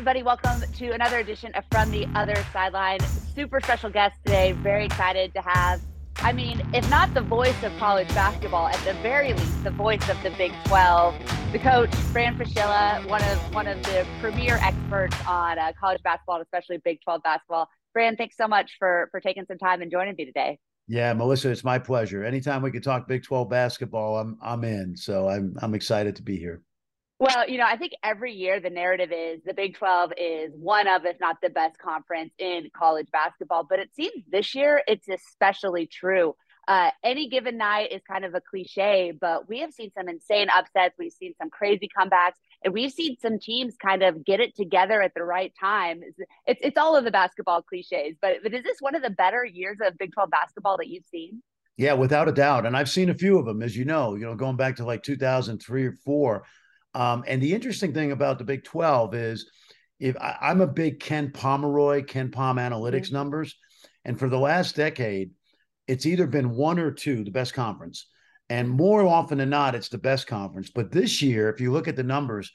everybody. 0.00 0.22
Welcome 0.22 0.62
to 0.78 0.92
another 0.92 1.18
edition 1.18 1.52
of 1.56 1.64
From 1.70 1.90
the 1.90 2.08
Other 2.14 2.42
Sideline. 2.54 3.00
Super 3.34 3.60
special 3.60 3.90
guest 3.90 4.16
today. 4.24 4.52
Very 4.52 4.86
excited 4.86 5.34
to 5.34 5.42
have, 5.42 5.82
I 6.20 6.32
mean, 6.32 6.66
if 6.72 6.88
not 6.88 7.12
the 7.12 7.20
voice 7.20 7.62
of 7.62 7.76
college 7.76 8.08
basketball, 8.08 8.68
at 8.68 8.82
the 8.86 8.94
very 9.02 9.34
least, 9.34 9.62
the 9.62 9.70
voice 9.70 10.08
of 10.08 10.16
the 10.22 10.30
Big 10.38 10.54
12, 10.64 11.52
the 11.52 11.58
coach, 11.58 11.94
Fran 12.14 12.38
Fraschilla, 12.38 13.06
one 13.10 13.22
of 13.24 13.54
one 13.54 13.66
of 13.66 13.82
the 13.82 14.06
premier 14.22 14.58
experts 14.62 15.14
on 15.28 15.58
uh, 15.58 15.70
college 15.78 16.02
basketball, 16.02 16.40
especially 16.40 16.78
Big 16.78 17.02
12 17.02 17.22
basketball. 17.22 17.68
Fran, 17.92 18.16
thanks 18.16 18.38
so 18.38 18.48
much 18.48 18.76
for 18.78 19.08
for 19.10 19.20
taking 19.20 19.44
some 19.44 19.58
time 19.58 19.82
and 19.82 19.90
joining 19.90 20.14
me 20.16 20.24
today. 20.24 20.58
Yeah, 20.88 21.12
Melissa, 21.12 21.50
it's 21.50 21.62
my 21.62 21.78
pleasure. 21.78 22.24
Anytime 22.24 22.62
we 22.62 22.70
can 22.70 22.80
talk 22.80 23.06
Big 23.06 23.22
12 23.22 23.50
basketball, 23.50 24.16
I'm 24.16 24.38
I'm 24.40 24.64
in. 24.64 24.96
So 24.96 25.28
I'm 25.28 25.56
I'm 25.60 25.74
excited 25.74 26.16
to 26.16 26.22
be 26.22 26.38
here. 26.38 26.62
Well, 27.20 27.50
you 27.50 27.58
know, 27.58 27.66
I 27.66 27.76
think 27.76 27.92
every 28.02 28.32
year 28.32 28.60
the 28.60 28.70
narrative 28.70 29.12
is 29.12 29.42
the 29.44 29.52
Big 29.52 29.76
12 29.76 30.12
is 30.16 30.52
one 30.56 30.88
of, 30.88 31.04
if 31.04 31.20
not 31.20 31.36
the 31.42 31.50
best 31.50 31.76
conference 31.78 32.32
in 32.38 32.70
college 32.74 33.08
basketball. 33.12 33.62
But 33.68 33.78
it 33.78 33.94
seems 33.94 34.24
this 34.32 34.54
year 34.54 34.82
it's 34.88 35.06
especially 35.06 35.86
true. 35.86 36.34
Uh, 36.66 36.90
any 37.04 37.28
given 37.28 37.58
night 37.58 37.92
is 37.92 38.00
kind 38.10 38.24
of 38.24 38.34
a 38.34 38.40
cliche, 38.40 39.12
but 39.20 39.46
we 39.50 39.60
have 39.60 39.74
seen 39.74 39.90
some 39.94 40.08
insane 40.08 40.48
upsets. 40.48 40.94
We've 40.98 41.12
seen 41.12 41.34
some 41.36 41.50
crazy 41.50 41.90
comebacks, 41.94 42.38
and 42.64 42.72
we've 42.72 42.92
seen 42.92 43.16
some 43.20 43.38
teams 43.38 43.74
kind 43.76 44.02
of 44.02 44.24
get 44.24 44.40
it 44.40 44.56
together 44.56 45.02
at 45.02 45.12
the 45.14 45.22
right 45.22 45.52
time. 45.60 46.00
It's 46.02 46.18
it's, 46.46 46.60
it's 46.62 46.78
all 46.78 46.96
of 46.96 47.04
the 47.04 47.10
basketball 47.10 47.60
cliches, 47.60 48.16
but, 48.22 48.36
but 48.42 48.54
is 48.54 48.62
this 48.62 48.78
one 48.80 48.94
of 48.94 49.02
the 49.02 49.10
better 49.10 49.44
years 49.44 49.76
of 49.84 49.98
Big 49.98 50.12
12 50.14 50.30
basketball 50.30 50.78
that 50.78 50.88
you've 50.88 51.06
seen? 51.10 51.42
Yeah, 51.76 51.94
without 51.94 52.28
a 52.28 52.32
doubt. 52.32 52.64
And 52.64 52.74
I've 52.74 52.88
seen 52.88 53.10
a 53.10 53.14
few 53.14 53.38
of 53.38 53.44
them, 53.44 53.62
as 53.62 53.76
you 53.76 53.84
know, 53.84 54.14
you 54.14 54.24
know, 54.24 54.34
going 54.36 54.56
back 54.56 54.76
to 54.76 54.86
like 54.86 55.02
2003 55.02 55.84
or 55.84 55.92
four 55.92 56.44
um, 56.94 57.24
and 57.26 57.42
the 57.42 57.54
interesting 57.54 57.92
thing 57.92 58.12
about 58.12 58.38
the 58.38 58.44
Big 58.44 58.64
12 58.64 59.14
is 59.14 59.50
if 60.00 60.16
I, 60.16 60.50
am 60.50 60.60
a 60.60 60.66
big 60.66 60.98
Ken 60.98 61.30
Pomeroy, 61.30 62.02
KenPom 62.02 62.56
analytics 62.56 63.06
mm-hmm. 63.06 63.14
numbers. 63.14 63.56
And 64.04 64.18
for 64.18 64.28
the 64.28 64.38
last 64.38 64.76
decade, 64.76 65.32
it's 65.86 66.06
either 66.06 66.26
been 66.26 66.50
one 66.50 66.78
or 66.78 66.90
two, 66.90 67.22
the 67.22 67.30
best 67.30 67.52
conference. 67.52 68.06
And 68.48 68.68
more 68.68 69.06
often 69.06 69.38
than 69.38 69.50
not, 69.50 69.74
it's 69.74 69.90
the 69.90 69.98
best 69.98 70.26
conference. 70.26 70.70
But 70.70 70.90
this 70.90 71.22
year, 71.22 71.50
if 71.50 71.60
you 71.60 71.70
look 71.70 71.86
at 71.86 71.96
the 71.96 72.02
numbers, 72.02 72.50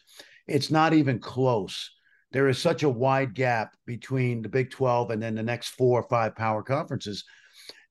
it's 0.47 0.71
not 0.71 0.93
even 0.93 1.19
close. 1.19 1.91
There 2.31 2.49
is 2.49 2.57
such 2.57 2.83
a 2.83 2.89
wide 2.89 3.33
gap 3.33 3.75
between 3.85 4.41
the 4.41 4.49
Big 4.49 4.71
12 4.71 5.11
and 5.11 5.21
then 5.21 5.35
the 5.35 5.43
next 5.43 5.69
four 5.69 6.01
or 6.01 6.09
five 6.09 6.35
power 6.35 6.63
conferences. 6.63 7.23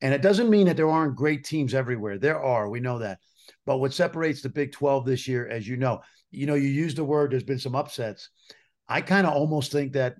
And 0.02 0.12
it 0.12 0.20
doesn't 0.20 0.50
mean 0.50 0.66
that 0.66 0.76
there 0.76 0.91
aren't 0.91 1.16
great 1.16 1.44
teams 1.44 1.72
everywhere. 1.72 2.19
There 2.19 2.42
are, 2.42 2.69
we 2.69 2.80
know 2.80 2.98
that. 2.98 3.20
But 3.64 3.78
what 3.78 3.94
separates 3.94 4.42
the 4.42 4.50
Big 4.50 4.72
12 4.72 5.06
this 5.06 5.26
year, 5.26 5.48
as 5.48 5.66
you 5.66 5.76
know, 5.76 6.00
you 6.34 6.46
know, 6.46 6.54
you 6.54 6.68
use 6.68 6.94
the 6.94 7.04
word, 7.04 7.30
there's 7.30 7.44
been 7.44 7.58
some 7.58 7.74
upsets. 7.74 8.30
I 8.88 9.00
kind 9.00 9.27
of 9.27 9.34
almost 9.34 9.72
think 9.72 9.92
that 9.92 10.16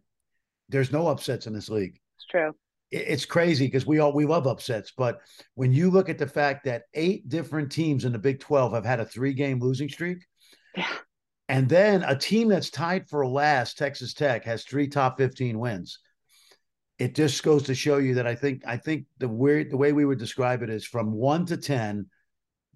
there's 0.69 0.93
no 0.93 1.09
upsets 1.09 1.47
in 1.47 1.53
this 1.53 1.69
league. 1.69 2.01
It's 2.17 2.27
true. 2.27 2.55
It's 2.91 3.25
crazy 3.25 3.67
because 3.67 3.87
we 3.87 3.99
all 3.99 4.13
we 4.13 4.25
love 4.25 4.47
upsets, 4.47 4.93
but 4.97 5.21
when 5.55 5.73
you 5.73 5.91
look 5.91 6.09
at 6.09 6.19
the 6.19 6.27
fact 6.27 6.65
that 6.65 6.85
eight 6.95 7.29
different 7.29 7.73
teams 7.73 8.05
in 8.05 8.13
the 8.13 8.19
Big 8.19 8.39
12 8.39 8.73
have 8.73 8.85
had 8.85 9.01
a 9.01 9.05
three-game 9.05 9.59
losing 9.59 9.89
streak, 9.89 10.19
yeah. 10.77 10.87
and 11.49 11.69
then 11.69 12.05
a 12.05 12.17
team 12.17 12.49
that's 12.49 12.71
tied 12.71 13.09
for 13.09 13.27
last, 13.27 13.79
Texas 13.79 14.15
Tech, 14.15 14.45
has 14.45 14.63
three 14.63 14.87
top 14.87 15.19
15 15.19 15.59
wins. 15.59 15.99
It 16.99 17.17
just 17.17 17.43
goes 17.43 17.65
to 17.65 17.75
show 17.75 17.97
you 17.97 18.15
that 18.15 18.29
I 18.29 18.37
think 18.37 18.63
I 18.65 18.77
think 18.77 19.07
the 19.19 19.29
way 19.29 19.65
the 19.65 19.77
way 19.77 19.93
we 19.93 20.05
would 20.05 20.19
describe 20.19 20.63
it 20.63 20.71
is 20.71 20.85
from 20.85 21.11
one 21.11 21.47
to 21.47 21.57
ten, 21.57 22.07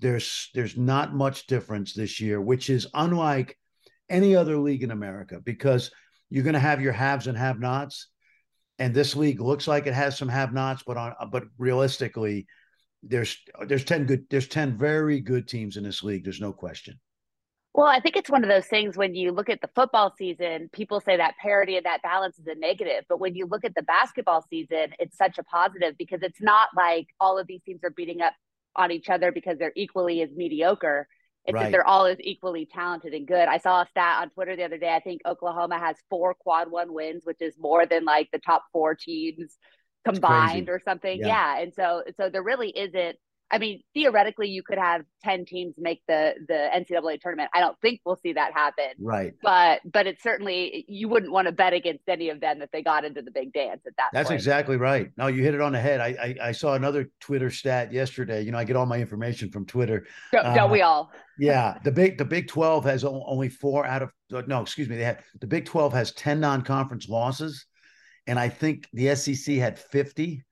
there's 0.01 0.51
there's 0.55 0.77
not 0.77 1.15
much 1.15 1.47
difference 1.47 1.93
this 1.93 2.21
year, 2.21 2.41
which 2.41 2.71
is 2.71 2.87
unlike 2.95 3.59
any 4.09 4.35
other 4.35 4.59
league 4.59 4.83
in 4.83 4.91
America 4.91 5.41
because 5.45 5.91
you're 6.31 6.45
going 6.45 6.55
to 6.55 6.61
have 6.61 6.81
your 6.81 6.93
haves 6.93 7.27
and 7.27 7.37
have-nots, 7.37 8.09
and 8.79 8.95
this 8.95 9.17
league 9.17 9.41
looks 9.41 9.67
like 9.67 9.87
it 9.87 9.95
has 9.95 10.17
some 10.17 10.29
have-nots, 10.29 10.83
but 10.87 10.97
on 10.97 11.15
but 11.31 11.45
realistically, 11.59 12.47
there's 13.03 13.39
there's 13.67 13.85
ten 13.85 14.07
good 14.07 14.25
there's 14.31 14.49
ten 14.49 14.77
very 14.77 15.21
good 15.21 15.49
teams 15.49 15.77
in 15.77 15.85
this 15.85 16.03
league. 16.03 16.25
There's 16.25 16.41
no 16.41 16.53
question. 16.53 16.99
Well, 17.75 17.87
I 17.87 18.01
think 18.01 18.17
it's 18.17 18.31
one 18.31 18.43
of 18.43 18.49
those 18.49 18.67
things 18.67 18.97
when 18.97 19.15
you 19.15 19.31
look 19.31 19.49
at 19.49 19.61
the 19.61 19.71
football 19.73 20.13
season, 20.19 20.69
people 20.73 21.01
say 21.01 21.17
that 21.17 21.35
parity 21.41 21.77
and 21.77 21.87
that 21.87 22.03
balance 22.03 22.37
is 22.37 22.47
a 22.49 22.57
negative. 22.57 23.05
But 23.09 23.21
when 23.21 23.37
you 23.37 23.47
look 23.47 23.65
at 23.65 23.75
the 23.77 23.83
basketball 23.83 24.45
season, 24.51 24.95
it's 24.99 25.17
such 25.17 25.39
a 25.39 25.45
positive 25.45 25.95
because 25.97 26.23
it's 26.23 26.41
not 26.41 26.71
like 26.75 27.07
all 27.21 27.39
of 27.39 27.47
these 27.47 27.61
teams 27.65 27.85
are 27.85 27.91
beating 27.91 28.21
up 28.21 28.33
on 28.79 28.91
each 28.91 29.11
other 29.11 29.33
because 29.33 29.59
they're 29.59 29.73
equally 29.77 30.23
as 30.23 30.31
mediocre. 30.35 31.07
It's 31.45 31.55
right. 31.55 31.65
that 31.65 31.73
they're 31.73 31.87
all 31.87 32.07
as 32.07 32.19
equally 32.21 32.67
talented 32.67 33.15
and 33.15 33.27
good. 33.27 33.49
I 33.49 33.59
saw 33.59 33.83
a 33.83 33.87
stat 33.87 34.23
on 34.23 34.31
Twitter 34.31 34.55
the 34.55 34.65
other 34.65 34.79
day. 34.79 34.95
I 34.95 35.01
think 35.01 35.23
Oklahoma 35.27 35.79
has 35.79 35.97
four 36.11 36.35
quad 36.35 36.71
one 36.71 36.93
wins, 36.93 37.23
which 37.25 37.41
is 37.41 37.55
more 37.59 37.87
than 37.87 38.05
like 38.05 38.29
the 38.33 38.39
top 38.39 38.65
four 38.73 38.95
teams 38.95 39.57
combined 40.07 40.69
or 40.69 40.81
something. 40.85 41.19
Yeah. 41.19 41.27
yeah. 41.27 41.63
And 41.63 41.75
so 41.75 42.03
so 42.17 42.29
there 42.31 42.43
really 42.43 42.71
isn't 42.71 43.17
I 43.51 43.59
mean, 43.59 43.83
theoretically, 43.95 44.49
you 44.49 44.63
could 44.63 44.79
have 44.79 45.03
ten 45.25 45.47
teams 45.47 45.75
make 45.79 46.03
the 46.07 46.35
the 46.47 46.69
NCAA 46.75 47.21
tournament. 47.21 47.51
I 47.55 47.61
don't 47.61 47.79
think 47.81 48.01
we'll 48.05 48.19
see 48.23 48.35
that 48.35 48.53
happen. 48.53 48.91
Right. 48.99 49.33
But 49.43 49.81
but 49.91 50.07
it's 50.07 50.23
certainly 50.23 50.85
you 50.87 51.09
wouldn't 51.09 51.33
want 51.33 51.47
to 51.47 51.53
bet 51.53 51.73
against 51.73 52.09
any 52.09 52.29
of 52.29 52.41
them 52.41 52.59
that 52.59 52.71
they 52.73 52.83
got 52.83 53.05
into 53.05 53.23
the 53.23 53.31
big 53.31 53.53
dance 53.55 53.81
at 53.87 53.97
that. 53.97 54.11
That's 54.13 54.29
point. 54.29 54.39
exactly 54.39 54.77
right. 54.77 55.11
No, 55.17 55.29
you 55.29 55.43
hit 55.43 55.55
it 55.55 55.63
on 55.63 55.73
the 55.73 55.81
head. 55.81 56.01
I, 56.01 56.09
I, 56.09 56.49
I 56.49 56.53
saw 56.53 56.75
another 56.75 57.11
Twitter 57.21 57.51
stat 57.51 57.91
yesterday. 57.91 58.43
You 58.43 58.53
know, 58.53 58.59
I 58.59 58.65
get 58.65 58.77
all 58.77 58.87
my 58.87 58.99
information 58.99 59.51
from 59.51 59.65
Twitter. 59.65 60.07
Don't, 60.33 60.45
uh, 60.45 60.55
don't 60.55 60.71
we 60.71 60.83
all? 60.83 61.11
yeah, 61.39 61.79
the 61.85 61.93
big 61.93 62.19
the 62.19 62.27
Big 62.27 62.49
Twelve 62.49 62.85
has 62.85 63.03
only 63.03 63.49
four 63.49 63.87
out 63.87 64.03
of 64.03 64.11
uh, 64.33 64.43
no, 64.47 64.61
excuse 64.61 64.91
me. 64.91 64.97
They 64.97 65.05
had 65.05 65.21
the 65.41 65.47
Big 65.47 65.65
Twelve 65.65 65.95
has 65.95 66.13
ten 66.13 66.39
non 66.39 66.63
conference 66.63 67.09
losses, 67.09 67.65
and 68.27 68.39
I 68.39 68.51
think 68.51 68.89
the 68.93 69.15
SEC 69.15 69.57
had 69.57 69.79
fifty, 69.79 70.45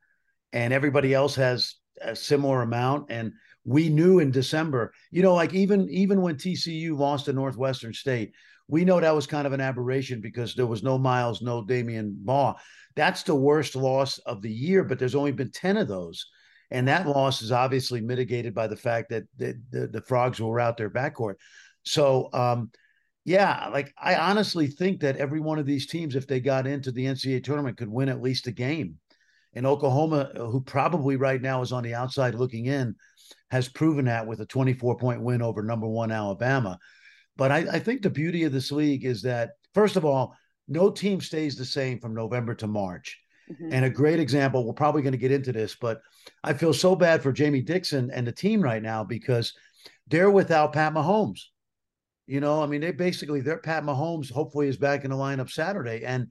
and 0.55 0.73
everybody 0.73 1.12
else 1.12 1.35
has 1.35 1.75
a 2.03 2.15
similar 2.15 2.62
amount. 2.62 3.11
And 3.11 3.33
we 3.65 3.89
knew 3.89 4.21
in 4.21 4.31
December, 4.31 4.93
you 5.11 5.23
know, 5.23 5.34
like 5.34 5.55
even 5.55 5.89
even 5.91 6.23
when 6.23 6.37
TCU 6.37 6.97
lost 6.97 7.25
to 7.27 7.33
Northwestern 7.33 7.93
State, 7.93 8.33
we 8.69 8.84
know 8.84 9.01
that 9.01 9.15
was 9.15 9.27
kind 9.27 9.47
of 9.47 9.53
an 9.53 9.61
aberration 9.61 10.21
because 10.21 10.55
there 10.55 10.67
was 10.67 10.83
no 10.83 10.99
Miles, 10.99 11.43
no 11.43 11.62
Damion 11.62 12.15
Baugh. 12.25 12.55
That's 12.95 13.23
the 13.23 13.35
worst 13.35 13.77
loss 13.77 14.19
of 14.19 14.43
the 14.43 14.51
year, 14.51 14.83
but 14.85 14.99
there's 14.99 15.15
only 15.15 15.33
been 15.33 15.51
10 15.51 15.77
of 15.77 15.89
those. 15.89 16.27
And 16.71 16.89
that 16.89 17.06
loss 17.06 17.43
is 17.43 17.53
obviously 17.53 18.01
mitigated 18.01 18.55
by 18.55 18.67
the 18.67 18.77
fact 18.77 19.11
that 19.11 19.25
the, 19.37 19.55
the, 19.71 19.87
the 19.87 20.01
frogs 20.03 20.41
will 20.41 20.53
route 20.53 20.77
their 20.77 20.91
backcourt. 20.91 21.35
So 21.85 22.29
um, 22.33 22.71
yeah, 23.25 23.69
like 23.73 23.93
I 23.99 24.15
honestly 24.15 24.69
think 24.69 25.01
that 25.01 25.17
every 25.17 25.41
one 25.41 25.59
of 25.59 25.67
these 25.67 25.87
teams, 25.87 26.15
if 26.15 26.27
they 26.27 26.41
got 26.41 26.67
into 26.67 26.93
the 26.93 27.05
NCAA 27.05 27.43
tournament, 27.43 27.77
could 27.77 27.89
win 27.89 28.09
at 28.09 28.23
least 28.23 28.47
a 28.47 28.53
game. 28.53 28.99
And 29.56 29.67
Oklahoma, 29.67 30.31
uh, 30.37 30.44
who 30.44 30.61
probably 30.61 31.17
right 31.17 31.41
now 31.41 31.62
is 31.62 31.72
on 31.72 31.83
the 31.83 31.94
outside 31.94 32.34
looking 32.34 32.67
in, 32.67 32.94
has 33.50 33.69
proven 33.69 34.05
that 34.05 34.27
with 34.27 34.41
a 34.41 34.47
24 34.47 34.99
point 34.99 35.22
win 35.22 35.43
over 35.43 35.62
number 35.62 35.89
one 35.89 36.12
Alabama. 36.12 36.78
But 37.37 37.50
I, 37.50 37.59
I 37.72 37.78
think 37.78 38.03
the 38.03 38.11
beauty 38.11 38.44
of 38.44 38.53
this 38.53 38.71
league 38.71 39.05
is 39.05 39.22
that, 39.22 39.53
first 39.75 39.97
of 39.97 40.05
all, 40.05 40.37
no 40.69 40.91
team 40.91 41.21
stays 41.21 41.56
the 41.56 41.65
same 41.65 41.99
from 41.99 42.15
November 42.15 42.55
to 42.56 42.67
March. 42.67 43.19
Mm-hmm. 43.50 43.72
And 43.72 43.84
a 43.84 43.91
great 43.91 44.21
example, 44.21 44.67
we're 44.67 44.72
probably 44.75 45.03
going 45.03 45.12
to 45.12 45.19
get 45.19 45.33
into 45.33 45.53
this, 45.53 45.75
but 45.75 46.00
I 46.44 46.53
feel 46.53 46.75
so 46.75 46.94
bad 46.94 47.23
for 47.23 47.33
Jamie 47.33 47.62
Dixon 47.62 48.11
and 48.11 48.27
the 48.27 48.33
team 48.33 48.61
right 48.61 48.83
now 48.83 49.05
because 49.05 49.55
they're 50.09 50.31
without 50.31 50.73
Pat 50.73 50.93
Mahomes. 50.93 51.41
You 52.27 52.41
know, 52.41 52.61
I 52.61 52.67
mean, 52.67 52.81
they 52.81 52.91
basically, 52.91 53.41
their 53.41 53.59
Pat 53.59 53.84
Mahomes 53.84 54.33
hopefully 54.33 54.69
is 54.69 54.77
back 54.77 55.05
in 55.05 55.11
the 55.11 55.17
lineup 55.17 55.49
Saturday. 55.49 56.05
And 56.05 56.28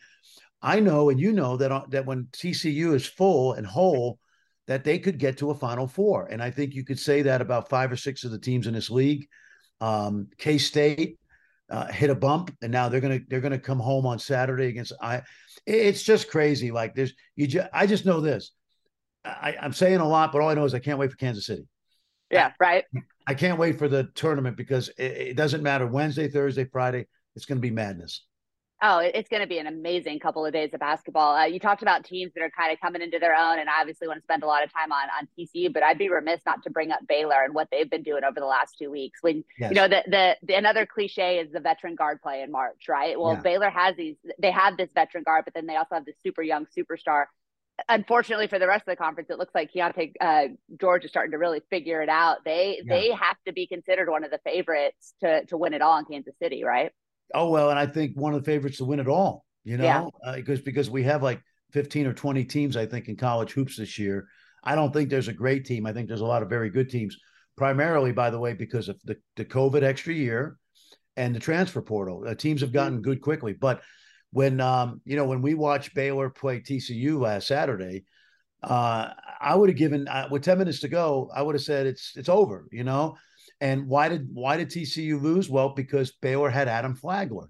I 0.66 0.80
know 0.80 1.12
and 1.12 1.20
you 1.20 1.32
know 1.32 1.58
that 1.58 1.72
uh, 1.72 1.84
that 1.90 2.08
when 2.08 2.26
TCU 2.32 2.96
is 2.96 3.06
full 3.06 3.54
and 3.54 3.68
whole, 3.68 4.18
that 4.66 4.84
they 4.84 4.98
could 4.98 5.20
get 5.20 5.38
to 5.38 5.52
a 5.52 5.56
Final 5.56 5.88
Four, 5.88 6.26
and 6.26 6.42
I 6.42 6.50
think 6.50 6.74
you 6.74 6.84
could 6.84 7.00
say 7.00 7.22
that 7.22 7.40
about 7.40 7.70
five 7.70 7.92
or 7.92 7.96
six 7.96 8.24
of 8.24 8.32
the 8.32 8.40
teams 8.40 8.66
in 8.66 8.74
this 8.74 8.90
league. 8.90 9.28
Um, 9.80 10.28
K 10.40 10.58
State 10.58 11.20
uh, 11.70 11.86
hit 11.86 12.10
a 12.10 12.16
bump, 12.16 12.52
and 12.64 12.72
now 12.72 12.90
they're 12.90 13.00
gonna 13.00 13.20
they're 13.28 13.42
gonna 13.42 13.60
come 13.60 13.80
home 13.80 14.08
on 14.08 14.18
Saturday 14.18 14.66
against 14.66 14.92
I. 15.00 15.22
It's 15.68 16.02
just 16.02 16.32
crazy. 16.32 16.72
Like 16.72 16.96
there's 16.96 17.14
you. 17.36 17.46
Just, 17.46 17.70
I 17.72 17.86
just 17.86 18.08
know 18.08 18.20
this. 18.20 18.52
I, 19.24 19.56
I'm 19.62 19.74
saying 19.74 20.00
a 20.00 20.08
lot, 20.08 20.32
but 20.32 20.42
all 20.42 20.50
I 20.50 20.56
know 20.56 20.66
is 20.66 20.74
I 20.74 20.80
can't 20.80 20.98
wait 20.98 21.12
for 21.12 21.18
Kansas 21.18 21.46
City. 21.46 21.68
Yeah, 22.32 22.52
right. 22.60 22.86
I 23.28 23.36
can't 23.36 23.60
wait 23.60 23.78
for 23.78 23.88
the 23.88 24.10
tournament 24.16 24.58
because 24.58 24.90
it, 24.98 25.12
it 25.12 25.38
doesn't 25.38 25.64
matter 25.64 25.86
Wednesday, 25.86 26.28
Thursday, 26.28 26.66
Friday. 26.66 27.06
It's 27.36 27.46
going 27.46 27.58
to 27.58 27.62
be 27.62 27.72
madness. 27.72 28.26
Oh, 28.82 29.00
it's 29.00 29.30
going 29.30 29.42
to 29.42 29.48
be 29.48 29.58
an 29.58 29.68
amazing 29.68 30.20
couple 30.20 30.46
of 30.46 30.52
days 30.52 30.74
of 30.74 30.82
basketball. 30.82 31.36
Uh, 31.36 31.46
you 31.46 31.60
talked 31.60 31.82
about 31.82 32.04
teams 32.04 32.34
that 32.36 32.42
are 32.42 32.50
kind 32.50 32.74
of 32.74 32.80
coming 32.82 33.02
into 33.02 33.20
their 33.20 33.34
own, 33.34 33.58
and 33.58 33.70
I 33.70 33.80
obviously 33.80 34.08
want 34.08 34.20
to 34.20 34.24
spend 34.24 34.44
a 34.44 34.48
lot 34.48 34.66
of 34.66 34.74
time 34.74 34.92
on 34.92 35.08
on 35.18 35.28
TCU. 35.40 35.74
But 35.74 35.84
I'd 35.84 35.98
be 35.98 36.10
remiss 36.10 36.42
not 36.46 36.62
to 36.64 36.70
bring 36.70 36.92
up 36.92 37.00
Baylor 37.08 37.42
and 37.44 37.56
what 37.56 37.70
they've 37.72 37.90
been 37.90 38.04
doing 38.04 38.26
over 38.26 38.38
the 38.38 38.46
last 38.46 38.76
two 38.78 38.92
weeks. 38.92 39.20
When 39.22 39.46
yes. 39.58 39.72
you 39.72 39.76
know 39.76 39.88
the, 39.88 40.04
the, 40.08 40.36
the 40.44 40.56
another 40.56 40.86
cliche 40.86 41.40
is 41.40 41.52
the 41.54 41.62
veteran 41.62 41.96
guard 41.96 42.22
play 42.22 42.42
in 42.42 42.52
March, 42.52 42.90
right? 42.90 43.18
Well, 43.18 43.34
yeah. 43.34 43.42
Baylor 43.42 43.70
has 43.70 43.96
these. 43.96 44.18
They 44.40 44.52
have 44.52 44.76
this 44.76 44.90
veteran 44.94 45.24
guard, 45.24 45.46
but 45.46 45.54
then 45.54 45.68
they 45.68 45.78
also 45.78 45.96
have 45.96 46.06
this 46.06 46.16
super 46.22 46.42
young 46.42 46.68
superstar. 46.78 47.26
Unfortunately 47.88 48.48
for 48.48 48.60
the 48.60 48.68
rest 48.68 48.82
of 48.88 48.92
the 48.92 48.96
conference, 48.98 49.30
it 49.30 49.38
looks 49.38 49.56
like 49.56 49.72
Keyonte 49.74 50.14
uh, 50.20 50.48
George 50.80 51.06
is 51.06 51.12
starting 51.12 51.32
to 51.32 51.38
really 51.38 51.62
figure 51.70 52.02
it 52.02 52.10
out. 52.10 52.44
They 52.44 52.82
yeah. 52.84 52.94
they 52.94 53.12
have 53.12 53.38
to 53.48 53.54
be 53.54 53.68
considered 53.68 54.10
one 54.10 54.26
of 54.26 54.32
the 54.32 54.40
favorites 54.44 55.14
to 55.22 55.46
to 55.46 55.58
win 55.58 55.74
it 55.74 55.82
all 55.82 55.98
in 55.98 56.06
Kansas 56.06 56.36
City, 56.42 56.66
right? 56.66 56.92
Oh 57.34 57.50
well, 57.50 57.70
and 57.70 57.80
I 57.80 57.86
think 57.86 58.16
one 58.16 58.34
of 58.34 58.44
the 58.44 58.52
favorites 58.52 58.78
to 58.78 58.86
win 58.86 59.00
it 59.00 59.08
all. 59.08 59.46
You 59.64 59.78
know, 59.78 60.12
because 60.36 60.60
yeah. 60.60 60.62
uh, 60.62 60.66
because 60.66 60.90
we 60.90 61.04
have 61.04 61.24
like 61.24 61.42
15 61.72 62.08
or 62.08 62.14
20 62.14 62.46
teams, 62.46 62.78
I 62.78 62.86
think, 62.86 63.08
in 63.08 63.16
college 63.16 63.52
hoops 63.52 63.78
this 63.78 63.98
year. 63.98 64.28
I 64.64 64.76
don't 64.76 64.94
think 64.94 65.10
there's 65.10 65.28
a 65.28 65.34
great 65.34 65.66
team. 65.66 65.86
I 65.86 65.94
think 65.94 66.08
there's 66.08 66.22
a 66.22 66.26
lot 66.26 66.44
of 66.44 66.50
very 66.50 66.70
good 66.70 66.90
teams, 66.90 67.18
primarily, 67.58 68.12
by 68.12 68.30
the 68.30 68.40
way, 68.40 68.54
because 68.54 68.90
of 68.90 69.00
the, 69.04 69.18
the 69.36 69.46
COVID 69.46 69.84
extra 69.84 70.14
year 70.14 70.58
and 71.18 71.36
the 71.36 71.40
transfer 71.40 71.82
portal. 71.82 72.24
Uh, 72.28 72.36
teams 72.36 72.62
have 72.62 72.72
gotten 72.72 73.02
good 73.02 73.22
quickly. 73.22 73.54
But 73.54 73.82
when 74.32 74.60
um, 74.62 75.02
you 75.06 75.16
know, 75.16 75.26
when 75.26 75.42
we 75.42 75.54
watched 75.54 75.96
Baylor 75.96 76.30
play 76.30 76.60
TCU 76.60 77.20
last 77.20 77.48
Saturday, 77.48 78.06
uh, 78.64 79.10
I 79.40 79.56
would 79.56 79.70
have 79.70 79.78
given 79.78 80.08
uh, 80.08 80.28
with 80.30 80.44
10 80.44 80.58
minutes 80.58 80.80
to 80.82 80.88
go, 80.88 81.30
I 81.34 81.42
would 81.42 81.56
have 81.56 81.64
said 81.64 81.88
it's 81.88 82.14
it's 82.16 82.30
over, 82.30 82.68
you 82.72 82.84
know. 82.84 83.18
And 83.62 83.88
why 83.88 84.10
did 84.10 84.28
why 84.34 84.58
did 84.58 84.70
TCU 84.70 85.22
lose? 85.22 85.50
Well, 85.50 85.70
because 85.70 86.12
Baylor 86.22 86.50
had 86.50 86.68
Adam 86.68 86.96
Flagler. 86.96 87.50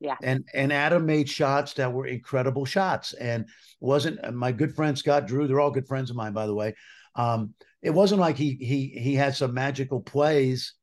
Yeah. 0.00 0.16
And 0.22 0.44
and 0.52 0.72
Adam 0.72 1.06
made 1.06 1.28
shots 1.28 1.74
that 1.74 1.92
were 1.92 2.06
incredible 2.06 2.64
shots. 2.64 3.12
And 3.12 3.46
wasn't 3.80 4.24
uh, 4.24 4.32
my 4.32 4.50
good 4.50 4.74
friend 4.74 4.98
Scott 4.98 5.26
Drew, 5.26 5.46
they're 5.46 5.60
all 5.60 5.70
good 5.70 5.86
friends 5.86 6.10
of 6.10 6.16
mine, 6.16 6.32
by 6.32 6.46
the 6.46 6.54
way. 6.54 6.74
Um, 7.14 7.54
it 7.82 7.90
wasn't 7.90 8.20
like 8.20 8.36
he 8.36 8.54
he 8.54 8.98
he 9.00 9.14
had 9.14 9.36
some 9.36 9.54
magical 9.54 10.00
plays 10.00 10.74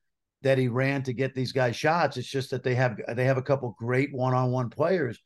that 0.41 0.57
he 0.57 0.67
ran 0.67 1.03
to 1.03 1.13
get 1.13 1.35
these 1.35 1.51
guys 1.51 1.75
shots. 1.75 2.15
It's 2.17 2.29
just 2.29 2.51
that 2.51 2.63
they 2.63 2.75
have 2.75 2.97
they 3.13 3.25
have 3.25 3.37
a 3.37 3.41
couple 3.41 3.75
great 3.77 4.13
one-on-one 4.13 4.69
players. 4.69 5.19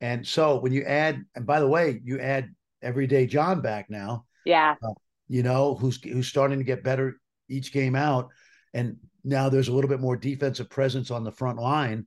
And 0.00 0.26
so 0.26 0.58
when 0.58 0.72
you 0.72 0.82
add, 0.82 1.24
and 1.34 1.46
by 1.46 1.60
the 1.60 1.68
way, 1.68 2.00
you 2.04 2.18
add 2.18 2.52
everyday 2.82 3.26
John 3.26 3.60
back 3.62 3.88
now. 3.88 4.26
Yeah. 4.44 4.74
Uh, 4.82 4.94
you 5.28 5.42
know, 5.42 5.76
who's 5.76 6.02
who's 6.02 6.26
starting 6.26 6.58
to 6.58 6.64
get 6.64 6.84
better 6.84 7.20
each 7.48 7.72
game 7.72 7.94
out. 7.94 8.28
And 8.74 8.96
now 9.24 9.48
there's 9.48 9.68
a 9.68 9.72
little 9.72 9.88
bit 9.88 10.00
more 10.00 10.16
defensive 10.16 10.70
presence 10.70 11.10
on 11.10 11.24
the 11.24 11.32
front 11.32 11.58
line. 11.58 12.06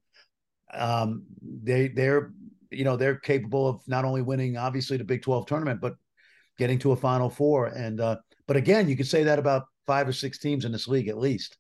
Um, 0.73 1.23
they 1.41 1.87
they're 1.87 2.31
you 2.71 2.83
know 2.83 2.97
they're 2.97 3.15
capable 3.15 3.67
of 3.67 3.81
not 3.87 4.05
only 4.05 4.21
winning 4.21 4.57
obviously 4.57 4.97
the 4.97 5.03
Big 5.03 5.21
12 5.21 5.45
tournament, 5.45 5.79
but 5.81 5.95
getting 6.57 6.79
to 6.79 6.91
a 6.91 6.95
Final 6.95 7.29
Four. 7.29 7.67
And 7.67 8.01
uh, 8.01 8.17
but 8.47 8.57
again, 8.57 8.89
you 8.89 8.97
could 8.97 9.07
say 9.07 9.23
that 9.23 9.39
about 9.39 9.63
five 9.85 10.07
or 10.07 10.13
six 10.13 10.39
teams 10.39 10.65
in 10.65 10.71
this 10.71 10.87
league 10.87 11.07
at 11.07 11.17
least. 11.17 11.57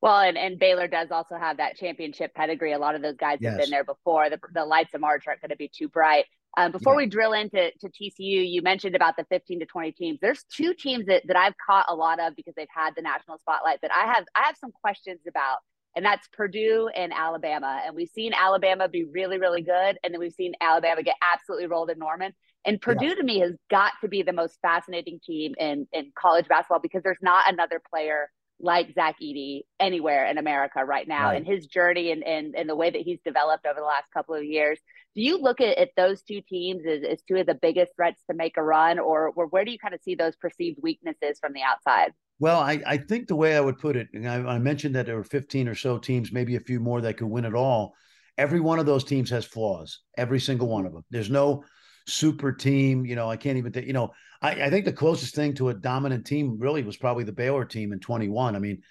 Well, 0.00 0.20
and, 0.20 0.36
and 0.36 0.58
Baylor 0.58 0.86
does 0.86 1.10
also 1.10 1.36
have 1.36 1.56
that 1.56 1.76
championship 1.76 2.34
pedigree. 2.34 2.72
A 2.72 2.78
lot 2.78 2.94
of 2.94 3.00
those 3.00 3.16
guys 3.16 3.38
yes. 3.40 3.52
have 3.52 3.60
been 3.60 3.70
there 3.70 3.84
before. 3.84 4.28
The, 4.28 4.38
the 4.52 4.64
lights 4.64 4.92
of 4.92 5.00
March 5.00 5.24
aren't 5.26 5.40
going 5.40 5.48
to 5.48 5.56
be 5.56 5.70
too 5.74 5.88
bright. 5.88 6.26
Um, 6.56 6.72
before 6.72 6.94
yeah. 6.94 6.98
we 6.98 7.06
drill 7.06 7.32
into 7.32 7.70
to 7.80 7.88
TCU, 7.88 8.48
you 8.50 8.62
mentioned 8.62 8.94
about 8.94 9.16
the 9.16 9.24
15 9.30 9.60
to 9.60 9.66
20 9.66 9.92
teams. 9.92 10.18
There's 10.20 10.44
two 10.44 10.74
teams 10.74 11.06
that, 11.06 11.22
that 11.26 11.36
I've 11.36 11.54
caught 11.64 11.86
a 11.88 11.94
lot 11.94 12.20
of 12.20 12.36
because 12.36 12.54
they've 12.56 12.66
had 12.74 12.94
the 12.94 13.02
national 13.02 13.38
spotlight 13.38 13.80
that 13.82 13.90
I 13.92 14.12
have 14.12 14.24
I 14.34 14.46
have 14.46 14.56
some 14.60 14.70
questions 14.70 15.20
about, 15.28 15.58
and 15.96 16.04
that's 16.04 16.28
Purdue 16.28 16.88
and 16.94 17.12
Alabama. 17.12 17.80
And 17.84 17.96
we've 17.96 18.08
seen 18.08 18.32
Alabama 18.34 18.88
be 18.88 19.04
really, 19.04 19.38
really 19.38 19.62
good, 19.62 19.98
and 20.02 20.12
then 20.12 20.20
we've 20.20 20.32
seen 20.32 20.52
Alabama 20.60 21.02
get 21.02 21.16
absolutely 21.22 21.66
rolled 21.66 21.90
in 21.90 21.98
Norman. 21.98 22.32
And 22.64 22.80
Purdue 22.80 23.08
yeah. 23.08 23.14
to 23.14 23.22
me 23.22 23.40
has 23.40 23.52
got 23.68 23.92
to 24.00 24.08
be 24.08 24.22
the 24.22 24.32
most 24.32 24.58
fascinating 24.62 25.20
team 25.24 25.54
in 25.58 25.86
in 25.92 26.12
college 26.16 26.46
basketball 26.48 26.80
because 26.80 27.02
there's 27.02 27.18
not 27.20 27.52
another 27.52 27.80
player 27.90 28.30
like 28.60 28.94
Zach 28.94 29.16
Edey 29.22 29.62
anywhere 29.80 30.26
in 30.26 30.38
America 30.38 30.84
right 30.84 31.06
now 31.06 31.26
right. 31.26 31.36
and 31.36 31.46
his 31.46 31.66
journey 31.66 32.12
and, 32.12 32.22
and, 32.22 32.54
and 32.54 32.68
the 32.68 32.76
way 32.76 32.90
that 32.90 33.02
he's 33.02 33.18
developed 33.24 33.66
over 33.66 33.80
the 33.80 33.86
last 33.86 34.10
couple 34.12 34.34
of 34.34 34.44
years. 34.44 34.78
Do 35.14 35.22
you 35.22 35.40
look 35.40 35.60
at, 35.60 35.76
at 35.78 35.90
those 35.96 36.22
two 36.22 36.40
teams 36.40 36.82
as, 36.86 37.02
as 37.08 37.22
two 37.22 37.36
of 37.36 37.46
the 37.46 37.54
biggest 37.54 37.92
threats 37.96 38.22
to 38.30 38.36
make 38.36 38.56
a 38.56 38.62
run 38.62 38.98
or, 38.98 39.30
or 39.30 39.46
where 39.46 39.64
do 39.64 39.70
you 39.70 39.78
kind 39.78 39.94
of 39.94 40.00
see 40.02 40.14
those 40.14 40.36
perceived 40.36 40.78
weaknesses 40.82 41.38
from 41.40 41.52
the 41.52 41.62
outside? 41.62 42.12
Well, 42.38 42.60
I, 42.60 42.82
I 42.86 42.96
think 42.96 43.28
the 43.28 43.36
way 43.36 43.56
I 43.56 43.60
would 43.60 43.78
put 43.78 43.96
it, 43.96 44.08
and 44.12 44.28
I, 44.28 44.36
I 44.36 44.58
mentioned 44.58 44.94
that 44.96 45.06
there 45.06 45.16
were 45.16 45.24
15 45.24 45.68
or 45.68 45.74
so 45.74 45.98
teams, 45.98 46.32
maybe 46.32 46.56
a 46.56 46.60
few 46.60 46.80
more 46.80 47.00
that 47.00 47.16
could 47.16 47.28
win 47.28 47.44
it 47.44 47.54
all. 47.54 47.94
Every 48.36 48.60
one 48.60 48.80
of 48.80 48.86
those 48.86 49.04
teams 49.04 49.30
has 49.30 49.44
flaws, 49.44 50.00
every 50.18 50.40
single 50.40 50.68
one 50.68 50.86
of 50.86 50.92
them. 50.92 51.04
There's 51.10 51.30
no 51.30 51.64
super 52.06 52.52
team. 52.52 53.06
You 53.06 53.14
know, 53.16 53.30
I 53.30 53.36
can't 53.36 53.58
even 53.58 53.72
think, 53.72 53.86
you 53.86 53.92
know, 53.92 54.12
I, 54.44 54.66
I 54.66 54.70
think 54.70 54.84
the 54.84 54.92
closest 54.92 55.34
thing 55.34 55.54
to 55.54 55.70
a 55.70 55.74
dominant 55.74 56.26
team 56.26 56.58
really 56.58 56.82
was 56.82 56.98
probably 56.98 57.24
the 57.24 57.32
Baylor 57.32 57.64
team 57.64 57.92
in 57.92 58.00
21. 58.00 58.54
I 58.54 58.58
mean, 58.58 58.82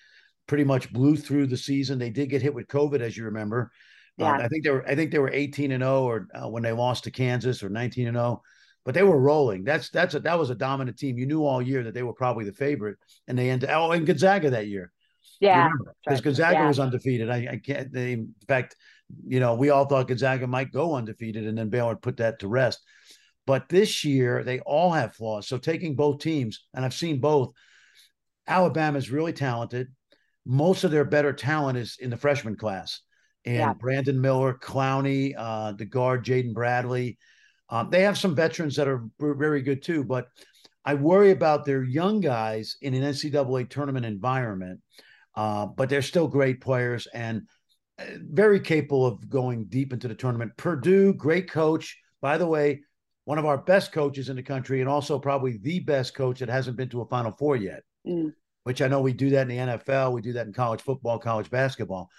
pretty 0.48 0.64
much 0.64 0.92
blew 0.92 1.16
through 1.16 1.48
the 1.48 1.58
season. 1.58 2.00
They 2.00 2.10
did 2.10 2.30
get 2.30 2.42
hit 2.42 2.56
with 2.56 2.68
COVID, 2.68 3.02
as 3.02 3.16
you 3.16 3.26
remember. 3.26 3.72
Uh, 4.20 4.26
yeah. 4.26 4.32
Uh, 4.32 4.42
I 4.42 4.48
think 4.48 4.64
they 4.64 4.72
were, 4.72 4.88
I 4.88 4.96
think 4.96 5.12
they 5.12 5.20
were 5.20 5.32
18 5.32 5.72
and 5.72 5.84
0 5.84 6.04
or 6.04 6.28
uh, 6.34 6.50
when 6.50 6.64
they 6.64 6.72
lost 6.72 7.04
to 7.04 7.12
Kansas 7.12 7.62
or 7.62 7.70
19 7.70 8.08
and 8.08 8.18
0, 8.18 8.42
but 8.84 8.96
they 8.96 9.04
were 9.04 9.20
rolling. 9.20 9.64
That's, 9.64 9.90
that's 9.90 10.16
a, 10.16 10.20
that 10.22 10.40
was 10.40 10.50
a 10.50 10.56
dominant 10.56 10.98
team. 10.98 11.20
You 11.20 11.28
knew 11.28 11.46
all 11.46 11.62
year 11.62 11.84
that 11.84 11.94
they 11.94 12.04
were 12.04 12.14
probably 12.14 12.46
the 12.46 12.54
favorite 12.54 12.98
and 13.28 13.38
they 13.38 13.52
ended, 13.52 13.70
oh, 13.70 13.92
and 13.92 14.08
Gonzaga 14.08 14.50
that 14.50 14.68
year. 14.68 14.92
Yeah. 15.40 15.70
Because 16.04 16.22
Gonzaga 16.22 16.56
yeah. 16.56 16.68
was 16.68 16.80
undefeated. 16.80 17.30
I, 17.30 17.48
I 17.52 17.62
can't, 17.64 17.94
they, 17.94 18.14
in 18.14 18.34
fact, 18.48 18.76
you 19.28 19.40
know, 19.40 19.54
we 19.54 19.70
all 19.70 19.86
thought 19.86 20.08
Gonzaga 20.08 20.48
might 20.48 20.72
go 20.72 20.96
undefeated, 20.96 21.46
and 21.46 21.58
then 21.58 21.70
Baylor 21.70 21.96
put 21.96 22.18
that 22.18 22.40
to 22.40 22.48
rest. 22.48 22.82
But 23.46 23.70
this 23.70 24.06
year, 24.06 24.44
they 24.44 24.60
all 24.62 24.92
have 24.92 25.16
flaws. 25.16 25.48
So 25.48 25.58
taking 25.58 25.96
both 25.96 26.20
teams, 26.20 26.66
and 26.74 26.86
I've 26.86 26.94
seen 26.94 27.20
both, 27.20 27.52
Alabama 28.48 28.98
is 28.98 29.12
really 29.12 29.34
talented. 29.34 29.88
Most 30.46 30.84
of 30.84 30.92
their 30.92 31.06
better 31.06 31.34
talent 31.34 31.78
is 31.78 31.98
in 32.00 32.10
the 32.10 32.18
freshman 32.18 32.56
class. 32.56 33.02
And 33.46 33.56
yeah. 33.56 33.74
Brandon 33.74 34.20
Miller, 34.20 34.54
Clowney, 34.54 35.34
uh, 35.38 35.74
the 35.74 35.86
guard, 35.86 36.26
Jaden 36.26 36.54
Bradley. 36.54 37.18
Um, 37.70 37.90
they 37.90 38.04
have 38.04 38.18
some 38.18 38.36
veterans 38.36 38.76
that 38.78 38.88
are 38.88 39.06
very 39.20 39.62
good 39.62 39.82
too, 39.84 40.04
but 40.04 40.28
I 40.86 40.94
worry 40.94 41.32
about 41.32 41.66
their 41.66 41.84
young 41.84 42.20
guys 42.20 42.78
in 42.82 42.94
an 42.94 43.04
NCAA 43.04 43.70
tournament 43.70 44.06
environment. 44.06 44.82
Uh, 45.36 45.66
but 45.66 45.90
they're 45.90 46.02
still 46.02 46.28
great 46.28 46.62
players. 46.62 47.08
And 47.14 47.48
very 48.00 48.60
capable 48.60 49.06
of 49.06 49.30
going 49.30 49.66
deep 49.66 49.94
into 49.94 50.08
the 50.08 50.16
tournament. 50.16 50.56
Purdue, 50.58 51.14
great 51.14 51.50
coach. 51.50 52.00
By 52.22 52.38
the 52.38 52.48
way, 52.48 52.82
one 53.26 53.38
of 53.38 53.46
our 53.46 53.58
best 53.58 53.92
coaches 53.92 54.30
in 54.30 54.36
the 54.36 54.44
country, 54.44 54.82
and 54.82 54.90
also 54.90 55.20
probably 55.20 55.58
the 55.58 55.80
best 55.80 56.14
coach 56.14 56.40
that 56.40 56.50
hasn't 56.50 56.78
been 56.78 56.90
to 56.90 57.02
a 57.02 57.08
Final 57.08 57.32
Four 57.32 57.56
yet. 57.56 57.84
Mm. 58.08 58.34
Which 58.64 58.82
I 58.82 58.88
know 58.88 59.02
we 59.02 59.14
do 59.14 59.30
that 59.32 59.42
in 59.42 59.48
the 59.50 59.78
NFL, 59.78 60.14
we 60.14 60.22
do 60.22 60.34
that 60.34 60.48
in 60.48 60.54
college 60.54 60.82
football, 60.82 61.20
college 61.20 61.50
basketball. 61.50 62.10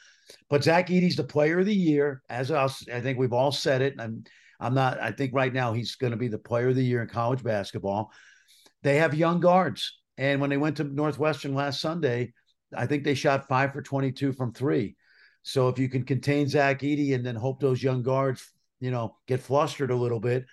But 0.50 0.64
Zach 0.64 0.88
Edey's 0.88 1.16
the 1.16 1.24
Player 1.24 1.60
of 1.60 1.66
the 1.66 1.74
Year, 1.74 2.22
as. 2.28 2.50
I 2.50 2.68
think 2.68 3.18
we've 3.18 3.32
all 3.32 3.52
said 3.52 3.82
it. 3.82 3.94
I'm, 3.98 4.24
I'm 4.60 4.74
not. 4.74 5.00
I 5.00 5.10
think 5.10 5.32
right 5.34 5.52
now 5.52 5.72
he's 5.72 5.96
going 5.96 6.12
to 6.12 6.16
be 6.18 6.28
the 6.28 6.38
Player 6.38 6.68
of 6.68 6.76
the 6.76 6.84
Year 6.84 7.02
in 7.02 7.08
college 7.08 7.42
basketball. 7.42 8.12
They 8.82 8.96
have 8.96 9.14
young 9.14 9.40
guards, 9.40 9.98
and 10.18 10.40
when 10.40 10.50
they 10.50 10.56
went 10.56 10.76
to 10.78 10.84
Northwestern 10.84 11.54
last 11.54 11.80
Sunday, 11.80 12.32
I 12.76 12.86
think 12.86 13.04
they 13.04 13.14
shot 13.14 13.48
five 13.48 13.72
for 13.72 13.82
22 13.82 14.32
from 14.32 14.52
three. 14.52 14.96
So 15.42 15.68
if 15.68 15.78
you 15.78 15.88
can 15.88 16.04
contain 16.04 16.48
Zach 16.48 16.80
Edey 16.80 17.14
and 17.14 17.24
then 17.24 17.36
hope 17.36 17.60
those 17.60 17.82
young 17.82 18.02
guards, 18.02 18.50
you 18.80 18.90
know, 18.90 19.16
get 19.26 19.40
flustered 19.40 19.90
a 19.90 19.96
little 19.96 20.20
bit, 20.20 20.46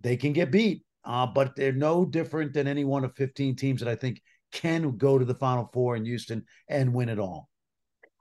they 0.00 0.16
can 0.16 0.32
get 0.32 0.50
beat. 0.50 0.82
Uh, 1.04 1.26
but 1.26 1.54
they're 1.54 1.72
no 1.72 2.04
different 2.04 2.52
than 2.52 2.66
any 2.66 2.84
one 2.84 3.04
of 3.04 3.14
15 3.14 3.54
teams 3.54 3.80
that 3.80 3.88
I 3.88 3.94
think 3.94 4.20
can 4.52 4.96
go 4.96 5.18
to 5.18 5.24
the 5.24 5.34
Final 5.34 5.70
Four 5.72 5.94
in 5.94 6.04
Houston 6.04 6.44
and 6.68 6.92
win 6.92 7.08
it 7.08 7.20
all. 7.20 7.48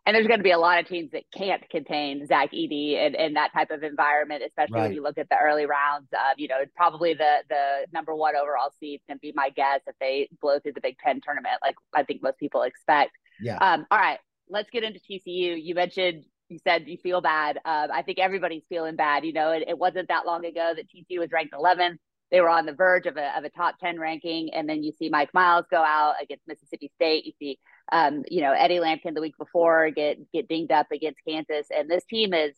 And 0.05 0.15
there's 0.15 0.27
going 0.27 0.39
to 0.39 0.44
be 0.44 0.51
a 0.51 0.60
lot 0.60 0.79
of 0.79 0.88
teams 0.88 1.10
that 1.13 1.24
can't 1.36 1.67
contain 1.72 2.27
Zach 2.27 2.51
Edey 2.51 2.94
in, 2.94 3.15
in 3.15 3.34
that 3.34 3.51
type 3.53 3.72
of 3.72 3.82
environment, 3.82 4.44
especially 4.46 4.75
right. 4.75 4.84
when 4.84 4.94
you 4.94 5.01
look 5.01 5.17
at 5.17 5.27
the 5.29 5.38
early 5.41 5.65
rounds. 5.65 6.08
Uh, 6.13 6.34
you 6.38 6.48
know, 6.48 6.60
probably 6.75 7.15
the 7.15 7.38
the 7.50 7.88
number 7.91 8.13
one 8.13 8.36
overall 8.36 8.72
seed 8.79 9.01
can 9.10 9.17
be 9.20 9.34
my 9.36 9.50
guess 9.50 9.79
if 9.88 9.96
they 10.00 10.29
blow 10.39 10.60
through 10.60 10.74
the 10.74 10.82
Big 10.82 11.00
Ten 11.00 11.22
tournament, 11.22 11.55
like 11.63 11.75
I 11.96 12.03
think 12.03 12.22
most 12.22 12.38
people 12.38 12.62
expect. 12.62 13.13
Yeah. 13.41 13.58
Um, 13.58 13.88
all 13.89 13.98
right 13.98 14.20
let's 14.50 14.70
get 14.70 14.84
into 14.84 15.00
TCU. 15.00 15.62
You 15.62 15.75
mentioned 15.75 16.25
you 16.50 16.60
said 16.64 16.88
you 16.88 16.98
feel 16.98 17.22
bad. 17.22 17.58
Uh, 17.66 17.88
I 17.94 18.02
think 18.02 18.20
everybody's 18.20 18.64
feeling 18.70 18.96
bad. 18.96 19.25
You 19.25 19.34
know, 19.34 19.52
it, 19.52 19.66
it, 19.68 19.78
wasn't 19.78 20.10
that 20.10 20.25
long 20.25 20.46
ago 20.46 20.74
that 20.75 20.86
TCU 20.90 21.20
was 21.20 21.32
ranked 21.32 21.54
11th. 21.54 21.98
They 22.32 22.42
were 22.42 22.50
on 22.50 22.66
the 22.66 22.74
verge 22.74 23.06
of 23.06 23.18
a, 23.18 23.38
of 23.38 23.44
a 23.44 23.50
top 23.50 23.80
10 23.80 24.00
ranking. 24.00 24.54
And 24.54 24.68
then 24.68 24.84
you 24.84 24.92
see 24.92 25.10
Mike 25.10 25.34
Miles 25.34 25.66
go 25.70 25.78
out 25.78 26.16
against 26.22 26.48
Mississippi 26.48 26.92
State. 26.96 27.25
You 27.25 27.32
see, 27.40 27.60
um, 27.92 28.24
you 28.30 28.42
know, 28.42 28.52
Eddie 28.52 28.80
Lampkin 28.80 29.14
the 29.14 29.22
week 29.22 29.38
before 29.38 29.90
get, 29.92 30.32
get 30.32 30.48
dinged 30.48 30.72
up 30.72 30.88
against 30.92 31.20
Kansas. 31.28 31.68
And 31.75 31.90
this 31.90 32.04
team 32.06 32.34
is 32.34 32.56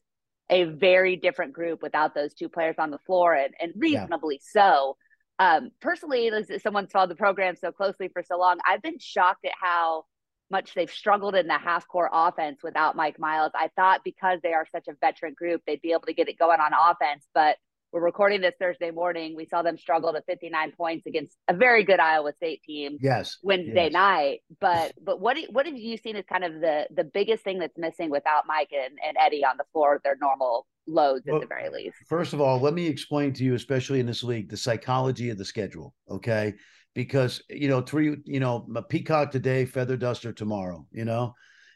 a 0.49 0.63
very 0.63 1.15
different 1.17 1.53
group 1.53 1.81
without 1.81 2.15
those 2.15 2.33
two 2.33 2.49
players 2.49 2.75
on 2.79 2.91
the 2.91 2.99
floor 2.99 3.33
and, 3.33 3.53
and 3.59 3.73
reasonably 3.75 4.39
yeah. 4.41 4.63
so. 4.63 4.97
Um, 5.39 5.69
personally, 5.81 6.29
as 6.29 6.63
someone's 6.63 6.91
followed 6.91 7.11
the 7.11 7.15
program 7.15 7.55
so 7.55 7.71
closely 7.71 8.07
for 8.07 8.23
so 8.23 8.39
long, 8.39 8.57
I've 8.67 8.81
been 8.81 8.99
shocked 8.99 9.45
at 9.45 9.53
how– 9.59 10.03
much 10.49 10.73
they've 10.73 10.89
struggled 10.89 11.35
in 11.35 11.47
the 11.47 11.57
half 11.57 11.87
court 11.87 12.11
offense 12.13 12.59
without 12.63 12.95
Mike 12.95 13.19
Miles. 13.19 13.51
I 13.55 13.69
thought 13.75 14.01
because 14.03 14.39
they 14.43 14.53
are 14.53 14.65
such 14.71 14.87
a 14.87 14.93
veteran 14.99 15.33
group, 15.33 15.61
they'd 15.65 15.81
be 15.81 15.91
able 15.91 16.07
to 16.07 16.13
get 16.13 16.29
it 16.29 16.39
going 16.39 16.59
on 16.59 16.71
offense. 16.73 17.27
But 17.33 17.57
we're 17.91 18.01
recording 18.01 18.41
this 18.41 18.53
Thursday 18.59 18.91
morning. 18.91 19.35
We 19.35 19.45
saw 19.45 19.61
them 19.61 19.77
struggle 19.77 20.11
to 20.11 20.21
59 20.27 20.73
points 20.73 21.07
against 21.07 21.37
a 21.47 21.53
very 21.53 21.83
good 21.83 21.99
Iowa 21.99 22.33
State 22.33 22.61
team. 22.63 22.97
Yes, 23.01 23.37
Wednesday 23.41 23.85
yes. 23.85 23.93
night. 23.93 24.39
But 24.59 24.93
but 25.01 25.21
what 25.21 25.37
what 25.51 25.65
have 25.65 25.77
you 25.77 25.97
seen 25.97 26.15
as 26.17 26.25
kind 26.25 26.43
of 26.43 26.59
the 26.59 26.87
the 26.93 27.05
biggest 27.05 27.43
thing 27.43 27.59
that's 27.59 27.77
missing 27.77 28.09
without 28.09 28.43
Mike 28.45 28.71
and, 28.73 28.97
and 29.05 29.15
Eddie 29.19 29.45
on 29.45 29.57
the 29.57 29.63
floor? 29.71 30.01
Their 30.03 30.17
normal 30.19 30.67
loads 30.85 31.23
well, 31.27 31.37
at 31.37 31.41
the 31.41 31.47
very 31.47 31.69
least. 31.69 31.95
First 32.07 32.33
of 32.33 32.41
all, 32.41 32.59
let 32.59 32.73
me 32.73 32.87
explain 32.87 33.33
to 33.33 33.43
you, 33.43 33.55
especially 33.55 33.99
in 33.99 34.05
this 34.05 34.23
league, 34.23 34.49
the 34.49 34.57
psychology 34.57 35.29
of 35.29 35.37
the 35.37 35.45
schedule. 35.45 35.93
Okay, 36.09 36.55
because 36.97 37.41
you 37.49 37.69
know 37.69 37.81
three 37.81 38.17
you 38.25 38.39
know 38.39 38.67
a 38.75 38.81
peacock 38.81 39.31
today 39.31 39.65
feather 39.65 39.95
duster 39.95 40.33
tomorrow 40.33 40.85
you 40.91 41.05
know 41.05 41.33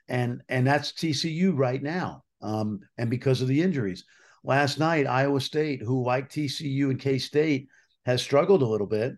and 0.10 0.42
and 0.50 0.66
that's 0.66 0.94
tcu 0.94 1.52
right 1.56 1.84
now 1.84 2.24
um 2.42 2.80
and 2.98 3.10
because 3.10 3.42
of 3.42 3.48
the 3.48 3.62
injuries 3.62 4.04
last 4.44 4.80
night, 4.80 5.08
Iowa 5.08 5.42
State, 5.42 5.82
who 5.82 6.04
like 6.04 6.30
TCU 6.30 6.90
and 6.90 7.00
K 7.00 7.18
State 7.18 7.68
has 8.06 8.22
struggled 8.22 8.62
a 8.62 8.68
little 8.68 8.88
bit, 8.88 9.14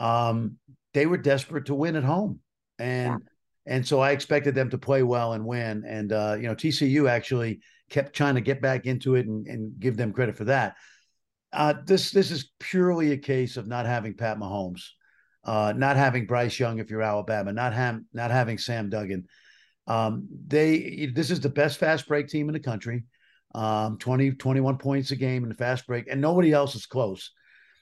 um, 0.00 0.56
they 0.94 1.06
were 1.06 1.16
desperate 1.16 1.66
to 1.66 1.74
win 1.74 1.96
at 1.96 2.04
home, 2.04 2.40
and 2.78 3.20
yeah. 3.20 3.74
and 3.74 3.86
so 3.86 4.00
I 4.00 4.12
expected 4.12 4.54
them 4.54 4.70
to 4.70 4.78
play 4.78 5.02
well 5.02 5.32
and 5.32 5.44
win. 5.44 5.84
And 5.86 6.12
uh, 6.12 6.36
you 6.38 6.46
know, 6.46 6.54
TCU 6.54 7.08
actually 7.08 7.60
kept 7.90 8.14
trying 8.14 8.34
to 8.34 8.40
get 8.40 8.60
back 8.60 8.86
into 8.86 9.14
it 9.14 9.26
and, 9.26 9.46
and 9.46 9.78
give 9.78 9.96
them 9.96 10.12
credit 10.12 10.36
for 10.36 10.44
that. 10.44 10.76
Uh, 11.52 11.74
this 11.86 12.10
this 12.10 12.30
is 12.30 12.52
purely 12.60 13.12
a 13.12 13.18
case 13.18 13.56
of 13.56 13.66
not 13.66 13.86
having 13.86 14.14
Pat 14.14 14.38
Mahomes, 14.38 14.82
uh, 15.48 15.72
not 15.74 15.96
having 15.96 16.26
Bryce 16.26 16.60
Young 16.60 16.78
if 16.78 16.90
you're 16.90 17.00
Alabama, 17.00 17.54
not 17.54 17.72
ham, 17.72 18.04
not 18.12 18.30
having 18.30 18.58
Sam 18.58 18.90
Duggan. 18.90 19.26
Um, 19.86 20.28
they 20.46 21.10
this 21.14 21.30
is 21.30 21.40
the 21.40 21.48
best 21.48 21.78
fast 21.78 22.06
break 22.06 22.28
team 22.28 22.50
in 22.50 22.52
the 22.52 22.60
country. 22.60 23.04
Um, 23.54 23.96
20, 23.96 24.32
21 24.32 24.76
points 24.76 25.10
a 25.10 25.16
game 25.16 25.44
in 25.44 25.48
the 25.48 25.54
fast 25.54 25.86
break, 25.86 26.06
and 26.06 26.20
nobody 26.20 26.52
else 26.52 26.74
is 26.74 26.84
close. 26.84 27.30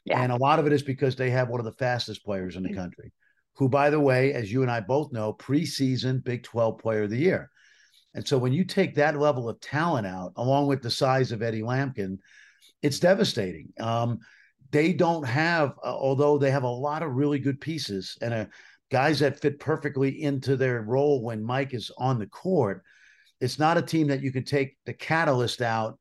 Yeah. 0.05 0.23
And 0.23 0.31
a 0.31 0.37
lot 0.37 0.61
of 0.61 0.69
it 0.69 0.73
is 0.73 0.85
because 0.85 1.17
they 1.17 1.31
have 1.31 1.49
one 1.49 1.59
of 1.59 1.67
the 1.67 1.73
fastest 1.73 2.25
players 2.25 2.55
in 2.55 2.63
the 2.63 2.69
mm-hmm. 2.69 2.79
country, 2.79 3.13
who, 3.57 3.69
by 3.69 3.91
the 3.91 3.99
way, 3.99 4.33
as 4.33 4.53
you 4.53 4.63
and 4.63 4.71
I 4.71 4.79
both 4.79 5.13
know, 5.13 5.33
preseason 5.33 6.23
Big 6.23 6.45
12 6.45 6.79
player 6.79 7.03
of 7.03 7.11
the 7.11 7.19
year. 7.19 7.51
And 8.15 8.27
so 8.27 8.39
when 8.39 8.53
you 8.53 8.65
take 8.65 8.95
that 8.95 9.19
level 9.19 9.49
of 9.49 9.61
talent 9.61 10.07
out, 10.07 10.35
along 10.37 10.69
with 10.69 10.83
the 10.83 10.91
size 10.91 11.33
of 11.33 11.43
Eddie 11.43 11.63
Lampkin, 11.63 12.19
it's 12.81 13.01
devastating. 13.01 13.73
Um, 13.81 14.21
they 14.71 14.93
don't 14.93 15.25
have, 15.25 15.75
uh, 15.85 15.95
although 15.95 16.39
they 16.39 16.51
have 16.51 16.65
a 16.65 16.69
lot 16.69 17.03
of 17.03 17.13
really 17.13 17.39
good 17.39 17.61
pieces 17.61 18.17
and 18.21 18.35
uh, 18.35 18.45
guys 18.91 19.19
that 19.21 19.41
fit 19.41 19.59
perfectly 19.59 20.23
into 20.23 20.57
their 20.57 20.83
role 20.83 21.23
when 21.23 21.45
Mike 21.45 21.75
is 21.75 21.91
on 21.99 22.19
the 22.19 22.27
court. 22.27 22.83
It's 23.41 23.59
not 23.59 23.77
a 23.77 23.83
team 23.83 24.09
that 24.09 24.23
you 24.23 24.33
can 24.33 24.45
take 24.45 24.77
the 24.87 24.95
catalyst 24.95 25.61
out 25.61 25.99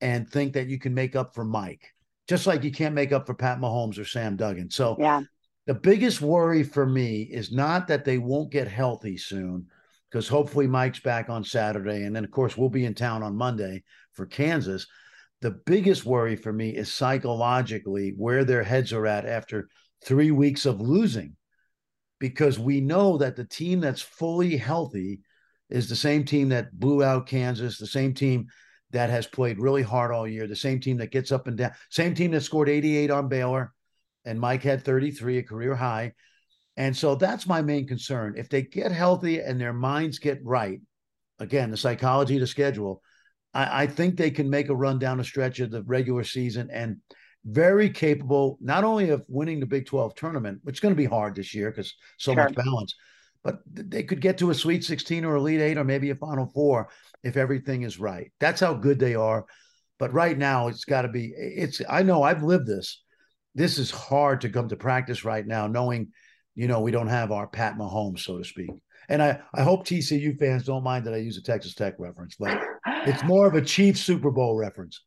and 0.00 0.28
think 0.28 0.52
that 0.52 0.68
you 0.68 0.78
can 0.78 0.94
make 0.94 1.16
up 1.16 1.34
for 1.34 1.44
Mike, 1.44 1.92
just 2.28 2.46
like 2.46 2.62
you 2.62 2.70
can't 2.70 2.94
make 2.94 3.12
up 3.12 3.26
for 3.26 3.34
Pat 3.34 3.58
Mahomes 3.58 3.98
or 3.98 4.04
Sam 4.04 4.36
Duggan. 4.36 4.70
So, 4.70 4.96
yeah. 4.98 5.22
the 5.66 5.74
biggest 5.74 6.20
worry 6.20 6.62
for 6.62 6.86
me 6.86 7.22
is 7.22 7.50
not 7.50 7.88
that 7.88 8.04
they 8.04 8.18
won't 8.18 8.52
get 8.52 8.68
healthy 8.68 9.16
soon, 9.16 9.66
because 10.08 10.28
hopefully 10.28 10.66
Mike's 10.66 11.00
back 11.00 11.28
on 11.28 11.42
Saturday. 11.42 12.04
And 12.04 12.14
then, 12.14 12.24
of 12.24 12.30
course, 12.30 12.56
we'll 12.56 12.70
be 12.70 12.84
in 12.84 12.94
town 12.94 13.22
on 13.22 13.36
Monday 13.36 13.82
for 14.12 14.24
Kansas. 14.24 14.86
The 15.40 15.52
biggest 15.66 16.04
worry 16.04 16.36
for 16.36 16.52
me 16.52 16.70
is 16.70 16.92
psychologically 16.92 18.14
where 18.16 18.44
their 18.44 18.64
heads 18.64 18.92
are 18.92 19.06
at 19.06 19.24
after 19.24 19.68
three 20.04 20.30
weeks 20.30 20.66
of 20.66 20.80
losing, 20.80 21.36
because 22.18 22.58
we 22.58 22.80
know 22.80 23.18
that 23.18 23.36
the 23.36 23.44
team 23.44 23.80
that's 23.80 24.02
fully 24.02 24.56
healthy 24.56 25.20
is 25.70 25.88
the 25.88 25.96
same 25.96 26.24
team 26.24 26.48
that 26.48 26.76
blew 26.78 27.04
out 27.04 27.26
Kansas, 27.26 27.78
the 27.78 27.86
same 27.86 28.14
team 28.14 28.46
that 28.90 29.10
has 29.10 29.26
played 29.26 29.60
really 29.60 29.82
hard 29.82 30.12
all 30.12 30.26
year, 30.26 30.46
the 30.46 30.56
same 30.56 30.80
team 30.80 30.96
that 30.96 31.12
gets 31.12 31.30
up 31.30 31.46
and 31.46 31.58
down, 31.58 31.72
same 31.90 32.14
team 32.14 32.30
that 32.30 32.40
scored 32.40 32.68
88 32.68 33.10
on 33.10 33.28
Baylor, 33.28 33.72
and 34.24 34.40
Mike 34.40 34.62
had 34.62 34.82
33, 34.82 35.38
a 35.38 35.42
career 35.42 35.76
high. 35.76 36.12
And 36.76 36.96
so 36.96 37.14
that's 37.14 37.46
my 37.46 37.60
main 37.60 37.86
concern. 37.86 38.34
If 38.36 38.48
they 38.48 38.62
get 38.62 38.92
healthy 38.92 39.40
and 39.40 39.60
their 39.60 39.72
minds 39.72 40.18
get 40.18 40.38
right, 40.44 40.80
again, 41.38 41.70
the 41.70 41.76
psychology 41.76 42.38
the 42.38 42.46
schedule, 42.46 43.02
I, 43.54 43.82
I 43.82 43.86
think 43.86 44.16
they 44.16 44.30
can 44.30 44.50
make 44.50 44.68
a 44.68 44.76
run 44.76 44.98
down 44.98 45.20
a 45.20 45.24
stretch 45.24 45.60
of 45.60 45.70
the 45.70 45.82
regular 45.82 46.24
season 46.24 46.70
and 46.70 46.98
very 47.44 47.90
capable 47.90 48.58
not 48.60 48.84
only 48.84 49.10
of 49.10 49.24
winning 49.28 49.60
the 49.60 49.66
Big 49.66 49.86
12 49.86 50.14
tournament, 50.14 50.60
which 50.62 50.76
is 50.76 50.80
going 50.80 50.94
to 50.94 50.96
be 50.96 51.04
hard 51.04 51.34
this 51.34 51.54
year 51.54 51.70
because 51.70 51.94
so 52.18 52.34
sure. 52.34 52.44
much 52.44 52.54
balance, 52.54 52.94
but 53.42 53.60
they 53.66 54.02
could 54.02 54.20
get 54.20 54.38
to 54.38 54.50
a 54.50 54.54
Sweet 54.54 54.84
16 54.84 55.24
or 55.24 55.36
Elite 55.36 55.60
Eight 55.60 55.78
or 55.78 55.84
maybe 55.84 56.10
a 56.10 56.14
Final 56.14 56.46
Four 56.46 56.88
if 57.22 57.36
everything 57.36 57.82
is 57.82 57.98
right. 57.98 58.32
That's 58.40 58.60
how 58.60 58.74
good 58.74 58.98
they 58.98 59.14
are. 59.14 59.46
But 59.98 60.12
right 60.12 60.36
now, 60.36 60.68
it's 60.68 60.84
got 60.84 61.02
to 61.02 61.08
be. 61.08 61.32
It's. 61.36 61.82
I 61.88 62.04
know 62.04 62.22
I've 62.22 62.44
lived 62.44 62.68
this. 62.68 63.02
This 63.56 63.78
is 63.78 63.90
hard 63.90 64.42
to 64.42 64.48
come 64.48 64.68
to 64.68 64.76
practice 64.76 65.24
right 65.24 65.44
now, 65.44 65.66
knowing 65.66 66.12
you 66.58 66.66
know, 66.66 66.80
we 66.80 66.90
don't 66.90 67.06
have 67.06 67.30
our 67.30 67.46
Pat 67.46 67.76
Mahomes, 67.76 68.18
so 68.18 68.36
to 68.36 68.44
speak. 68.44 68.70
And 69.08 69.22
I, 69.22 69.40
I 69.54 69.62
hope 69.62 69.86
TCU 69.86 70.38
fans 70.38 70.64
don't 70.64 70.82
mind 70.82 71.06
that 71.06 71.14
I 71.14 71.18
use 71.18 71.36
a 71.38 71.42
Texas 71.42 71.74
Tech 71.74 71.94
reference, 71.98 72.36
but 72.38 72.60
it's 72.86 73.24
more 73.24 73.46
of 73.46 73.54
a 73.54 73.62
Chief 73.62 73.98
Super 73.98 74.30
Bowl 74.30 74.54
reference. 74.54 75.02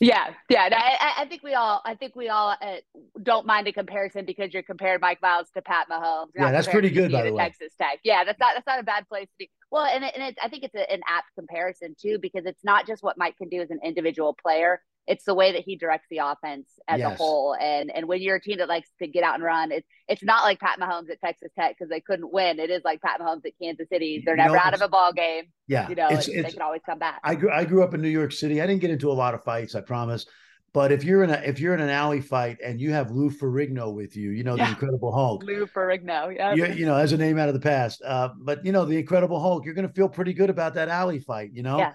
Yeah, 0.00 0.30
yeah. 0.48 0.68
I, 0.72 1.22
I 1.22 1.24
think 1.26 1.42
we 1.42 1.54
all, 1.54 1.80
I 1.84 1.94
think 1.94 2.16
we 2.16 2.28
all 2.28 2.56
uh, 2.60 2.76
don't 3.22 3.46
mind 3.46 3.68
a 3.68 3.72
comparison 3.72 4.24
because 4.24 4.52
you're 4.52 4.64
comparing 4.64 4.98
Mike 5.00 5.22
Miles 5.22 5.48
to 5.54 5.62
Pat 5.62 5.88
Mahomes. 5.88 6.30
Yeah, 6.34 6.50
that's 6.50 6.66
pretty 6.66 6.90
good, 6.90 7.12
by 7.12 7.22
the 7.22 7.32
way. 7.32 7.44
Texas 7.44 7.72
Tech. 7.80 8.00
Yeah, 8.02 8.24
that's 8.24 8.40
not 8.40 8.54
that's 8.54 8.66
not 8.66 8.80
a 8.80 8.82
bad 8.82 9.08
place 9.08 9.26
to 9.26 9.34
be. 9.38 9.50
Well, 9.70 9.84
and, 9.84 10.04
it, 10.04 10.14
and 10.16 10.36
I 10.42 10.48
think 10.48 10.64
it's 10.64 10.74
a, 10.74 10.92
an 10.92 11.00
apt 11.08 11.28
comparison 11.38 11.94
too 12.00 12.18
because 12.20 12.44
it's 12.44 12.64
not 12.64 12.86
just 12.88 13.04
what 13.04 13.16
Mike 13.16 13.36
can 13.38 13.48
do 13.48 13.62
as 13.62 13.70
an 13.70 13.78
individual 13.84 14.34
player, 14.34 14.82
it's 15.06 15.24
the 15.24 15.34
way 15.34 15.52
that 15.52 15.62
he 15.62 15.76
directs 15.76 16.06
the 16.10 16.18
offense 16.18 16.68
as 16.86 17.00
yes. 17.00 17.12
a 17.12 17.14
whole. 17.16 17.54
And 17.54 17.90
and 17.90 18.06
when 18.06 18.20
you're 18.22 18.36
a 18.36 18.40
team 18.40 18.58
that 18.58 18.68
likes 18.68 18.88
to 19.00 19.06
get 19.06 19.24
out 19.24 19.34
and 19.34 19.42
run, 19.42 19.72
it's 19.72 19.86
it's 20.08 20.22
not 20.22 20.44
like 20.44 20.60
Pat 20.60 20.78
Mahomes 20.78 21.10
at 21.10 21.20
Texas 21.20 21.50
Tech 21.58 21.76
because 21.76 21.90
they 21.90 22.00
couldn't 22.00 22.32
win. 22.32 22.58
It 22.58 22.70
is 22.70 22.82
like 22.84 23.00
Pat 23.02 23.20
Mahomes 23.20 23.44
at 23.44 23.52
Kansas 23.60 23.88
City. 23.88 24.22
They're 24.24 24.36
never 24.36 24.56
out 24.56 24.74
of 24.74 24.80
a 24.80 24.88
ball 24.88 25.12
game. 25.12 25.44
Yeah, 25.66 25.88
you 25.88 25.94
know, 25.94 26.08
it's, 26.08 26.28
it's, 26.28 26.46
they 26.46 26.52
can 26.52 26.62
always 26.62 26.82
come 26.84 26.98
back. 26.98 27.20
I 27.24 27.34
grew 27.34 27.50
I 27.50 27.64
grew 27.64 27.82
up 27.82 27.94
in 27.94 28.02
New 28.02 28.08
York 28.08 28.32
City. 28.32 28.60
I 28.60 28.66
didn't 28.66 28.80
get 28.80 28.90
into 28.90 29.10
a 29.10 29.14
lot 29.14 29.34
of 29.34 29.42
fights, 29.42 29.74
I 29.74 29.80
promise. 29.80 30.26
But 30.74 30.90
if 30.90 31.04
you're 31.04 31.22
in 31.22 31.30
a 31.30 31.34
if 31.44 31.60
you're 31.60 31.74
in 31.74 31.80
an 31.80 31.90
alley 31.90 32.22
fight 32.22 32.58
and 32.64 32.80
you 32.80 32.92
have 32.92 33.10
Lou 33.10 33.30
Ferrigno 33.30 33.92
with 33.92 34.16
you, 34.16 34.30
you 34.30 34.42
know 34.42 34.54
yeah. 34.54 34.66
the 34.66 34.70
Incredible 34.70 35.12
Hulk. 35.12 35.42
Lou 35.42 35.66
Ferrigno, 35.66 36.34
yeah. 36.34 36.54
You, 36.54 36.66
you 36.68 36.86
know, 36.86 36.96
as 36.96 37.12
a 37.12 37.18
name 37.18 37.38
out 37.38 37.48
of 37.48 37.54
the 37.54 37.60
past. 37.60 38.00
Uh, 38.02 38.30
but 38.38 38.64
you 38.64 38.72
know, 38.72 38.86
the 38.86 38.96
Incredible 38.96 39.38
Hulk, 39.38 39.66
you're 39.66 39.74
going 39.74 39.86
to 39.86 39.92
feel 39.92 40.08
pretty 40.08 40.32
good 40.32 40.48
about 40.48 40.74
that 40.74 40.88
alley 40.88 41.18
fight. 41.18 41.50
You 41.52 41.62
know, 41.62 41.76
yeah. 41.76 41.92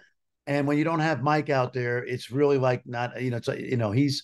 And 0.48 0.66
when 0.66 0.78
you 0.78 0.84
don't 0.86 1.02
have 1.02 1.22
Mike 1.22 1.50
out 1.50 1.74
there, 1.74 2.04
it's 2.04 2.32
really 2.32 2.58
like 2.58 2.84
not, 2.86 3.22
you 3.22 3.30
know, 3.30 3.38
it's 3.38 3.48
like, 3.48 3.60
you 3.60 3.78
know, 3.78 3.92
he's 3.92 4.24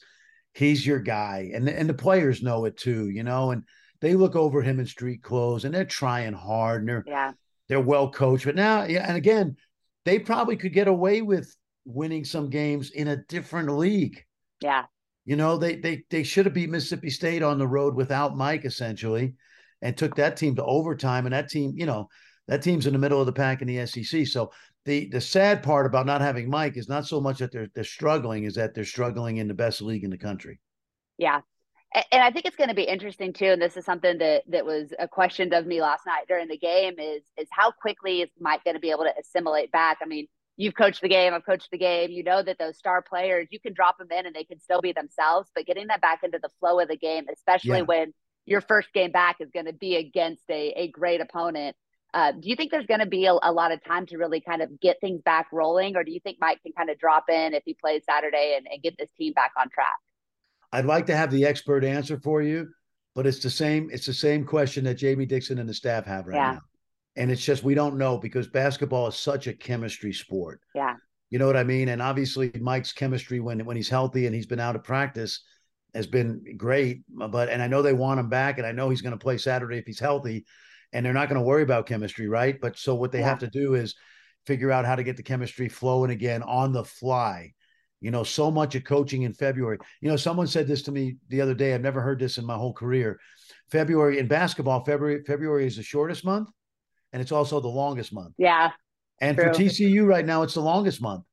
he's 0.54 0.86
your 0.86 1.00
guy. 1.00 1.52
And 1.54 1.68
and 1.68 1.90
the 1.90 1.94
players 1.94 2.42
know 2.42 2.66
it 2.66 2.78
too, 2.78 3.10
you 3.10 3.24
know, 3.24 3.52
and 3.52 3.64
they 4.02 4.16
look 4.16 4.36
over 4.36 4.62
him 4.62 4.80
in 4.80 4.86
street 4.86 5.22
clothes 5.22 5.66
and 5.66 5.74
they're 5.74 5.86
trying 5.86 6.34
hard 6.34 6.82
and 6.82 6.90
they're 6.90 7.04
yeah, 7.06 7.34
they're 7.68 7.82
well 7.82 8.10
coached. 8.10 8.46
But 8.46 8.56
now, 8.56 8.86
yeah, 8.86 9.06
and 9.08 9.18
again, 9.18 9.58
they 10.06 10.18
probably 10.18 10.56
could 10.56 10.74
get 10.74 10.88
away 10.88 11.22
with 11.22 11.54
winning 11.86 12.24
some 12.24 12.50
games 12.50 12.92
in 12.92 13.10
a 13.10 13.18
different 13.28 13.70
league. 13.70 14.24
Yeah. 14.62 14.86
You 15.26 15.36
know, 15.36 15.58
they 15.58 15.76
they 15.76 16.04
they 16.10 16.24
should 16.24 16.46
have 16.46 16.54
beat 16.54 16.70
Mississippi 16.70 17.10
State 17.10 17.44
on 17.44 17.58
the 17.58 17.68
road 17.68 17.96
without 17.96 18.38
Mike 18.38 18.66
essentially 18.66 19.36
and 19.82 19.96
took 19.96 20.16
that 20.16 20.38
team 20.38 20.56
to 20.56 20.64
overtime. 20.66 21.26
And 21.26 21.34
that 21.34 21.50
team, 21.50 21.74
you 21.76 21.86
know, 21.86 22.10
that 22.48 22.62
team's 22.62 22.88
in 22.88 22.94
the 22.94 23.00
middle 23.00 23.20
of 23.20 23.26
the 23.26 23.34
pack 23.34 23.62
in 23.62 23.68
the 23.68 23.86
SEC. 23.86 24.28
So 24.28 24.52
the 24.86 25.08
the 25.10 25.22
sad 25.22 25.64
part 25.64 25.86
about 25.86 26.06
not 26.06 26.22
having 26.22 26.50
Mike 26.50 26.78
is 26.78 26.90
not 26.90 27.06
so 27.06 27.22
much 27.22 27.40
that 27.40 27.52
they're 27.52 27.70
they're 27.74 27.84
struggling, 27.84 28.44
is 28.44 28.56
that 28.56 28.74
they're 28.74 28.86
struggling 28.86 29.38
in 29.38 29.48
the 29.48 29.54
best 29.54 29.82
league 29.82 30.04
in 30.04 30.10
the 30.10 30.18
country. 30.18 30.60
Yeah. 31.18 31.42
And 32.12 32.24
I 32.24 32.32
think 32.32 32.46
it's 32.46 32.56
going 32.56 32.70
to 32.70 32.76
be 32.76 32.84
interesting 32.84 33.34
too. 33.34 33.46
And 33.46 33.62
this 33.62 33.78
is 33.78 33.86
something 33.86 34.18
that 34.18 34.44
that 34.48 34.66
was 34.66 34.94
uh, 34.94 35.04
a 35.04 35.08
question 35.08 35.54
of 35.54 35.68
me 35.68 35.80
last 35.80 36.08
night 36.08 36.26
during 36.28 36.48
the 36.48 36.58
game 36.58 36.96
is 36.98 37.22
is 37.38 37.48
how 37.52 37.72
quickly 37.72 38.22
is 38.22 38.30
Mike 38.40 38.64
going 38.64 38.76
to 38.76 38.80
be 38.80 38.90
able 38.90 39.04
to 39.04 39.14
assimilate 39.20 39.72
back? 39.72 40.00
I 40.02 40.06
mean, 40.08 40.28
you've 40.58 40.76
coached 40.76 41.02
the 41.02 41.10
game, 41.10 41.34
I've 41.34 41.46
coached 41.46 41.70
the 41.72 41.78
game. 41.78 42.10
You 42.10 42.24
know 42.24 42.42
that 42.42 42.58
those 42.58 42.78
star 42.78 43.02
players, 43.02 43.48
you 43.52 43.60
can 43.60 43.74
drop 43.74 44.00
them 44.00 44.12
in 44.12 44.26
and 44.26 44.36
they 44.36 44.44
can 44.44 44.60
still 44.60 44.82
be 44.82 44.92
themselves, 44.92 45.50
but 45.54 45.66
getting 45.66 45.88
that 45.88 46.02
back 46.02 46.24
into 46.24 46.40
the 46.42 46.50
flow 46.60 46.80
of 46.80 46.88
the 46.88 46.98
game, 46.98 47.26
especially 47.32 47.78
yeah. 47.78 47.84
when 47.84 48.14
your 48.46 48.62
first 48.62 48.92
game 48.94 49.12
back 49.12 49.38
is 49.40 49.52
going 49.52 49.68
to 49.68 49.74
be 49.74 49.96
against 49.96 50.44
a, 50.50 50.74
a 50.76 50.88
great 50.90 51.22
opponent, 51.22 51.76
uh, 52.14 52.32
do 52.32 52.48
you 52.50 52.56
think 52.56 52.72
there's 52.72 52.86
going 52.86 53.00
to 53.00 53.08
be 53.08 53.26
a, 53.26 53.34
a, 53.34 53.52
lot 53.52 53.72
of 53.72 53.84
time 53.84 54.06
to 54.06 54.18
really 54.18 54.40
kind 54.40 54.62
of 54.62 54.80
get 54.80 54.98
things 55.02 55.22
back 55.24 55.48
rolling, 55.52 55.96
or 55.96 56.04
do 56.04 56.12
you 56.12 56.20
think 56.20 56.38
Mike 56.40 56.62
can 56.62 56.72
kind 56.78 56.90
of 56.90 57.00
drop 57.00 57.26
in 57.28 57.54
if 57.54 57.64
he 57.66 57.74
plays 57.74 58.04
Saturday 58.08 58.56
and, 58.56 58.68
and 58.72 58.84
get 58.84 58.96
this 59.00 59.10
team 59.18 59.34
back 59.34 59.52
on 59.60 59.68
track? 59.70 59.98
I'd 60.72 60.86
like 60.86 61.08
to 61.08 61.16
have 61.16 61.32
the 61.32 61.46
expert 61.46 61.84
answer 61.84 62.20
for 62.20 62.42
you, 62.44 62.70
but 63.16 63.26
it's 63.26 63.40
the 63.40 63.50
same. 63.50 63.90
It's 63.92 64.06
the 64.06 64.14
same 64.14 64.46
question 64.46 64.84
that 64.84 64.96
Jamie 64.96 65.26
Dixon 65.26 65.58
and 65.58 65.68
the 65.68 65.74
staff 65.74 66.06
have 66.06 66.28
right 66.28 66.36
yeah. 66.36 66.52
now, 66.54 66.62
and 67.16 67.32
it's 67.32 67.44
just 67.44 67.64
we 67.64 67.74
don't 67.74 67.98
know 67.98 68.18
because 68.18 68.48
basketball 68.48 69.08
is 69.08 69.16
such 69.16 69.48
a 69.48 69.54
chemistry 69.54 70.14
sport. 70.14 70.62
Yeah, 70.76 70.96
you 71.32 71.40
know 71.40 71.48
what 71.48 71.58
I 71.58 71.64
mean. 71.64 71.90
And 71.90 72.02
obviously, 72.02 72.52
Mike's 72.60 72.94
chemistry 72.94 73.40
when 73.40 73.66
when 73.66 73.76
he's 73.76 73.90
healthy 73.90 74.28
and 74.28 74.36
he's 74.36 74.46
been 74.46 74.60
out 74.60 74.76
of 74.76 74.84
practice 74.84 75.42
has 75.96 76.06
been 76.06 76.44
great. 76.58 77.04
But 77.10 77.50
and 77.50 77.62
I 77.62 77.68
know 77.68 77.82
they 77.82 77.94
want 77.94 78.20
him 78.20 78.30
back, 78.30 78.60
and 78.60 78.68
I 78.68 78.72
know 78.72 78.90
he's 78.90 79.02
going 79.02 79.18
to 79.18 79.24
play 79.24 79.40
Saturday 79.40 79.78
if 79.78 79.86
he's 79.88 80.00
healthy 80.00 80.46
and 80.94 81.06
they're 81.06 81.14
not 81.14 81.28
going 81.28 81.40
to 81.40 81.46
worry 81.46 81.64
about 81.64 81.88
chemistry, 81.88 82.28
right? 82.28 82.60
But 82.62 82.78
so 82.78 82.96
what 82.96 83.12
they 83.12 83.20
yeah. 83.20 83.30
have 83.30 83.40
to 83.40 83.50
do 83.50 83.74
is 83.74 83.96
figure 84.46 84.72
out 84.72 84.86
how 84.86 84.96
to 84.96 85.04
get 85.04 85.18
the 85.18 85.24
chemistry 85.24 85.68
flowing 85.68 86.12
again 86.12 86.44
on 86.44 86.72
the 86.72 86.84
fly. 86.84 87.54
You 88.00 88.12
know, 88.12 88.24
so 88.24 88.52
much 88.52 88.76
of 88.76 88.84
coaching 88.84 89.24
in 89.24 89.34
February. 89.34 89.78
You 90.02 90.10
know, 90.10 90.18
someone 90.18 90.48
said 90.48 90.68
this 90.68 90.82
to 90.84 90.92
me 90.92 91.18
the 91.30 91.40
other 91.42 91.54
day. 91.54 91.74
I've 91.74 91.82
never 91.82 92.02
heard 92.02 92.20
this 92.20 92.38
in 92.38 92.46
my 92.46 92.56
whole 92.56 92.74
career. 92.74 93.20
February 93.72 94.20
in 94.20 94.28
basketball, 94.28 94.84
February 94.84 95.24
February 95.24 95.66
is 95.66 95.78
the 95.78 95.84
shortest 95.84 96.26
month, 96.26 96.50
and 97.14 97.22
it's 97.22 97.32
also 97.32 97.60
the 97.60 97.68
longest 97.68 98.14
month. 98.14 98.34
Yeah. 98.38 98.72
And 99.22 99.38
true. 99.38 99.46
for 99.46 99.60
TCU 99.60 100.06
right 100.06 100.26
now, 100.26 100.44
it's 100.44 100.56
the 100.56 100.62
longest 100.62 101.02
month. 101.02 101.24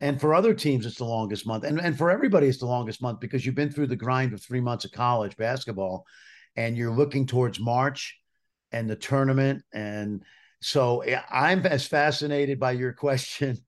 And 0.00 0.20
for 0.20 0.34
other 0.34 0.54
teams, 0.54 0.86
it's 0.86 0.96
the 0.96 1.04
longest 1.04 1.46
month. 1.46 1.64
And, 1.64 1.80
and 1.80 1.96
for 1.96 2.10
everybody, 2.10 2.48
it's 2.48 2.58
the 2.58 2.66
longest 2.66 3.02
month 3.02 3.20
because 3.20 3.44
you've 3.44 3.54
been 3.54 3.70
through 3.70 3.86
the 3.86 3.96
grind 3.96 4.32
of 4.32 4.42
three 4.42 4.60
months 4.60 4.84
of 4.84 4.92
college 4.92 5.36
basketball 5.36 6.04
and 6.54 6.76
you're 6.76 6.94
looking 6.94 7.26
towards 7.26 7.60
March 7.60 8.18
and 8.72 8.88
the 8.88 8.96
tournament. 8.96 9.62
And 9.72 10.22
so 10.60 11.04
I'm 11.30 11.64
as 11.66 11.86
fascinated 11.86 12.58
by 12.58 12.72
your 12.72 12.92
question 13.06 13.58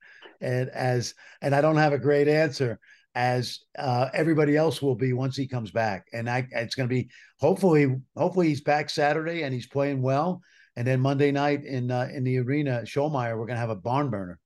and 0.41 0.69
as 0.69 1.15
and 1.43 1.55
I 1.55 1.61
don't 1.61 1.77
have 1.77 1.93
a 1.93 1.99
great 1.99 2.29
answer 2.29 2.79
as 3.15 3.61
uh, 3.77 4.09
everybody 4.15 4.57
else 4.57 4.81
will 4.81 4.95
be 4.95 5.13
once 5.13 5.37
he 5.37 5.49
comes 5.49 5.73
back. 5.73 6.07
And 6.13 6.31
I, 6.31 6.47
it's 6.53 6.77
going 6.77 6.89
to 6.89 6.95
be 6.95 7.11
hopefully, 7.41 7.97
hopefully 8.17 8.49
he's 8.49 8.61
back 8.61 8.89
Saturday 8.91 9.43
and 9.43 9.53
he's 9.53 9.67
playing 9.67 10.03
well. 10.03 10.41
And 10.77 10.87
then 10.87 11.01
Monday 11.01 11.33
night 11.33 11.65
in 11.65 11.91
uh, 11.91 12.09
in 12.13 12.23
the 12.23 12.39
arena, 12.39 12.83
Schollmaier, 12.85 13.37
we're 13.37 13.47
going 13.47 13.57
to 13.57 13.61
have 13.61 13.71
a 13.71 13.75
barn 13.75 14.11
burner. 14.11 14.39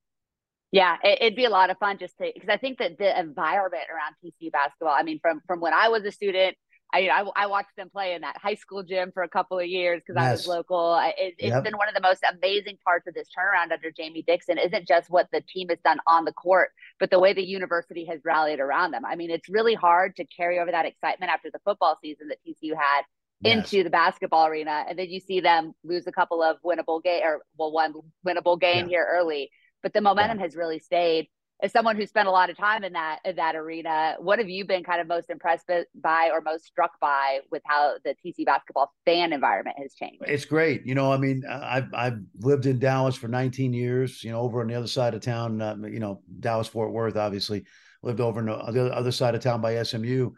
Yeah, 0.71 0.97
it, 1.03 1.19
would 1.21 1.35
be 1.35 1.45
a 1.45 1.51
lot 1.51 1.69
of 1.69 1.77
fun 1.77 1.99
just 1.99 2.17
to 2.17 2.31
because 2.33 2.49
I 2.49 2.57
think 2.57 2.79
that 2.79 2.97
the 2.97 3.19
environment 3.19 3.83
around 3.91 4.15
TCU 4.25 4.51
basketball. 4.51 4.95
I 4.97 5.03
mean, 5.03 5.19
from 5.21 5.41
from 5.45 5.59
when 5.59 5.75
I 5.75 5.89
was 5.89 6.03
a 6.05 6.11
student 6.11 6.57
I, 6.93 7.09
I, 7.09 7.25
I 7.35 7.47
watched 7.47 7.75
them 7.75 7.89
play 7.89 8.13
in 8.13 8.21
that 8.21 8.37
high 8.37 8.53
school 8.53 8.83
gym 8.83 9.11
for 9.11 9.23
a 9.23 9.27
couple 9.27 9.57
of 9.57 9.65
years 9.65 10.01
because 10.05 10.21
yes. 10.21 10.27
I 10.27 10.31
was 10.31 10.47
local. 10.47 10.99
It, 11.17 11.41
has 11.41 11.49
yep. 11.49 11.63
been 11.63 11.75
one 11.75 11.89
of 11.89 11.95
the 11.95 12.01
most 12.01 12.23
amazing 12.31 12.77
parts 12.85 13.07
of 13.07 13.15
this 13.15 13.27
turnaround 13.35 13.73
under 13.73 13.89
Jamie 13.89 14.21
Dixon. 14.21 14.59
Isn't 14.59 14.87
just 14.87 15.09
what 15.09 15.27
the 15.31 15.41
team 15.41 15.69
has 15.69 15.79
done 15.83 15.97
on 16.05 16.23
the 16.23 16.33
court, 16.33 16.69
but 16.99 17.09
the 17.09 17.19
way 17.19 17.33
the 17.33 17.43
university 17.43 18.05
has 18.05 18.19
rallied 18.23 18.59
around 18.59 18.91
them. 18.91 19.05
I 19.05 19.15
mean, 19.15 19.31
it's 19.31 19.49
really 19.49 19.73
hard 19.73 20.15
to 20.17 20.25
carry 20.25 20.59
over 20.59 20.69
that 20.69 20.85
excitement 20.85 21.31
after 21.31 21.49
the 21.51 21.59
football 21.65 21.97
season 22.01 22.27
that 22.27 22.37
TCU 22.47 22.75
had 22.75 23.01
yes. 23.41 23.57
into 23.57 23.83
the 23.83 23.89
basketball 23.89 24.45
arena, 24.45 24.85
and 24.87 24.97
then 24.97 25.09
you 25.09 25.19
see 25.19 25.39
them 25.39 25.73
lose 25.83 26.05
a 26.05 26.11
couple 26.11 26.43
of 26.43 26.57
winnable 26.63 27.03
game 27.03 27.23
or 27.23 27.41
well, 27.57 27.71
one 27.71 27.93
winnable 28.25 28.59
game 28.59 28.85
yeah. 28.85 28.97
here 28.97 29.07
early. 29.11 29.49
But 29.81 29.93
the 29.93 30.01
momentum 30.01 30.37
yeah. 30.37 30.45
has 30.45 30.55
really 30.55 30.79
stayed 30.79 31.27
as 31.61 31.71
someone 31.71 31.95
who 31.95 32.05
spent 32.05 32.27
a 32.27 32.31
lot 32.31 32.49
of 32.49 32.57
time 32.57 32.83
in 32.83 32.93
that 32.93 33.19
in 33.23 33.35
that 33.37 33.55
arena, 33.55 34.15
what 34.19 34.39
have 34.39 34.49
you 34.49 34.65
been 34.65 34.83
kind 34.83 34.99
of 34.99 35.07
most 35.07 35.29
impressed 35.29 35.69
by 35.95 36.29
or 36.31 36.41
most 36.41 36.65
struck 36.65 36.99
by 36.99 37.39
with 37.51 37.61
how 37.65 37.95
the 38.03 38.15
TC 38.25 38.45
basketball 38.45 38.93
fan 39.05 39.31
environment 39.31 39.77
has 39.79 39.93
changed? 39.93 40.23
It's 40.27 40.45
great. 40.45 40.85
You 40.85 40.95
know, 40.95 41.11
I 41.11 41.17
mean, 41.17 41.43
I've 41.49 41.93
I've 41.93 42.19
lived 42.39 42.65
in 42.65 42.79
Dallas 42.79 43.15
for 43.15 43.27
19 43.27 43.73
years. 43.73 44.23
You 44.23 44.31
know, 44.31 44.41
over 44.41 44.61
on 44.61 44.67
the 44.67 44.75
other 44.75 44.87
side 44.87 45.13
of 45.13 45.21
town. 45.21 45.61
Uh, 45.61 45.75
you 45.83 45.99
know, 45.99 46.21
Dallas 46.39 46.67
Fort 46.67 46.91
Worth, 46.91 47.15
obviously. 47.15 47.65
Lived 48.01 48.19
over 48.19 48.39
on 48.39 48.73
the 48.73 48.93
other 48.93 49.11
side 49.11 49.33
of 49.33 49.41
town 49.41 49.61
by 49.61 49.81
SMU. 49.81 50.31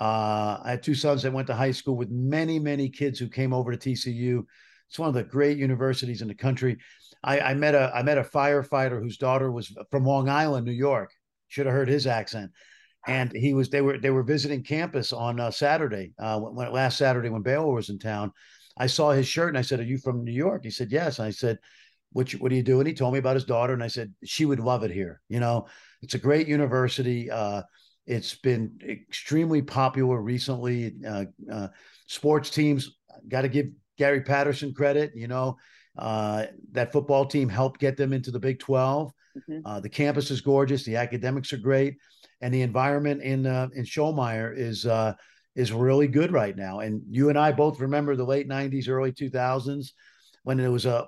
Uh, 0.00 0.58
I 0.64 0.70
had 0.70 0.82
two 0.82 0.94
sons 0.94 1.22
that 1.22 1.32
went 1.32 1.48
to 1.48 1.54
high 1.54 1.72
school 1.72 1.96
with 1.96 2.10
many, 2.10 2.58
many 2.58 2.88
kids 2.88 3.18
who 3.18 3.28
came 3.28 3.52
over 3.52 3.76
to 3.76 3.90
TCU. 3.90 4.44
It's 4.92 4.98
one 4.98 5.08
of 5.08 5.14
the 5.14 5.22
great 5.24 5.56
universities 5.56 6.20
in 6.20 6.28
the 6.28 6.34
country. 6.34 6.76
I, 7.24 7.40
I 7.40 7.54
met 7.54 7.74
a 7.74 7.90
I 7.94 8.02
met 8.02 8.18
a 8.18 8.22
firefighter 8.22 9.00
whose 9.00 9.16
daughter 9.16 9.50
was 9.50 9.74
from 9.90 10.04
Long 10.04 10.28
Island, 10.28 10.66
New 10.66 10.72
York. 10.72 11.10
Should 11.48 11.64
have 11.64 11.74
heard 11.74 11.88
his 11.88 12.06
accent. 12.06 12.50
And 13.06 13.32
he 13.32 13.54
was 13.54 13.70
they 13.70 13.80
were 13.80 13.96
they 13.96 14.10
were 14.10 14.22
visiting 14.22 14.62
campus 14.62 15.14
on 15.14 15.40
uh, 15.40 15.50
Saturday 15.50 16.12
uh, 16.18 16.38
when 16.40 16.70
last 16.70 16.98
Saturday 16.98 17.30
when 17.30 17.40
Baylor 17.40 17.72
was 17.72 17.88
in 17.88 17.98
town. 17.98 18.32
I 18.76 18.86
saw 18.86 19.12
his 19.12 19.26
shirt 19.26 19.48
and 19.48 19.56
I 19.56 19.62
said, 19.62 19.80
"Are 19.80 19.84
you 19.84 19.96
from 19.96 20.24
New 20.24 20.30
York?" 20.30 20.62
He 20.62 20.70
said, 20.70 20.92
"Yes." 20.92 21.18
And 21.18 21.26
I 21.26 21.30
said, 21.30 21.58
"What 22.12 22.30
what 22.32 22.50
do 22.50 22.56
you 22.56 22.62
do?" 22.62 22.78
And 22.78 22.86
he 22.86 22.92
told 22.92 23.14
me 23.14 23.18
about 23.18 23.36
his 23.36 23.46
daughter, 23.46 23.72
and 23.72 23.82
I 23.82 23.88
said, 23.88 24.12
"She 24.24 24.44
would 24.44 24.60
love 24.60 24.82
it 24.82 24.90
here." 24.90 25.22
You 25.30 25.40
know, 25.40 25.68
it's 26.02 26.16
a 26.16 26.18
great 26.18 26.48
university. 26.48 27.30
Uh, 27.30 27.62
it's 28.06 28.34
been 28.34 28.78
extremely 28.86 29.62
popular 29.62 30.20
recently. 30.20 30.96
Uh, 31.08 31.24
uh, 31.50 31.68
sports 32.08 32.50
teams 32.50 32.98
got 33.28 33.42
to 33.42 33.48
give 33.48 33.66
Gary 34.02 34.20
Patterson 34.20 34.74
credit. 34.74 35.12
You 35.14 35.28
know, 35.28 35.56
uh, 35.96 36.46
that 36.72 36.90
football 36.90 37.24
team 37.24 37.48
helped 37.48 37.78
get 37.78 37.96
them 37.96 38.12
into 38.12 38.32
the 38.32 38.40
Big 38.40 38.58
12. 38.58 39.12
Mm-hmm. 39.38 39.64
Uh, 39.64 39.78
the 39.78 39.88
campus 39.88 40.32
is 40.32 40.40
gorgeous. 40.40 40.82
The 40.84 40.96
academics 40.96 41.52
are 41.52 41.58
great, 41.58 41.98
and 42.40 42.52
the 42.52 42.62
environment 42.62 43.22
in 43.22 43.46
uh, 43.46 43.68
in 43.74 43.84
Schollmaier 43.84 44.52
is 44.56 44.86
uh, 44.86 45.14
is 45.54 45.72
really 45.72 46.08
good 46.08 46.32
right 46.32 46.56
now. 46.56 46.80
And 46.80 47.00
you 47.08 47.28
and 47.28 47.38
I 47.38 47.52
both 47.52 47.78
remember 47.78 48.16
the 48.16 48.24
late 48.24 48.48
'90s, 48.48 48.88
early 48.88 49.12
2000s 49.12 49.92
when 50.42 50.58
it 50.58 50.68
was 50.68 50.84
a 50.84 51.06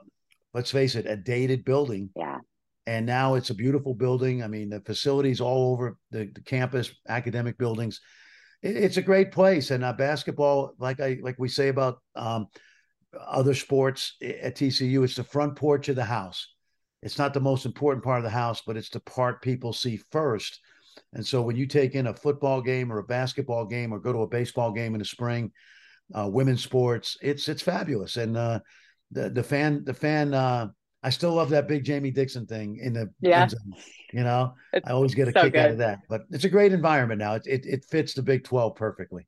let's 0.52 0.70
face 0.70 0.94
it, 0.94 1.06
a 1.06 1.16
dated 1.16 1.64
building. 1.64 2.10
Yeah. 2.14 2.38
And 2.86 3.06
now 3.06 3.34
it's 3.34 3.50
a 3.50 3.54
beautiful 3.54 3.92
building. 3.92 4.44
I 4.44 4.46
mean, 4.46 4.68
the 4.68 4.80
facilities 4.80 5.40
all 5.40 5.72
over 5.72 5.96
the, 6.12 6.30
the 6.32 6.42
campus, 6.42 6.94
academic 7.08 7.58
buildings. 7.58 8.00
It, 8.62 8.76
it's 8.76 8.98
a 8.98 9.02
great 9.02 9.32
place. 9.32 9.72
And 9.72 9.82
uh, 9.82 9.94
basketball, 9.94 10.74
like 10.78 11.00
I 11.00 11.18
like 11.20 11.36
we 11.38 11.48
say 11.48 11.68
about 11.68 11.98
um, 12.14 12.46
other 13.26 13.54
sports 13.54 14.16
at 14.22 14.56
TCU, 14.56 15.04
it's 15.04 15.16
the 15.16 15.24
front 15.24 15.56
porch 15.56 15.88
of 15.88 15.96
the 15.96 16.04
house. 16.04 16.48
It's 17.02 17.18
not 17.18 17.34
the 17.34 17.40
most 17.40 17.66
important 17.66 18.02
part 18.02 18.18
of 18.18 18.24
the 18.24 18.30
house, 18.30 18.62
but 18.66 18.76
it's 18.76 18.88
the 18.88 19.00
part 19.00 19.42
people 19.42 19.72
see 19.72 19.98
first. 20.10 20.60
And 21.12 21.26
so 21.26 21.42
when 21.42 21.56
you 21.56 21.66
take 21.66 21.94
in 21.94 22.06
a 22.06 22.14
football 22.14 22.62
game 22.62 22.92
or 22.92 22.98
a 22.98 23.04
basketball 23.04 23.66
game 23.66 23.92
or 23.92 23.98
go 23.98 24.12
to 24.12 24.22
a 24.22 24.28
baseball 24.28 24.72
game 24.72 24.94
in 24.94 25.00
the 25.00 25.04
spring, 25.04 25.52
uh, 26.14 26.28
women's 26.30 26.62
sports, 26.62 27.16
it's 27.22 27.48
it's 27.48 27.62
fabulous. 27.62 28.16
And 28.16 28.36
uh, 28.36 28.60
the 29.10 29.30
the 29.30 29.42
fan 29.42 29.84
the 29.84 29.94
fan 29.94 30.34
uh, 30.34 30.68
I 31.02 31.10
still 31.10 31.34
love 31.34 31.50
that 31.50 31.68
big 31.68 31.84
Jamie 31.84 32.10
Dixon 32.10 32.46
thing 32.46 32.78
in 32.82 32.94
the 32.94 33.10
yeah. 33.20 33.48
You 34.12 34.24
know, 34.24 34.54
it's 34.72 34.88
I 34.88 34.92
always 34.92 35.14
get 35.14 35.28
a 35.28 35.32
so 35.32 35.42
kick 35.42 35.52
good. 35.52 35.60
out 35.60 35.70
of 35.70 35.78
that. 35.78 35.98
But 36.08 36.22
it's 36.30 36.44
a 36.44 36.48
great 36.48 36.72
environment 36.72 37.18
now. 37.18 37.34
It, 37.34 37.42
it 37.46 37.66
it 37.66 37.84
fits 37.84 38.14
the 38.14 38.22
Big 38.22 38.44
Twelve 38.44 38.76
perfectly. 38.76 39.26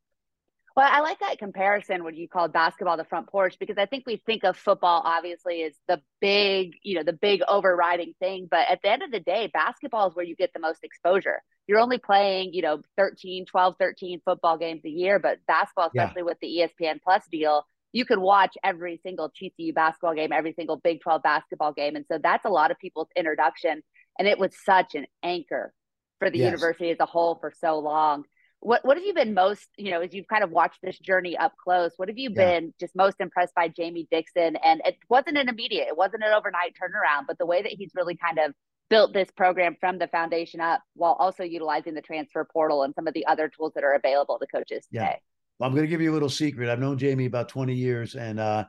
Well, 0.76 0.86
I 0.92 1.00
like 1.00 1.20
that 1.20 1.38
comparison 1.38 2.04
when 2.04 2.16
you 2.16 2.28
called 2.28 2.52
basketball 2.52 2.98
the 2.98 3.04
front 3.04 3.28
porch 3.28 3.56
because 3.58 3.78
I 3.78 3.86
think 3.86 4.04
we 4.06 4.22
think 4.26 4.44
of 4.44 4.58
football 4.58 5.00
obviously 5.06 5.62
as 5.62 5.72
the 5.88 6.02
big, 6.20 6.74
you 6.82 6.96
know, 6.96 7.02
the 7.02 7.14
big 7.14 7.40
overriding 7.48 8.12
thing. 8.20 8.46
But 8.50 8.68
at 8.68 8.82
the 8.82 8.90
end 8.90 9.02
of 9.02 9.10
the 9.10 9.20
day, 9.20 9.50
basketball 9.50 10.10
is 10.10 10.14
where 10.14 10.26
you 10.26 10.36
get 10.36 10.52
the 10.52 10.60
most 10.60 10.84
exposure. 10.84 11.42
You're 11.66 11.80
only 11.80 11.96
playing, 11.96 12.52
you 12.52 12.60
know, 12.60 12.82
13, 12.98 13.46
12, 13.46 13.74
13 13.80 14.20
football 14.22 14.58
games 14.58 14.82
a 14.84 14.90
year, 14.90 15.18
but 15.18 15.38
basketball, 15.48 15.86
especially 15.86 16.20
yeah. 16.20 16.24
with 16.24 16.38
the 16.42 16.68
ESPN 16.84 17.00
Plus 17.02 17.24
deal, 17.32 17.64
you 17.92 18.04
could 18.04 18.18
watch 18.18 18.54
every 18.62 19.00
single 19.02 19.30
TCU 19.30 19.74
basketball 19.74 20.14
game, 20.14 20.30
every 20.30 20.52
single 20.52 20.76
Big 20.76 21.00
12 21.00 21.22
basketball 21.22 21.72
game. 21.72 21.96
And 21.96 22.04
so 22.06 22.18
that's 22.22 22.44
a 22.44 22.50
lot 22.50 22.70
of 22.70 22.78
people's 22.78 23.08
introduction. 23.16 23.82
And 24.18 24.28
it 24.28 24.38
was 24.38 24.50
such 24.62 24.94
an 24.94 25.06
anchor 25.22 25.72
for 26.18 26.28
the 26.28 26.38
yes. 26.38 26.46
university 26.46 26.90
as 26.90 26.98
a 27.00 27.06
whole 27.06 27.36
for 27.36 27.50
so 27.58 27.78
long 27.78 28.24
what 28.66 28.84
what 28.84 28.96
have 28.96 29.06
you 29.06 29.14
been 29.14 29.32
most 29.32 29.68
you 29.76 29.92
know 29.92 30.00
as 30.00 30.12
you've 30.12 30.26
kind 30.26 30.42
of 30.42 30.50
watched 30.50 30.80
this 30.82 30.98
journey 30.98 31.36
up 31.36 31.52
close 31.62 31.92
what 31.98 32.08
have 32.08 32.18
you 32.18 32.30
yeah. 32.30 32.58
been 32.58 32.74
just 32.80 32.96
most 32.96 33.16
impressed 33.20 33.54
by 33.54 33.68
jamie 33.68 34.08
dixon 34.10 34.56
and 34.56 34.82
it 34.84 34.96
wasn't 35.08 35.38
an 35.38 35.48
immediate 35.48 35.86
it 35.86 35.96
wasn't 35.96 36.22
an 36.22 36.32
overnight 36.32 36.74
turnaround 36.74 37.26
but 37.28 37.38
the 37.38 37.46
way 37.46 37.62
that 37.62 37.70
he's 37.70 37.92
really 37.94 38.16
kind 38.16 38.38
of 38.40 38.52
built 38.90 39.12
this 39.12 39.30
program 39.36 39.76
from 39.78 39.98
the 39.98 40.08
foundation 40.08 40.60
up 40.60 40.80
while 40.94 41.12
also 41.20 41.44
utilizing 41.44 41.94
the 41.94 42.00
transfer 42.00 42.44
portal 42.52 42.82
and 42.82 42.92
some 42.94 43.06
of 43.06 43.14
the 43.14 43.24
other 43.26 43.48
tools 43.48 43.72
that 43.74 43.84
are 43.84 43.94
available 43.94 44.36
to 44.38 44.46
coaches 44.48 44.84
today 44.92 45.04
yeah. 45.04 45.16
well, 45.60 45.68
i'm 45.68 45.74
going 45.74 45.86
to 45.86 45.90
give 45.90 46.00
you 46.00 46.10
a 46.10 46.14
little 46.14 46.28
secret 46.28 46.68
i've 46.68 46.80
known 46.80 46.98
jamie 46.98 47.26
about 47.26 47.48
20 47.48 47.72
years 47.72 48.16
and 48.16 48.40
uh 48.40 48.64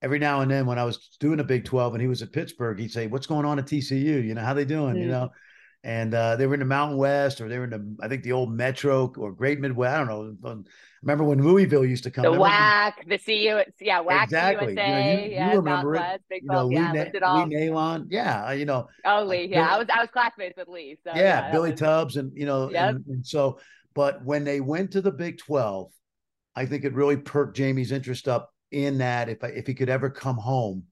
every 0.00 0.20
now 0.20 0.42
and 0.42 0.50
then 0.50 0.64
when 0.64 0.78
i 0.78 0.84
was 0.84 1.16
doing 1.18 1.40
a 1.40 1.44
big 1.44 1.64
12 1.64 1.94
and 1.94 2.00
he 2.00 2.08
was 2.08 2.22
at 2.22 2.32
pittsburgh 2.32 2.78
he'd 2.78 2.92
say 2.92 3.08
what's 3.08 3.26
going 3.26 3.44
on 3.44 3.58
at 3.58 3.66
tcu 3.66 4.24
you 4.24 4.32
know 4.32 4.42
how 4.42 4.54
they 4.54 4.64
doing 4.64 4.94
mm-hmm. 4.94 5.02
you 5.02 5.08
know 5.08 5.28
and 5.82 6.12
uh, 6.14 6.36
they 6.36 6.46
were 6.46 6.54
in 6.54 6.60
the 6.60 6.66
Mountain 6.66 6.98
West, 6.98 7.40
or 7.40 7.48
they 7.48 7.58
were 7.58 7.64
in 7.64 7.70
the 7.70 7.96
I 8.00 8.08
think 8.08 8.22
the 8.22 8.32
old 8.32 8.52
Metro 8.52 9.12
or 9.16 9.32
Great 9.32 9.60
Midwest. 9.60 9.94
I 9.94 10.04
don't 10.04 10.42
know. 10.42 10.64
Remember 11.02 11.24
when 11.24 11.42
Louisville 11.42 11.84
used 11.84 12.04
to 12.04 12.10
come? 12.10 12.24
The 12.24 12.30
WAC, 12.30 12.92
the 13.06 13.16
CU, 13.16 13.62
yeah, 13.80 14.02
WAC 14.02 14.24
exactly. 14.24 14.74
USA, 14.74 14.86
you, 14.86 15.16
know, 15.16 15.24
you, 15.24 15.30
yeah, 15.30 15.50
you 15.50 15.56
remember 15.56 15.94
it. 15.94 16.22
Big 16.28 16.42
you 16.42 16.48
know, 16.48 16.66
Lee, 16.66 16.74
yeah, 16.74 16.92
it 16.92 17.22
all. 17.22 17.46
Lee 17.46 17.54
Nailon, 17.56 18.06
yeah, 18.10 18.52
you 18.52 18.66
know. 18.66 18.86
Oh, 19.06 19.24
Lee, 19.24 19.48
yeah, 19.50 19.74
I 19.74 19.78
was 19.78 19.86
I 19.92 20.00
was 20.00 20.10
classmates 20.12 20.58
with 20.58 20.68
Lee. 20.68 20.98
So, 21.02 21.12
yeah, 21.14 21.46
yeah 21.46 21.52
Billy 21.52 21.70
was, 21.70 21.80
Tubbs, 21.80 22.16
and 22.16 22.32
you 22.36 22.44
know, 22.44 22.70
yep. 22.70 22.90
and, 22.90 23.06
and 23.06 23.26
so, 23.26 23.58
but 23.94 24.22
when 24.22 24.44
they 24.44 24.60
went 24.60 24.90
to 24.92 25.00
the 25.00 25.12
Big 25.12 25.38
Twelve, 25.38 25.90
I 26.54 26.66
think 26.66 26.84
it 26.84 26.92
really 26.92 27.16
perked 27.16 27.56
Jamie's 27.56 27.92
interest 27.92 28.28
up 28.28 28.52
in 28.70 28.98
that 28.98 29.30
if 29.30 29.42
if 29.42 29.66
he 29.66 29.72
could 29.72 29.88
ever 29.88 30.10
come 30.10 30.36
home, 30.36 30.84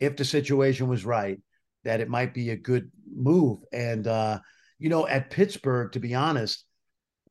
if 0.00 0.16
the 0.16 0.24
situation 0.24 0.88
was 0.88 1.04
right, 1.04 1.38
that 1.84 2.00
it 2.00 2.08
might 2.08 2.32
be 2.32 2.48
a 2.48 2.56
good 2.56 2.90
move, 3.14 3.60
and. 3.72 4.06
uh 4.06 4.40
you 4.80 4.88
know, 4.88 5.06
at 5.06 5.30
Pittsburgh, 5.30 5.92
to 5.92 6.00
be 6.00 6.14
honest, 6.14 6.64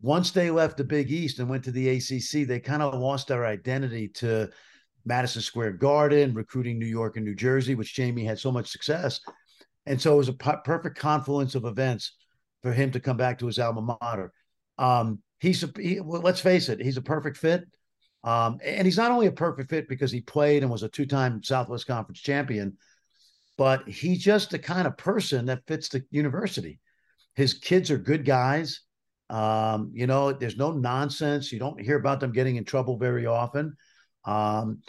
once 0.01 0.31
they 0.31 0.51
left 0.51 0.77
the 0.77 0.83
Big 0.83 1.11
East 1.11 1.39
and 1.39 1.49
went 1.49 1.63
to 1.63 1.71
the 1.71 1.89
ACC, 1.89 2.47
they 2.47 2.59
kind 2.59 2.83
of 2.83 2.93
lost 2.93 3.27
their 3.27 3.43
identity 3.43 4.07
to 4.07 4.49
Madison 5.03 5.41
Square 5.41 5.73
Garden, 5.73 6.35
recruiting 6.35 6.77
New 6.77 6.85
York 6.85 7.17
and 7.17 7.25
New 7.25 7.33
Jersey, 7.33 7.73
which 7.73 7.95
Jamie 7.95 8.23
had 8.23 8.39
so 8.39 8.51
much 8.51 8.69
success. 8.69 9.19
And 9.87 9.99
so 9.99 10.13
it 10.13 10.17
was 10.17 10.29
a 10.29 10.33
p- 10.33 10.51
perfect 10.63 10.99
confluence 10.99 11.55
of 11.55 11.65
events 11.65 12.15
for 12.61 12.71
him 12.71 12.91
to 12.91 12.99
come 12.99 13.17
back 13.17 13.39
to 13.39 13.47
his 13.47 13.57
alma 13.57 13.97
mater. 13.99 14.31
Um, 14.77 15.23
he's 15.39 15.63
a, 15.63 15.71
he, 15.75 15.99
well, 15.99 16.21
let's 16.21 16.41
face 16.41 16.69
it, 16.69 16.79
he's 16.79 16.97
a 16.97 17.01
perfect 17.01 17.35
fit. 17.35 17.63
Um, 18.23 18.59
and 18.63 18.85
he's 18.85 18.97
not 18.97 19.11
only 19.11 19.25
a 19.25 19.31
perfect 19.31 19.71
fit 19.71 19.89
because 19.89 20.11
he 20.11 20.21
played 20.21 20.61
and 20.61 20.71
was 20.71 20.83
a 20.83 20.89
two-time 20.89 21.41
Southwest 21.41 21.87
Conference 21.87 22.19
champion, 22.19 22.77
but 23.59 23.85
he's 23.89 24.23
just 24.23 24.51
the 24.51 24.57
kind 24.57 24.87
of 24.87 24.95
person 24.95 25.47
that 25.47 25.67
fits 25.67 25.89
the 25.89 26.01
university. 26.11 26.79
His 27.35 27.53
kids 27.53 27.91
are 27.91 27.97
good 27.97 28.23
guys. 28.23 28.83
Um, 29.29 29.91
you 29.93 30.07
know, 30.07 30.31
there's 30.31 30.55
no 30.55 30.71
nonsense. 30.71 31.51
You 31.51 31.59
don't 31.59 31.79
hear 31.79 31.97
about 31.97 32.21
them 32.21 32.31
getting 32.31 32.55
in 32.55 32.63
trouble 32.63 32.97
very 32.97 33.25
often. 33.25 33.75
Um, 34.23 34.79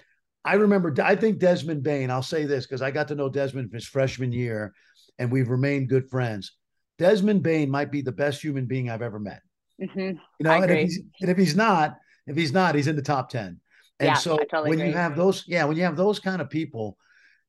I 0.44 0.54
remember, 0.54 0.94
I 1.02 1.16
think 1.16 1.40
Desmond 1.40 1.82
Bane, 1.82 2.12
I'll 2.12 2.22
say 2.22 2.44
this 2.46 2.64
because 2.64 2.80
I 2.80 2.92
got 2.92 3.08
to 3.08 3.16
know 3.16 3.28
Desmond 3.28 3.72
his 3.72 3.88
freshman 3.88 4.30
year 4.30 4.72
and 5.18 5.32
we've 5.32 5.48
remained 5.48 5.88
good 5.88 6.08
friends. 6.08 6.52
Desmond 6.96 7.42
Bane 7.42 7.70
might 7.70 7.90
be 7.90 8.02
the 8.02 8.12
best 8.12 8.40
human 8.40 8.66
being 8.66 8.88
I've 8.88 9.02
ever 9.02 9.18
met. 9.18 9.42
Mm-hmm. 9.82 9.98
You 9.98 10.16
know, 10.38 10.52
and 10.52 10.70
if, 10.70 10.78
he's, 10.78 11.00
and 11.20 11.28
if 11.28 11.36
he's 11.36 11.56
not, 11.56 11.96
if 12.28 12.36
he's 12.36 12.52
not, 12.52 12.76
he's 12.76 12.86
in 12.86 12.94
the 12.94 13.02
top 13.02 13.30
10. 13.30 13.58
And 13.98 14.06
yeah, 14.06 14.14
so 14.14 14.36
totally 14.36 14.70
when 14.70 14.78
agree. 14.78 14.90
you 14.90 14.94
have 14.94 15.16
those, 15.16 15.42
yeah, 15.48 15.64
when 15.64 15.76
you 15.76 15.82
have 15.82 15.96
those 15.96 16.20
kind 16.20 16.40
of 16.40 16.48
people, 16.48 16.96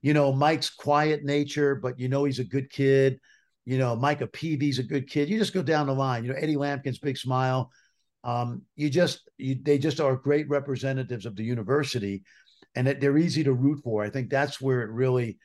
you 0.02 0.14
know, 0.14 0.32
Mike's 0.34 0.70
quiet 0.70 1.24
nature, 1.24 1.76
but 1.76 2.00
you 2.00 2.10
know, 2.10 2.26
he's 2.26 2.40
a 2.40 2.44
good 2.44 2.70
kid 2.70 3.20
You 3.66 3.78
know, 3.78 3.96
Micah 3.96 4.28
Peavy's 4.28 4.80
a 4.80 4.84
good 4.84 5.08
kid. 5.08 5.30
You 5.30 5.38
just 5.38 5.54
go 5.54 5.62
down 5.62 5.88
the 5.88 5.94
line. 5.94 6.24
You 6.24 6.34
know, 6.34 6.40
Eddie 6.40 6.56
Lampkin's 6.56 7.00
big 7.00 7.18
smile. 7.18 7.72
Um, 8.24 8.64
you 8.76 8.90
just 8.90 9.30
you, 9.38 9.58
they 9.62 9.78
just 9.78 10.00
are 10.00 10.16
great 10.16 10.50
representatives 10.50 11.26
of 11.26 11.36
the 11.36 11.44
university, 11.44 12.24
and 12.76 12.88
they're 12.88 13.18
easy 13.18 13.44
to 13.44 13.54
root 13.54 13.82
for. 13.84 14.04
I 14.04 14.10
think 14.10 14.30
that's 14.30 14.60
where 14.60 14.82
it 14.82 14.90
really, 14.92 15.38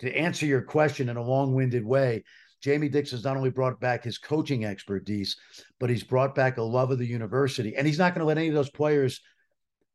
to 0.00 0.12
answer 0.16 0.46
your 0.46 0.62
question 0.62 1.08
in 1.08 1.16
a 1.16 1.22
long-winded 1.22 1.84
way, 1.84 2.24
Jamie 2.60 2.88
Dixon's 2.88 3.24
not 3.24 3.36
only 3.36 3.50
brought 3.50 3.80
back 3.80 4.04
his 4.04 4.18
coaching 4.18 4.64
expertise, 4.64 5.36
but 5.78 5.90
he's 5.90 6.04
brought 6.04 6.34
back 6.34 6.58
a 6.58 6.62
love 6.62 6.90
of 6.90 6.98
the 6.98 7.06
university, 7.06 7.76
and 7.76 7.86
he's 7.86 7.98
not 7.98 8.14
going 8.14 8.20
to 8.20 8.26
let 8.26 8.38
any 8.38 8.48
of 8.48 8.54
those 8.54 8.70
players 8.70 9.20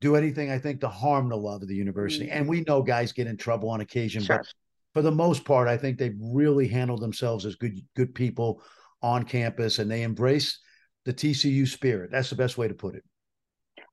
do 0.06 0.16
anything. 0.16 0.52
I 0.52 0.60
think 0.60 0.82
to 0.82 0.88
harm 0.88 1.30
the 1.30 1.38
love 1.38 1.64
of 1.64 1.68
the 1.68 1.76
university. 1.76 2.28
Mm-hmm. 2.28 2.38
And 2.38 2.48
we 2.48 2.62
know 2.62 2.84
guys 2.84 3.12
get 3.12 3.28
in 3.28 3.38
trouble 3.38 3.70
on 3.70 3.82
occasion, 3.82 4.24
sure. 4.24 4.38
but 4.38 4.48
for 4.94 5.02
the 5.02 5.12
most 5.12 5.44
part, 5.46 5.68
I 5.68 5.78
think 5.78 5.98
they've 5.98 6.18
really 6.20 6.68
handled 6.68 7.02
themselves 7.02 7.46
as 7.46 7.56
good 7.56 7.82
good 7.96 8.14
people 8.14 8.62
on 9.02 9.24
campus, 9.24 9.80
and 9.80 9.90
they 9.90 10.04
embrace 10.04 10.60
the 11.06 11.14
TCU 11.14 11.68
spirit. 11.68 12.12
That's 12.12 12.30
the 12.30 12.36
best 12.36 12.58
way 12.58 12.68
to 12.68 12.74
put 12.74 12.96
it. 12.96 13.04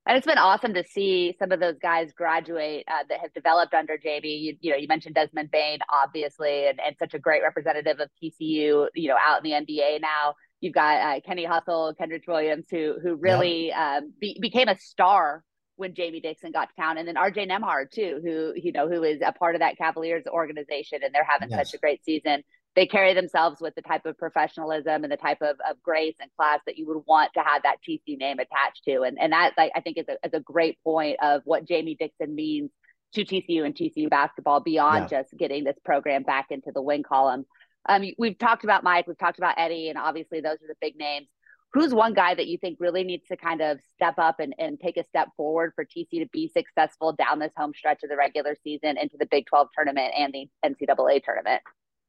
And 0.06 0.16
it's 0.16 0.26
been 0.26 0.38
awesome 0.38 0.74
to 0.74 0.84
see 0.84 1.34
some 1.38 1.52
of 1.52 1.60
those 1.60 1.76
guys 1.80 2.12
graduate 2.12 2.84
uh, 2.88 3.04
that 3.08 3.20
have 3.20 3.32
developed 3.34 3.72
under 3.72 3.96
JB. 3.96 4.24
You, 4.24 4.56
you, 4.60 4.70
know, 4.72 4.76
you 4.76 4.88
mentioned 4.88 5.14
Desmond 5.14 5.50
Bane, 5.52 5.78
obviously, 5.88 6.66
and, 6.66 6.80
and 6.84 6.96
such 6.98 7.14
a 7.14 7.20
great 7.20 7.42
representative 7.42 8.00
of 8.00 8.08
TCU. 8.22 8.88
You 8.94 9.08
know, 9.08 9.16
out 9.24 9.44
in 9.44 9.50
the 9.50 9.56
NBA 9.66 10.00
now. 10.00 10.34
You've 10.60 10.74
got 10.74 11.00
uh, 11.00 11.20
Kenny 11.26 11.44
Hustle, 11.44 11.94
Kenrich 12.00 12.28
Williams, 12.28 12.66
who 12.70 12.96
who 13.02 13.16
really 13.16 13.68
yep. 13.68 14.02
um, 14.02 14.12
be, 14.20 14.38
became 14.40 14.68
a 14.68 14.78
star 14.78 15.42
when 15.82 15.94
Jamie 15.94 16.20
Dixon 16.20 16.52
got 16.52 16.70
to 16.70 16.74
town, 16.74 16.96
and 16.96 17.06
then 17.06 17.16
RJ 17.16 17.50
Nembhard 17.50 17.90
too, 17.90 18.20
who 18.24 18.54
you 18.56 18.72
know 18.72 18.88
who 18.88 19.02
is 19.02 19.20
a 19.24 19.32
part 19.32 19.54
of 19.54 19.60
that 19.60 19.76
Cavaliers 19.76 20.24
organization, 20.26 21.00
and 21.04 21.14
they're 21.14 21.28
having 21.28 21.50
yes. 21.50 21.68
such 21.68 21.74
a 21.74 21.78
great 21.78 22.02
season 22.04 22.42
they 22.74 22.86
carry 22.86 23.14
themselves 23.14 23.60
with 23.60 23.74
the 23.74 23.82
type 23.82 24.06
of 24.06 24.16
professionalism 24.16 25.04
and 25.04 25.12
the 25.12 25.16
type 25.16 25.42
of, 25.42 25.56
of 25.68 25.82
grace 25.82 26.14
and 26.20 26.30
class 26.36 26.60
that 26.66 26.78
you 26.78 26.86
would 26.86 27.02
want 27.06 27.32
to 27.34 27.40
have 27.40 27.62
that 27.64 27.76
TC 27.86 28.18
name 28.18 28.38
attached 28.38 28.84
to. 28.84 29.02
And, 29.02 29.18
and 29.20 29.32
that, 29.32 29.52
like, 29.58 29.72
I 29.74 29.80
think 29.80 29.98
is 29.98 30.06
a, 30.08 30.26
is 30.26 30.32
a 30.32 30.40
great 30.40 30.78
point 30.82 31.18
of 31.22 31.42
what 31.44 31.66
Jamie 31.66 31.96
Dixon 31.98 32.34
means 32.34 32.70
to 33.14 33.24
TCU 33.24 33.64
and 33.64 33.74
TCU 33.74 34.08
basketball 34.08 34.60
beyond 34.60 35.10
yeah. 35.10 35.20
just 35.20 35.36
getting 35.36 35.64
this 35.64 35.76
program 35.84 36.22
back 36.22 36.46
into 36.50 36.72
the 36.72 36.80
win 36.80 37.02
column. 37.02 37.44
Um, 37.86 38.04
we've 38.16 38.38
talked 38.38 38.64
about 38.64 38.84
Mike, 38.84 39.06
we've 39.06 39.18
talked 39.18 39.38
about 39.38 39.56
Eddie, 39.58 39.88
and 39.88 39.98
obviously 39.98 40.40
those 40.40 40.56
are 40.62 40.68
the 40.68 40.76
big 40.80 40.96
names. 40.96 41.26
Who's 41.74 41.94
one 41.94 42.12
guy 42.12 42.34
that 42.34 42.48
you 42.48 42.58
think 42.58 42.78
really 42.80 43.02
needs 43.02 43.26
to 43.28 43.36
kind 43.36 43.62
of 43.62 43.78
step 43.94 44.14
up 44.18 44.40
and, 44.40 44.54
and 44.58 44.78
take 44.78 44.98
a 44.98 45.04
step 45.04 45.28
forward 45.36 45.72
for 45.74 45.84
TC 45.84 46.20
to 46.20 46.26
be 46.30 46.48
successful 46.48 47.14
down 47.14 47.38
this 47.38 47.52
home 47.56 47.72
stretch 47.74 48.02
of 48.02 48.10
the 48.10 48.16
regular 48.16 48.54
season 48.62 48.98
into 48.98 49.16
the 49.18 49.26
Big 49.26 49.46
12 49.46 49.68
tournament 49.74 50.12
and 50.16 50.34
the 50.34 50.48
NCAA 50.64 51.24
tournament? 51.24 51.62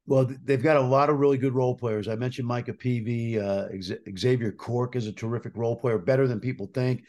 Well, 0.06 0.30
they've 0.44 0.62
got 0.62 0.76
a 0.76 0.82
lot 0.82 1.10
of 1.10 1.20
really 1.20 1.38
good 1.38 1.54
role 1.54 1.76
players. 1.76 2.10
I 2.10 2.16
mentioned 2.16 2.46
Micah 2.46 2.74
Peavy, 2.74 3.40
uh, 3.40 3.70
Xavier 4.18 4.52
Cork 4.52 4.98
is 4.98 5.08
a 5.08 5.14
terrific 5.14 5.54
role 5.56 5.78
player, 5.78 5.98
better 5.98 6.28
than 6.28 6.42
people 6.42 6.70
think. 6.74 7.06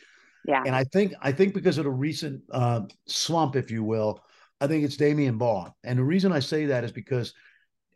Yeah. 0.47 0.63
And 0.65 0.77
I 0.77 0.85
think 0.85 1.15
I 1.21 1.33
think 1.33 1.55
because 1.55 1.79
of 1.79 1.85
the 1.85 1.91
recent 1.91 2.43
uh, 2.53 2.83
slump, 3.07 3.57
if 3.57 3.71
you 3.71 3.83
will, 3.83 4.21
I 4.61 4.67
think 4.67 4.85
it's 4.85 4.97
Damion 4.97 5.39
Baugh. 5.39 5.73
And 5.83 5.99
the 5.99 6.05
reason 6.05 6.33
I 6.33 6.41
say 6.41 6.67
that 6.67 6.85
is 6.85 6.93
because 6.93 7.35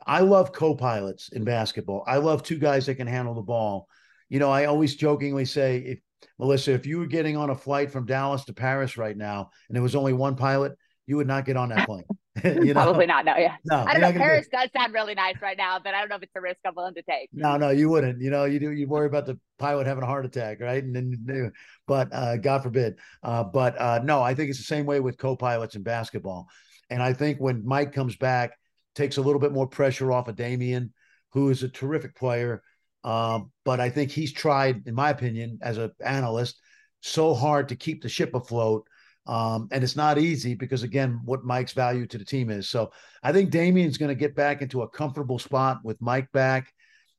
I 0.07 0.21
love 0.21 0.53
co-pilots 0.53 1.29
in 1.29 1.45
basketball. 1.45 2.03
I 2.07 2.17
love 2.17 2.43
two 2.43 2.59
guys 2.59 2.87
that 2.87 2.95
can 2.95 3.07
handle 3.07 3.35
the 3.35 3.43
ball. 3.43 3.89
You 4.29 4.39
know, 4.39 4.51
I 4.51 4.67
always 4.67 4.97
jokingly 4.97 5.45
say, 5.45 5.79
if 5.79 5.99
Melissa, 6.39 6.73
if 6.73 6.87
you 6.87 6.99
were 6.99 7.07
getting 7.07 7.37
on 7.37 7.51
a 7.51 7.55
flight 7.55 7.91
from 7.91 8.07
Dallas 8.07 8.45
to 8.47 8.53
Paris 8.53 8.97
right 8.97 9.17
now 9.17 9.51
and 9.69 9.77
there 9.77 9.83
was 9.83 9.97
only 9.97 10.13
one 10.13 10.37
pilot, 10.37 10.77
you 11.07 11.17
would 11.17 11.27
not 11.27 11.47
get 11.47 11.57
on 11.57 11.71
that 11.71 11.87
plane. 11.87 12.05
you 12.45 12.75
know? 12.75 12.83
Probably 12.83 13.07
not. 13.07 13.25
No, 13.25 13.37
yeah. 13.37 13.57
No, 13.65 13.79
I 13.79 13.93
don't 13.95 14.03
know. 14.03 14.13
Paris 14.13 14.47
be... 14.47 14.57
does 14.59 14.69
sound 14.77 14.93
really 14.93 15.15
nice 15.15 15.37
right 15.41 15.57
now, 15.57 15.79
but 15.83 15.95
I 15.95 16.01
don't 16.01 16.11
know 16.11 16.17
if 16.17 16.23
it's 16.23 16.33
a 16.37 16.41
risk 16.41 16.59
I'm 16.65 16.75
willing 16.77 16.95
to 16.95 17.03
take. 17.03 17.31
No, 17.33 17.57
no, 17.57 17.71
you 17.71 17.89
wouldn't. 17.89 18.21
You 18.21 18.31
know, 18.31 18.45
you 18.45 18.61
do. 18.61 18.71
You 18.71 18.87
worry 18.87 19.07
about 19.07 19.27
the 19.27 19.39
pilot 19.59 19.87
having 19.87 20.05
a 20.05 20.07
heart 20.07 20.27
attack, 20.27 20.61
right? 20.61 20.85
And 20.85 20.95
then, 20.95 21.53
but 21.87 22.13
uh, 22.13 22.37
God 22.37 22.63
forbid. 22.63 22.99
Uh, 23.23 23.45
but 23.45 23.81
uh, 23.81 24.01
no, 24.05 24.23
I 24.23 24.35
think 24.35 24.51
it's 24.51 24.59
the 24.59 24.65
same 24.65 24.87
way 24.87 25.01
with 25.01 25.19
co-pilots 25.19 25.75
in 25.77 25.83
basketball. 25.83 26.49
And 26.91 27.03
I 27.03 27.13
think 27.13 27.39
when 27.39 27.67
Mike 27.67 27.93
comes 27.93 28.17
back, 28.17 28.53
takes 28.95 29.17
a 29.17 29.23
little 29.23 29.41
bit 29.41 29.53
more 29.53 29.67
pressure 29.67 30.13
off 30.13 30.29
of 30.29 30.37
Damion, 30.37 30.91
who 31.33 31.51
is 31.51 31.63
a 31.63 31.69
terrific 31.69 32.15
player. 32.15 32.63
Um, 33.05 33.51
but 33.69 33.81
I 33.81 33.91
think 33.91 34.11
he's 34.11 34.33
tried, 34.33 34.87
in 34.87 34.95
my 34.95 35.11
opinion, 35.11 35.59
as 35.61 35.77
an 35.77 35.91
analyst, 36.01 36.59
so 37.03 37.35
hard 37.35 37.69
to 37.69 37.77
keep 37.77 38.03
the 38.03 38.09
ship 38.09 38.35
afloat 38.35 38.89
um, 39.29 39.69
and 39.71 39.85
it's 39.85 39.95
not 39.95 40.19
easy 40.19 40.55
because 40.55 40.83
again, 40.83 41.21
what 41.25 41.45
Mike's 41.45 41.75
value 41.75 42.07
to 42.07 42.19
the 42.19 42.25
team 42.25 42.49
is. 42.49 42.69
So 42.69 42.93
I 43.23 43.31
think 43.31 43.51
Damion's 43.51 43.99
going 43.99 44.09
to 44.09 44.15
get 44.15 44.35
back 44.35 44.63
into 44.63 44.81
a 44.81 44.89
comfortable 44.89 45.39
spot 45.39 45.81
with 45.85 46.01
Mike 46.01 46.33
back, 46.33 46.73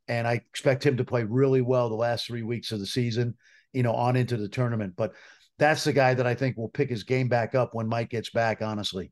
and 0.07 0.27
I 0.27 0.33
expect 0.33 0.83
him 0.83 0.97
to 0.97 1.05
play 1.05 1.23
really 1.23 1.61
well 1.61 1.87
the 1.87 1.95
last 1.95 2.25
three 2.25 2.41
weeks 2.41 2.71
of 2.71 2.79
the 2.79 2.87
season, 2.87 3.35
you 3.73 3.83
know, 3.83 3.93
on 3.93 4.15
into 4.15 4.37
the 4.37 4.49
tournament. 4.49 4.95
But 4.97 5.13
that's 5.59 5.83
the 5.83 5.93
guy 5.93 6.15
that 6.15 6.25
I 6.25 6.33
think 6.33 6.57
will 6.57 6.69
pick 6.69 6.89
his 6.89 7.03
game 7.03 7.29
back 7.29 7.53
up 7.53 7.75
when 7.75 7.87
Mike 7.87 8.09
gets 8.09 8.31
back. 8.31 8.63
Honestly. 8.63 9.11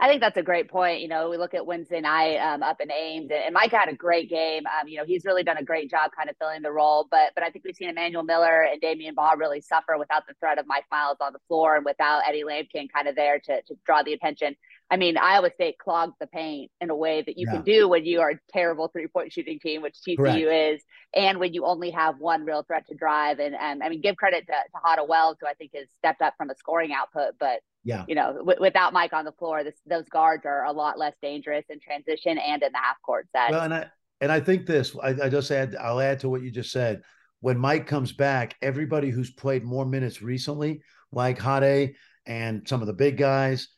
I 0.00 0.08
think 0.08 0.20
that's 0.20 0.36
a 0.36 0.42
great 0.42 0.68
point. 0.68 1.00
You 1.00 1.08
know, 1.08 1.30
we 1.30 1.36
look 1.36 1.54
at 1.54 1.64
Wednesday 1.64 2.00
night 2.00 2.36
um, 2.38 2.62
up 2.62 2.80
in 2.80 2.90
Ames, 2.90 3.30
and, 3.30 3.54
Mike 3.54 3.70
had 3.70 3.88
a 3.88 3.94
great 3.94 4.28
game. 4.28 4.64
Um, 4.66 4.88
you 4.88 4.98
know, 4.98 5.04
he's 5.04 5.24
really 5.24 5.44
done 5.44 5.56
a 5.56 5.62
great 5.62 5.90
job 5.90 6.10
kind 6.16 6.28
of 6.28 6.36
filling 6.36 6.62
the 6.62 6.72
role. 6.72 7.06
But 7.10 7.32
but 7.34 7.44
I 7.44 7.50
think 7.50 7.64
we've 7.64 7.76
seen 7.76 7.88
Emmanuel 7.88 8.24
Miller 8.24 8.62
and 8.62 8.80
Damion 8.80 9.14
Baugh 9.14 9.34
really 9.36 9.60
suffer 9.60 9.96
without 9.98 10.26
the 10.26 10.34
threat 10.34 10.58
of 10.58 10.66
Mike 10.66 10.86
Miles 10.90 11.18
on 11.20 11.32
the 11.32 11.38
floor 11.48 11.76
and 11.76 11.84
without 11.84 12.22
Eddie 12.26 12.44
Lampkin 12.44 12.88
kind 12.92 13.08
of 13.08 13.14
there 13.14 13.38
to 13.38 13.62
to 13.62 13.74
draw 13.86 14.02
the 14.02 14.12
attention. 14.12 14.56
I 14.90 14.96
mean, 14.96 15.16
Iowa 15.16 15.50
State 15.54 15.78
clogs 15.78 16.14
the 16.20 16.26
paint 16.26 16.70
in 16.80 16.90
a 16.90 16.96
way 16.96 17.22
that 17.22 17.38
you 17.38 17.46
yeah. 17.46 17.54
can 17.54 17.62
do 17.62 17.88
when 17.88 18.04
you 18.04 18.20
are 18.20 18.30
a 18.30 18.38
terrible 18.52 18.88
three 18.88 19.06
point 19.06 19.32
shooting 19.32 19.58
team, 19.58 19.82
which 19.82 19.96
TCU 20.06 20.16
Correct. 20.16 20.38
is, 20.38 20.82
and 21.14 21.38
when 21.40 21.54
you 21.54 21.64
only 21.64 21.90
have 21.90 22.18
one 22.18 22.44
real 22.44 22.62
threat 22.62 22.86
to 22.88 22.94
drive. 22.94 23.38
And, 23.38 23.54
and 23.54 23.82
I 23.82 23.88
mean, 23.88 24.02
give 24.02 24.16
credit 24.16 24.46
to, 24.46 24.52
to 24.52 24.78
Hada 24.84 25.08
Wells, 25.08 25.38
who 25.40 25.46
I 25.46 25.54
think 25.54 25.72
has 25.74 25.88
stepped 25.98 26.22
up 26.22 26.34
from 26.36 26.50
a 26.50 26.54
scoring 26.56 26.92
output, 26.92 27.34
but 27.40 27.60
yeah, 27.82 28.04
you 28.08 28.14
know, 28.14 28.34
w- 28.38 28.60
without 28.60 28.92
Mike 28.92 29.12
on 29.12 29.24
the 29.24 29.32
floor, 29.32 29.62
this, 29.64 29.74
those 29.86 30.08
guards 30.08 30.44
are 30.46 30.64
a 30.64 30.72
lot 30.72 30.98
less 30.98 31.14
dangerous 31.20 31.64
in 31.68 31.80
transition 31.80 32.38
and 32.38 32.62
in 32.62 32.72
the 32.72 32.78
half 32.78 32.96
court 33.02 33.28
set. 33.34 33.50
Well, 33.50 33.62
and 33.62 33.74
I 33.74 33.86
and 34.20 34.32
I 34.32 34.40
think 34.40 34.66
this, 34.66 34.96
I, 35.02 35.08
I 35.08 35.28
just 35.28 35.50
add, 35.50 35.76
I'll 35.76 36.00
add 36.00 36.20
to 36.20 36.28
what 36.28 36.42
you 36.42 36.50
just 36.50 36.72
said. 36.72 37.02
When 37.40 37.58
Mike 37.58 37.86
comes 37.86 38.12
back, 38.12 38.56
everybody 38.62 39.10
who's 39.10 39.30
played 39.30 39.64
more 39.64 39.84
minutes 39.84 40.22
recently, 40.22 40.80
like 41.12 41.40
Hade 41.40 41.96
and 42.24 42.66
some 42.66 42.80
of 42.80 42.86
the 42.86 42.94
big 42.94 43.18
guys, 43.18 43.68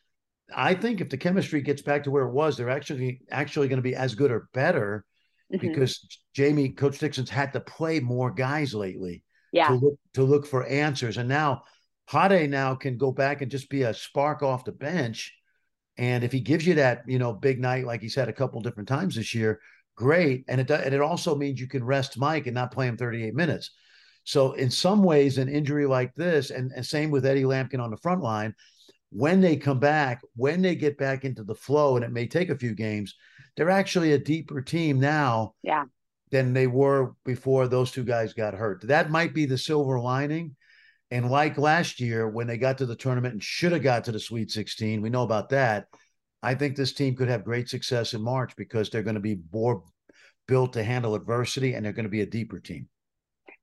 I 0.55 0.73
think 0.73 1.01
if 1.01 1.09
the 1.09 1.17
chemistry 1.17 1.61
gets 1.61 1.81
back 1.81 2.03
to 2.03 2.11
where 2.11 2.25
it 2.25 2.31
was, 2.31 2.57
they're 2.57 2.69
actually 2.69 3.21
actually 3.29 3.67
going 3.67 3.77
to 3.77 3.83
be 3.83 3.95
as 3.95 4.15
good 4.15 4.31
or 4.31 4.49
better 4.53 5.05
mm-hmm. 5.53 5.65
because 5.65 6.05
Jamie, 6.33 6.69
Coach 6.69 6.99
Dixon's 6.99 7.29
had 7.29 7.53
to 7.53 7.59
play 7.59 7.99
more 7.99 8.31
guys 8.31 8.73
lately. 8.73 9.23
Yeah. 9.51 9.69
To 9.69 9.75
look 9.75 9.99
to 10.13 10.23
look 10.23 10.45
for 10.45 10.65
answers. 10.65 11.17
And 11.17 11.29
now 11.29 11.63
Hade 12.09 12.49
now 12.49 12.75
can 12.75 12.97
go 12.97 13.11
back 13.11 13.41
and 13.41 13.51
just 13.51 13.69
be 13.69 13.83
a 13.83 13.93
spark 13.93 14.43
off 14.43 14.65
the 14.65 14.71
bench. 14.71 15.33
And 15.97 16.23
if 16.23 16.31
he 16.31 16.41
gives 16.41 16.65
you 16.65 16.75
that, 16.75 17.03
you 17.07 17.17
know, 17.17 17.33
big 17.33 17.59
night 17.59 17.85
like 17.85 18.01
he's 18.01 18.15
had 18.15 18.29
a 18.29 18.33
couple 18.33 18.61
different 18.61 18.89
times 18.89 19.15
this 19.15 19.33
year, 19.33 19.59
great. 19.95 20.45
And 20.47 20.61
it 20.61 20.69
and 20.69 20.93
it 20.93 21.01
also 21.01 21.35
means 21.35 21.59
you 21.59 21.67
can 21.67 21.83
rest 21.83 22.17
Mike 22.17 22.45
and 22.45 22.55
not 22.55 22.71
play 22.71 22.87
him 22.87 22.97
38 22.97 23.33
minutes. 23.33 23.71
So 24.23 24.51
in 24.53 24.69
some 24.69 25.03
ways, 25.03 25.37
an 25.37 25.47
injury 25.47 25.85
like 25.85 26.13
this, 26.15 26.49
and, 26.49 26.73
and 26.75 26.85
same 26.85 27.11
with 27.11 27.25
Eddie 27.25 27.43
Lampkin 27.43 27.79
on 27.79 27.91
the 27.91 27.97
front 27.97 28.21
line, 28.21 28.53
when 29.11 29.41
they 29.41 29.55
come 29.55 29.79
back, 29.79 30.21
when 30.35 30.61
they 30.61 30.75
get 30.75 30.97
back 30.97 31.23
into 31.23 31.43
the 31.43 31.55
flow, 31.55 31.95
and 31.95 32.03
it 32.03 32.11
may 32.11 32.27
take 32.27 32.49
a 32.49 32.57
few 32.57 32.73
games, 32.75 33.15
they're 33.55 33.69
actually 33.69 34.13
a 34.13 34.17
deeper 34.17 34.61
team 34.61 34.99
now 34.99 35.53
yeah. 35.63 35.85
than 36.31 36.53
they 36.53 36.67
were 36.67 37.13
before 37.25 37.67
those 37.67 37.91
two 37.91 38.03
guys 38.03 38.33
got 38.33 38.53
hurt. 38.53 38.87
That 38.87 39.09
might 39.09 39.33
be 39.33 39.45
the 39.45 39.57
silver 39.57 39.99
lining. 39.99 40.55
And 41.09 41.29
like 41.31 41.57
last 41.57 42.01
year, 42.01 42.27
when 42.27 42.47
they 42.47 42.57
got 42.57 42.77
to 42.79 42.85
the 42.85 42.95
tournament 42.95 43.33
and 43.33 43.43
should 43.43 43.71
have 43.71 43.83
got 43.83 44.03
to 44.05 44.11
the 44.11 44.19
Sweet 44.19 44.51
16, 44.51 45.01
we 45.01 45.09
know 45.09 45.23
about 45.23 45.49
that. 45.49 45.85
I 46.43 46.53
think 46.53 46.75
this 46.75 46.93
team 46.93 47.15
could 47.15 47.29
have 47.29 47.45
great 47.45 47.69
success 47.69 48.13
in 48.13 48.21
March 48.21 48.55
because 48.57 48.89
they're 48.89 49.03
going 49.03 49.15
to 49.15 49.21
be 49.21 49.39
more 49.53 49.83
built 50.47 50.73
to 50.73 50.83
handle 50.83 51.15
adversity 51.15 51.73
and 51.73 51.85
they're 51.85 51.93
going 51.93 52.03
to 52.03 52.09
be 52.09 52.21
a 52.21 52.25
deeper 52.25 52.59
team. 52.59 52.87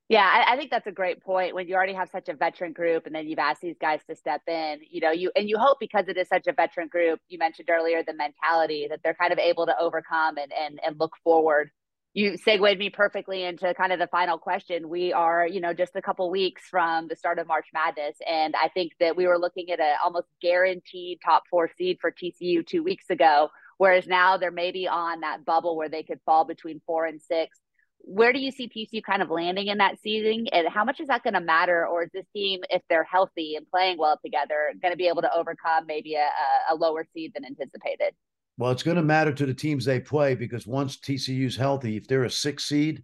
Yeah, 0.07 0.21
I, 0.21 0.53
I, 0.53 0.57
think 0.57 0.69
that's 0.69 0.85
a 0.85 0.91
great 0.91 1.23
point. 1.23 1.55
When 1.55 1.67
you 1.67 1.73
already 1.73 1.93
have 1.93 2.09
such 2.11 2.29
a 2.29 2.35
veteran 2.35 2.73
group, 2.73 3.07
and 3.07 3.15
then 3.15 3.27
you've 3.27 3.39
asked 3.39 3.61
these 3.61 3.77
guys 3.81 4.01
to 4.07 4.15
step 4.15 4.41
in, 4.47 4.81
you 4.91 5.01
know, 5.01 5.11
you 5.11 5.31
and 5.35 5.49
you 5.49 5.57
hope 5.57 5.77
because 5.79 6.07
it 6.07 6.15
is 6.15 6.27
such 6.27 6.45
a 6.45 6.53
veteran 6.53 6.89
group. 6.89 7.19
You 7.27 7.39
mentioned 7.39 7.69
earlier 7.71 8.03
the 8.03 8.13
mentality 8.13 8.85
that 8.87 8.99
they're 9.03 9.15
kind 9.15 9.33
of 9.33 9.39
able 9.39 9.65
to 9.65 9.75
overcome 9.79 10.37
and 10.37 10.53
and 10.53 10.79
and 10.85 10.99
look 10.99 11.13
forward. 11.23 11.71
You 12.13 12.37
segued 12.37 12.77
me 12.77 12.91
perfectly 12.91 13.43
into 13.43 13.73
kind 13.73 13.91
of 13.91 13.97
the 13.99 14.07
final 14.07 14.37
question. 14.37 14.89
We 14.89 15.11
are, 15.11 15.45
you 15.47 15.59
know, 15.59 15.73
just 15.73 15.95
a 15.95 16.01
couple 16.03 16.29
weeks 16.29 16.61
from 16.69 17.07
the 17.07 17.15
start 17.15 17.39
of 17.39 17.47
March 17.47 17.67
Madness, 17.73 18.17
and 18.29 18.53
I 18.55 18.67
think 18.69 18.91
that 18.99 19.17
we 19.17 19.25
were 19.25 19.39
looking 19.39 19.71
at 19.71 19.79
a 19.79 19.95
almost 20.03 20.27
guaranteed 20.39 21.17
top 21.25 21.43
four 21.49 21.67
seed 21.79 21.97
for 21.99 22.11
TCU 22.11 22.65
two 22.65 22.83
weeks 22.83 23.09
ago, 23.09 23.49
whereas 23.79 24.05
now 24.05 24.37
they're 24.37 24.51
maybe 24.51 24.87
on 24.87 25.21
that 25.21 25.45
bubble 25.45 25.75
where 25.75 25.89
they 25.89 26.03
could 26.03 26.19
fall 26.27 26.45
between 26.45 26.79
four 26.85 27.05
and 27.05 27.19
six 27.19 27.57
where 27.99 28.31
do 28.31 28.39
you 28.39 28.51
see 28.51 28.67
TCU 28.67 29.01
kind 29.03 29.21
of 29.21 29.29
landing 29.29 29.67
in 29.67 29.79
that 29.79 29.99
season, 30.01 30.47
and 30.51 30.67
how 30.67 30.83
much 30.83 30.99
is 30.99 31.07
that 31.07 31.23
going 31.23 31.33
to 31.33 31.41
matter? 31.41 31.87
Or 31.87 32.03
is 32.03 32.09
this 32.13 32.25
team, 32.33 32.61
if 32.69 32.81
they're 32.89 33.03
healthy 33.03 33.55
and 33.55 33.69
playing 33.69 33.97
well 33.97 34.19
together, 34.23 34.71
going 34.81 34.93
to 34.93 34.97
be 34.97 35.07
able 35.07 35.23
to 35.23 35.33
overcome 35.33 35.85
maybe 35.87 36.15
a, 36.15 36.27
a 36.71 36.75
lower 36.75 37.05
seed 37.13 37.33
than 37.33 37.45
anticipated? 37.45 38.13
Well, 38.57 38.71
it's 38.71 38.83
going 38.83 38.97
to 38.97 39.03
matter 39.03 39.33
to 39.33 39.45
the 39.45 39.53
teams 39.53 39.83
they 39.83 39.99
play 39.99 40.35
because 40.35 40.65
once 40.65 40.97
TCU's 40.97 41.55
healthy, 41.55 41.97
if 41.97 42.07
they're 42.07 42.23
a 42.23 42.29
six 42.29 42.65
seed, 42.65 43.03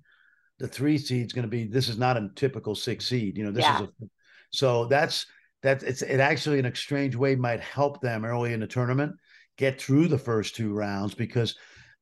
the 0.59 0.67
three 0.67 0.97
seed's 0.97 1.33
going 1.33 1.43
to 1.43 1.49
be. 1.49 1.65
This 1.65 1.89
is 1.89 1.97
not 1.97 2.17
a 2.17 2.29
typical 2.35 2.75
six 2.75 3.07
seed. 3.07 3.37
You 3.37 3.45
know, 3.45 3.51
this 3.51 3.63
yeah. 3.63 3.83
is 3.83 3.89
a. 3.89 4.05
So 4.51 4.85
that's 4.85 5.25
that. 5.63 5.83
It's 5.83 6.03
it 6.03 6.19
actually 6.19 6.59
in 6.59 6.67
a 6.67 6.75
strange 6.75 7.15
way 7.15 7.35
might 7.35 7.59
help 7.59 8.01
them 8.01 8.23
early 8.23 8.53
in 8.53 8.59
the 8.59 8.67
tournament 8.67 9.15
get 9.57 9.81
through 9.81 10.07
the 10.07 10.17
first 10.17 10.55
two 10.55 10.73
rounds 10.73 11.13
because 11.13 11.55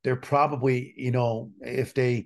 they're 0.04 0.16
probably 0.16 0.94
you 0.96 1.12
know 1.12 1.52
if 1.62 1.94
they 1.94 2.26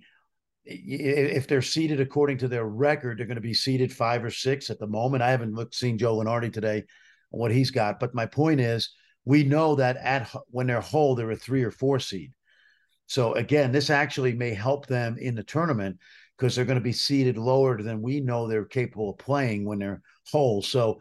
if 0.66 1.48
they're 1.48 1.62
seated 1.62 2.00
according 2.00 2.38
to 2.40 2.48
their 2.48 2.66
record, 2.66 3.18
they're 3.18 3.26
going 3.26 3.36
to 3.36 3.42
be 3.42 3.54
seated 3.54 3.92
five 3.92 4.24
or 4.24 4.30
six 4.30 4.70
at 4.70 4.80
the 4.80 4.88
moment. 4.88 5.24
I 5.24 5.32
haven't 5.32 5.56
looked 5.56 5.76
seen 5.76 5.98
Joe 5.98 6.18
Lunardi 6.18 6.52
today, 6.52 6.84
what 7.30 7.52
he's 7.52 7.72
got, 7.72 8.00
but 8.00 8.16
my 8.16 8.26
point 8.26 8.60
is, 8.60 8.94
we 9.26 9.44
know 9.44 9.76
that 9.76 9.98
at 9.98 10.30
when 10.50 10.68
they're 10.68 10.82
whole, 10.82 11.16
they're 11.16 11.32
a 11.32 11.36
three 11.36 11.64
or 11.64 11.72
four 11.72 12.00
seed. 12.00 12.34
So 13.08 13.34
again, 13.34 13.72
this 13.72 13.90
actually 13.90 14.34
may 14.34 14.54
help 14.54 14.88
them 14.88 15.18
in 15.18 15.36
the 15.36 15.44
tournament 15.44 15.98
because 16.38 16.56
they're 16.56 16.66
going 16.66 16.80
to 16.80 16.84
be 16.84 16.92
seated 16.94 17.38
lower 17.38 17.82
than 17.82 18.02
we 18.02 18.20
know 18.20 18.48
they're 18.48 18.66
capable 18.66 19.12
of 19.12 19.18
playing 19.18 19.66
when 19.66 19.80
they're 19.80 20.02
whole. 20.32 20.62
So 20.62 21.00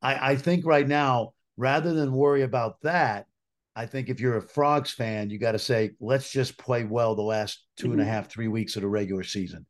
I, 0.00 0.32
I 0.32 0.36
think 0.36 0.66
right 0.66 0.86
now, 0.86 1.34
rather 1.56 1.92
than 1.92 2.12
worry 2.12 2.42
about 2.42 2.80
that, 2.82 3.26
I 3.74 3.86
think 3.86 4.08
if 4.08 4.20
you're 4.20 4.36
a 4.36 4.42
Frogs 4.42 4.92
fan, 4.92 5.30
you 5.30 5.38
got 5.38 5.52
to 5.52 5.58
say, 5.58 5.92
let's 6.00 6.30
just 6.30 6.58
play 6.58 6.84
well 6.84 7.14
the 7.14 7.22
last 7.22 7.64
two 7.76 7.84
mm-hmm. 7.84 7.92
and 7.92 8.00
a 8.02 8.04
mm-hmm. 8.04 8.12
half, 8.12 8.30
three 8.30 8.48
weeks 8.48 8.76
of 8.76 8.82
the 8.82 8.88
regular 8.88 9.22
season. 9.22 9.66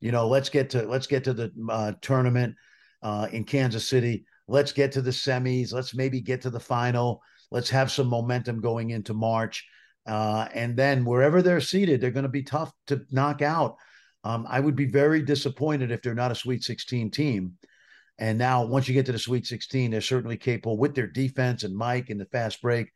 You 0.00 0.10
know, 0.10 0.26
let's 0.26 0.48
get 0.48 0.70
to 0.70 0.82
let's 0.82 1.06
get 1.06 1.24
to 1.24 1.32
the 1.32 1.52
uh, 1.70 1.92
tournament 2.00 2.56
uh, 3.02 3.28
in 3.30 3.44
Kansas 3.44 3.86
City. 3.86 4.24
Let's 4.48 4.72
get 4.72 4.92
to 4.92 5.02
the 5.02 5.10
semis. 5.10 5.72
Let's 5.72 5.94
maybe 5.94 6.20
get 6.20 6.42
to 6.42 6.50
the 6.50 6.60
final. 6.60 7.20
Let's 7.50 7.70
have 7.70 7.92
some 7.92 8.08
momentum 8.08 8.60
going 8.60 8.90
into 8.90 9.14
March, 9.14 9.64
uh, 10.06 10.48
and 10.54 10.76
then 10.76 11.04
wherever 11.04 11.42
they're 11.42 11.60
seated, 11.60 12.00
they're 12.00 12.10
going 12.10 12.24
to 12.24 12.28
be 12.28 12.42
tough 12.42 12.72
to 12.88 13.02
knock 13.10 13.42
out. 13.42 13.76
Um, 14.24 14.46
I 14.48 14.60
would 14.60 14.76
be 14.76 14.86
very 14.86 15.22
disappointed 15.22 15.90
if 15.90 16.00
they're 16.00 16.14
not 16.14 16.32
a 16.32 16.36
Sweet 16.36 16.62
16 16.62 17.10
team. 17.10 17.52
And 18.18 18.38
now, 18.38 18.64
once 18.64 18.88
you 18.88 18.94
get 18.94 19.06
to 19.06 19.12
the 19.12 19.18
Sweet 19.18 19.46
16, 19.46 19.90
they're 19.90 20.00
certainly 20.00 20.36
capable 20.36 20.78
with 20.78 20.94
their 20.94 21.06
defense 21.06 21.64
and 21.64 21.76
Mike 21.76 22.08
and 22.08 22.20
the 22.20 22.26
fast 22.26 22.62
break 22.62 22.88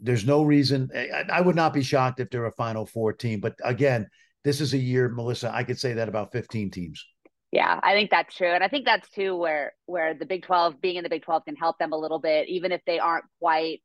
there's 0.00 0.26
no 0.26 0.42
reason. 0.42 0.90
Eh, 0.92 1.06
I, 1.12 1.38
I, 1.38 1.40
would 1.40 1.56
not 1.56 1.72
be 1.72 1.82
shocked 1.82 2.20
if 2.20 2.30
they're 2.30 2.46
a 2.46 2.52
Final 2.52 2.86
Four 2.86 3.12
team. 3.12 3.40
But 3.40 3.56
again, 3.64 4.08
this 4.44 4.60
is 4.60 4.74
a 4.74 4.78
year, 4.78 5.08
Melissa. 5.08 5.52
I 5.54 5.64
could 5.64 5.78
say 5.78 5.94
that 5.94 6.08
about 6.08 6.32
15 6.32 6.70
teams. 6.70 7.04
Yeah, 7.50 7.80
I 7.82 7.94
think 7.94 8.10
that's 8.10 8.34
true, 8.34 8.52
and 8.52 8.62
I 8.62 8.68
think 8.68 8.84
that's 8.84 9.08
too 9.10 9.34
where 9.34 9.72
where 9.86 10.12
the 10.12 10.26
Big 10.26 10.42
12 10.42 10.80
being 10.82 10.96
in 10.96 11.02
the 11.02 11.08
Big 11.08 11.22
12 11.22 11.46
can 11.46 11.56
help 11.56 11.78
them 11.78 11.92
a 11.92 11.96
little 11.96 12.18
bit, 12.18 12.48
even 12.48 12.72
if 12.72 12.82
they 12.86 12.98
aren't 12.98 13.24
quite 13.40 13.80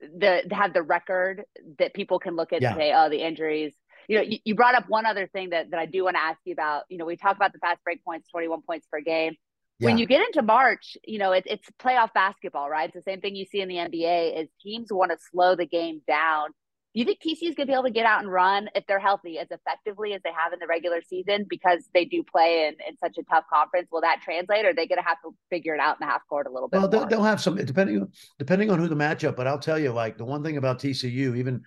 the 0.00 0.42
have 0.50 0.74
the 0.74 0.82
record 0.82 1.44
that 1.78 1.94
people 1.94 2.18
can 2.18 2.36
look 2.36 2.52
at 2.52 2.60
yeah. 2.60 2.70
and 2.70 2.76
say, 2.76 2.92
oh, 2.94 3.08
the 3.08 3.24
injuries. 3.24 3.74
You 4.08 4.18
know, 4.18 4.22
you, 4.22 4.38
you 4.44 4.54
brought 4.54 4.74
up 4.74 4.84
one 4.88 5.06
other 5.06 5.26
thing 5.26 5.50
that, 5.50 5.70
that 5.70 5.80
I 5.80 5.86
do 5.86 6.04
want 6.04 6.16
to 6.16 6.22
ask 6.22 6.38
you 6.44 6.52
about. 6.52 6.82
You 6.88 6.98
know, 6.98 7.06
we 7.06 7.16
talk 7.16 7.34
about 7.34 7.52
the 7.52 7.58
fast 7.58 7.82
break 7.82 8.04
points, 8.04 8.28
21 8.30 8.62
points 8.62 8.86
per 8.92 9.00
game. 9.00 9.34
Yeah. 9.78 9.86
When 9.86 9.98
you 9.98 10.06
get 10.06 10.22
into 10.22 10.40
March, 10.40 10.96
you 11.04 11.18
know, 11.18 11.32
it, 11.32 11.44
it's 11.46 11.68
playoff 11.78 12.14
basketball, 12.14 12.70
right? 12.70 12.88
It's 12.88 12.94
the 12.94 13.10
same 13.10 13.20
thing 13.20 13.36
you 13.36 13.44
see 13.44 13.60
in 13.60 13.68
the 13.68 13.74
NBA 13.74 14.40
is 14.40 14.48
teams 14.62 14.88
want 14.90 15.10
to 15.10 15.18
slow 15.30 15.54
the 15.54 15.66
game 15.66 16.00
down. 16.06 16.48
Do 16.96 17.00
you 17.00 17.04
think 17.04 17.20
TCU 17.20 17.50
is 17.50 17.54
going 17.54 17.66
to 17.66 17.66
be 17.66 17.72
able 17.74 17.82
to 17.82 17.90
get 17.90 18.06
out 18.06 18.22
and 18.22 18.32
run 18.32 18.70
if 18.74 18.86
they're 18.86 18.98
healthy 18.98 19.38
as 19.38 19.48
effectively 19.50 20.14
as 20.14 20.22
they 20.24 20.30
have 20.30 20.54
in 20.54 20.58
the 20.58 20.66
regular 20.66 21.02
season 21.06 21.44
because 21.46 21.86
they 21.92 22.06
do 22.06 22.22
play 22.22 22.68
in, 22.68 22.88
in 22.88 22.96
such 22.96 23.18
a 23.18 23.22
tough 23.24 23.44
conference? 23.52 23.88
Will 23.92 24.00
that 24.00 24.22
translate, 24.22 24.64
or 24.64 24.70
are 24.70 24.74
they 24.74 24.86
going 24.86 24.96
to 24.96 25.06
have 25.06 25.20
to 25.20 25.34
figure 25.50 25.74
it 25.74 25.80
out 25.80 25.98
in 26.00 26.06
the 26.06 26.10
half 26.10 26.22
court 26.26 26.46
a 26.46 26.50
little 26.50 26.70
bit? 26.70 26.78
Well, 26.78 26.88
they'll, 26.88 27.06
they'll, 27.06 27.22
have 27.22 27.42
some 27.42 27.56
depending 27.56 28.10
depending 28.38 28.70
on 28.70 28.78
who 28.78 28.88
the 28.88 28.94
matchup. 28.94 29.36
But 29.36 29.46
I'll 29.46 29.58
tell 29.58 29.78
you, 29.78 29.92
like 29.92 30.16
the 30.16 30.24
one 30.24 30.42
thing 30.42 30.56
about 30.56 30.78
TCU, 30.78 31.36
even 31.36 31.64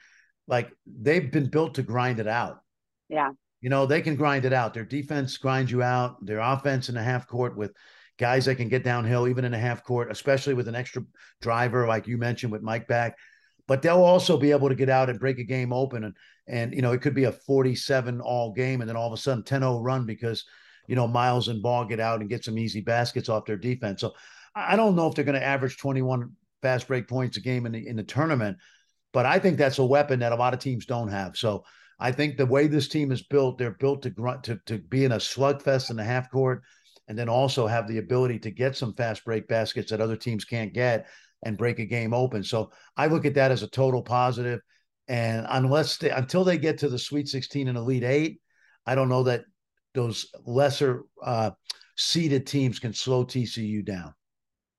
like 0.48 0.72
they've 0.88 1.32
been 1.32 1.48
built 1.48 1.76
to 1.76 1.84
grind 1.84 2.20
it 2.20 2.28
out. 2.28 2.62
Yeah, 3.08 3.30
you 3.62 3.70
know 3.70 3.86
they 3.86 4.02
can 4.02 4.16
grind 4.16 4.46
it 4.46 4.54
out. 4.54 4.74
Their 4.74 4.84
defense 4.84 5.38
grinds 5.38 5.70
you 5.72 5.84
out. 5.84 6.26
Their 6.26 6.40
offense 6.40 6.90
in 6.90 6.96
the 6.96 7.04
half 7.04 7.28
court 7.28 7.56
with 7.56 7.72
guys 8.20 8.46
that 8.46 8.56
can 8.56 8.68
get 8.68 8.84
downhill 8.84 9.28
even 9.28 9.46
in 9.46 9.54
a 9.54 9.60
half 9.60 9.84
court, 9.84 10.12
especially 10.12 10.54
with 10.54 10.68
an 10.68 10.76
extra 10.76 11.02
driver 11.42 11.88
like 11.88 12.06
you 12.06 12.18
mentioned 12.18 12.52
with 12.52 12.62
Mike 12.62 12.88
back. 12.88 13.18
But 13.68 13.82
they'll 13.82 14.04
also 14.04 14.38
be 14.38 14.52
able 14.52 14.70
to 14.70 14.76
get 14.76 14.90
out 14.90 15.10
and 15.10 15.20
break 15.20 15.40
a 15.40 15.44
game 15.44 15.74
open 15.74 16.04
and 16.04 16.16
and 16.48 16.74
you 16.74 16.82
know 16.82 16.92
it 16.92 17.02
could 17.02 17.16
be 17.16 17.24
a 17.24 17.32
47 17.32 18.20
all 18.22 18.52
game 18.52 18.82
and 18.82 18.90
then 18.90 18.98
all 18.98 19.08
of 19.08 19.14
a 19.14 19.22
sudden 19.22 19.44
10-0 19.44 19.84
run 19.84 20.06
because 20.06 20.44
you 20.88 20.96
know 20.96 21.08
Miles 21.08 21.48
and 21.48 21.64
Baugh 21.64 21.86
get 21.86 22.00
out 22.00 22.20
and 22.20 22.30
get 22.30 22.44
some 22.44 22.58
easy 22.58 22.82
baskets 22.82 23.30
off 23.30 23.46
their 23.46 23.58
defense. 23.58 24.02
So 24.02 24.14
I 24.56 24.76
don't 24.76 24.96
know 24.96 25.08
if 25.08 25.16
they're 25.16 25.26
going 25.26 25.40
to 25.40 25.46
average 25.46 25.78
21 25.78 26.32
fast 26.62 26.88
break 26.88 27.08
points 27.08 27.38
a 27.38 27.42
game 27.42 27.66
in 27.66 27.72
the 27.72 27.88
in 27.88 27.96
the 27.96 28.04
tournament, 28.04 28.58
but 29.14 29.26
I 29.26 29.40
think 29.40 29.58
that's 29.58 29.80
a 29.80 29.86
weapon 29.86 30.20
that 30.20 30.34
a 30.34 30.36
lot 30.36 30.54
of 30.54 30.60
teams 30.60 30.86
don't 30.86 31.10
have. 31.10 31.38
So 31.38 31.64
I 32.00 32.12
think 32.12 32.38
the 32.38 32.46
way 32.46 32.68
this 32.68 32.88
team 32.88 33.12
is 33.12 33.22
built, 33.22 33.58
they're 33.58 33.72
built 33.72 34.02
to 34.02 34.10
grunt 34.10 34.44
to 34.46 34.60
to 34.66 34.80
be 34.80 35.06
in 35.06 35.14
a 35.14 35.18
slugfest 35.18 35.90
in 35.90 35.96
the 35.96 36.04
half 36.04 36.30
court 36.32 36.64
and 37.10 37.18
then 37.18 37.28
also 37.28 37.66
have 37.66 37.88
the 37.88 37.98
ability 37.98 38.38
to 38.40 38.52
get 38.52 38.78
some 38.78 38.94
fast 38.94 39.26
break 39.26 39.48
baskets 39.48 39.90
that 39.90 40.00
other 40.00 40.16
teams 40.16 40.46
can't 40.46 40.74
get 40.74 41.08
and 41.44 41.58
break 41.58 41.80
a 41.80 41.86
game 41.86 42.14
open. 42.14 42.44
So 42.44 42.72
I 42.96 43.08
look 43.08 43.26
at 43.26 43.34
that 43.34 43.52
as 43.52 43.64
a 43.64 43.68
total 43.68 44.04
positive. 44.04 44.62
And 45.08 45.48
unless 45.50 45.98
they, 45.98 46.12
until 46.12 46.44
they 46.44 46.60
get 46.60 46.78
to 46.80 46.88
the 46.88 47.00
Sweet 47.00 47.28
16 47.28 47.68
and 47.68 47.78
Elite 47.78 48.04
Eight, 48.04 48.40
I 48.86 48.94
don't 48.94 49.10
know 49.10 49.24
that 49.24 49.46
those 49.96 50.28
lesser 50.46 51.04
uh, 51.24 51.52
seeded 51.98 52.46
teams 52.46 52.78
can 52.78 52.94
slow 52.94 53.26
TCU 53.26 53.84
down. 53.84 54.14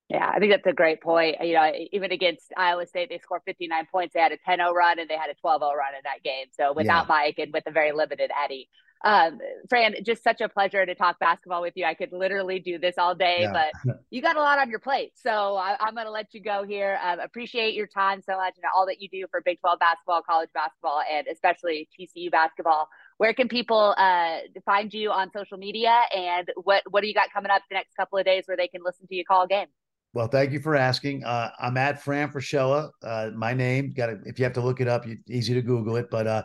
Yeah, 0.08 0.28
I 0.32 0.38
think 0.38 0.52
that's 0.52 0.66
a 0.66 0.72
great 0.72 1.00
point. 1.00 1.36
You 1.40 1.54
know, 1.54 1.72
even 1.92 2.12
against 2.12 2.52
Iowa 2.56 2.86
State, 2.86 3.08
they 3.10 3.18
scored 3.18 3.42
59 3.44 3.86
points. 3.90 4.14
They 4.14 4.20
had 4.20 4.32
a 4.32 4.38
10 4.44 4.58
0 4.58 4.72
run 4.72 5.00
and 5.00 5.10
they 5.10 5.16
had 5.16 5.30
a 5.30 5.34
12 5.34 5.60
0 5.60 5.70
run 5.72 5.94
in 5.94 6.00
that 6.04 6.22
game. 6.22 6.46
So 6.52 6.72
without 6.72 7.06
yeah. 7.08 7.14
Mike 7.14 7.38
and 7.38 7.52
with 7.52 7.64
a 7.66 7.70
very 7.72 7.92
limited 7.92 8.30
Eddie, 8.44 8.68
um, 9.02 9.38
Fran, 9.68 9.94
just 10.04 10.22
such 10.22 10.40
a 10.42 10.48
pleasure 10.48 10.84
to 10.84 10.94
talk 10.94 11.18
basketball 11.18 11.62
with 11.62 11.72
you. 11.76 11.86
I 11.86 11.94
could 11.94 12.12
literally 12.12 12.58
do 12.58 12.78
this 12.78 12.98
all 12.98 13.14
day, 13.14 13.38
yeah. 13.40 13.70
but 13.84 13.96
you 14.10 14.20
got 14.20 14.36
a 14.36 14.40
lot 14.40 14.58
on 14.58 14.68
your 14.68 14.78
plate. 14.78 15.12
So 15.14 15.56
I, 15.56 15.76
am 15.80 15.94
going 15.94 16.06
to 16.06 16.12
let 16.12 16.34
you 16.34 16.42
go 16.42 16.64
here. 16.64 16.98
Um, 17.02 17.18
appreciate 17.20 17.74
your 17.74 17.86
time 17.86 18.20
so 18.20 18.36
much 18.36 18.54
and 18.56 18.64
all 18.76 18.86
that 18.86 19.00
you 19.00 19.08
do 19.08 19.26
for 19.30 19.40
Big 19.42 19.58
12 19.60 19.78
basketball, 19.78 20.20
college 20.22 20.50
basketball, 20.52 21.00
and 21.10 21.26
especially 21.32 21.88
TCU 21.98 22.30
basketball. 22.30 22.88
Where 23.16 23.32
can 23.32 23.48
people 23.48 23.94
uh, 23.96 24.38
find 24.66 24.92
you 24.92 25.10
on 25.10 25.30
social 25.32 25.56
media? 25.56 26.02
And 26.14 26.48
what, 26.62 26.82
what 26.90 27.00
do 27.00 27.08
you 27.08 27.14
got 27.14 27.32
coming 27.32 27.50
up 27.50 27.62
the 27.70 27.76
next 27.76 27.94
couple 27.94 28.18
of 28.18 28.26
days 28.26 28.44
where 28.46 28.56
they 28.56 28.68
can 28.68 28.82
listen 28.84 29.06
to 29.06 29.14
you 29.14 29.24
call 29.24 29.44
a 29.44 29.48
game? 29.48 29.68
Well, 30.12 30.26
thank 30.26 30.52
you 30.52 30.60
for 30.60 30.74
asking. 30.74 31.24
Uh, 31.24 31.50
I'm 31.58 31.76
at 31.76 32.02
Fran 32.02 32.30
Fraschilla. 32.30 32.90
Uh, 33.02 33.30
my 33.34 33.54
name, 33.54 33.92
got 33.96 34.10
if 34.26 34.38
you 34.38 34.44
have 34.44 34.54
to 34.54 34.60
look 34.60 34.80
it 34.80 34.88
up, 34.88 35.06
you, 35.06 35.18
easy 35.28 35.54
to 35.54 35.62
Google 35.62 35.96
it. 35.96 36.10
But 36.10 36.26
uh, 36.26 36.42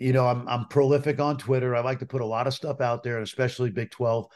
you 0.00 0.12
know, 0.12 0.26
I'm 0.26 0.46
I'm 0.48 0.66
prolific 0.66 1.20
on 1.20 1.36
Twitter. 1.36 1.74
I 1.74 1.80
like 1.80 1.98
to 2.00 2.06
put 2.06 2.20
a 2.20 2.26
lot 2.26 2.46
of 2.46 2.54
stuff 2.54 2.80
out 2.80 3.02
there, 3.02 3.16
and 3.16 3.24
especially 3.24 3.70
Big 3.70 3.90
12 3.90 4.26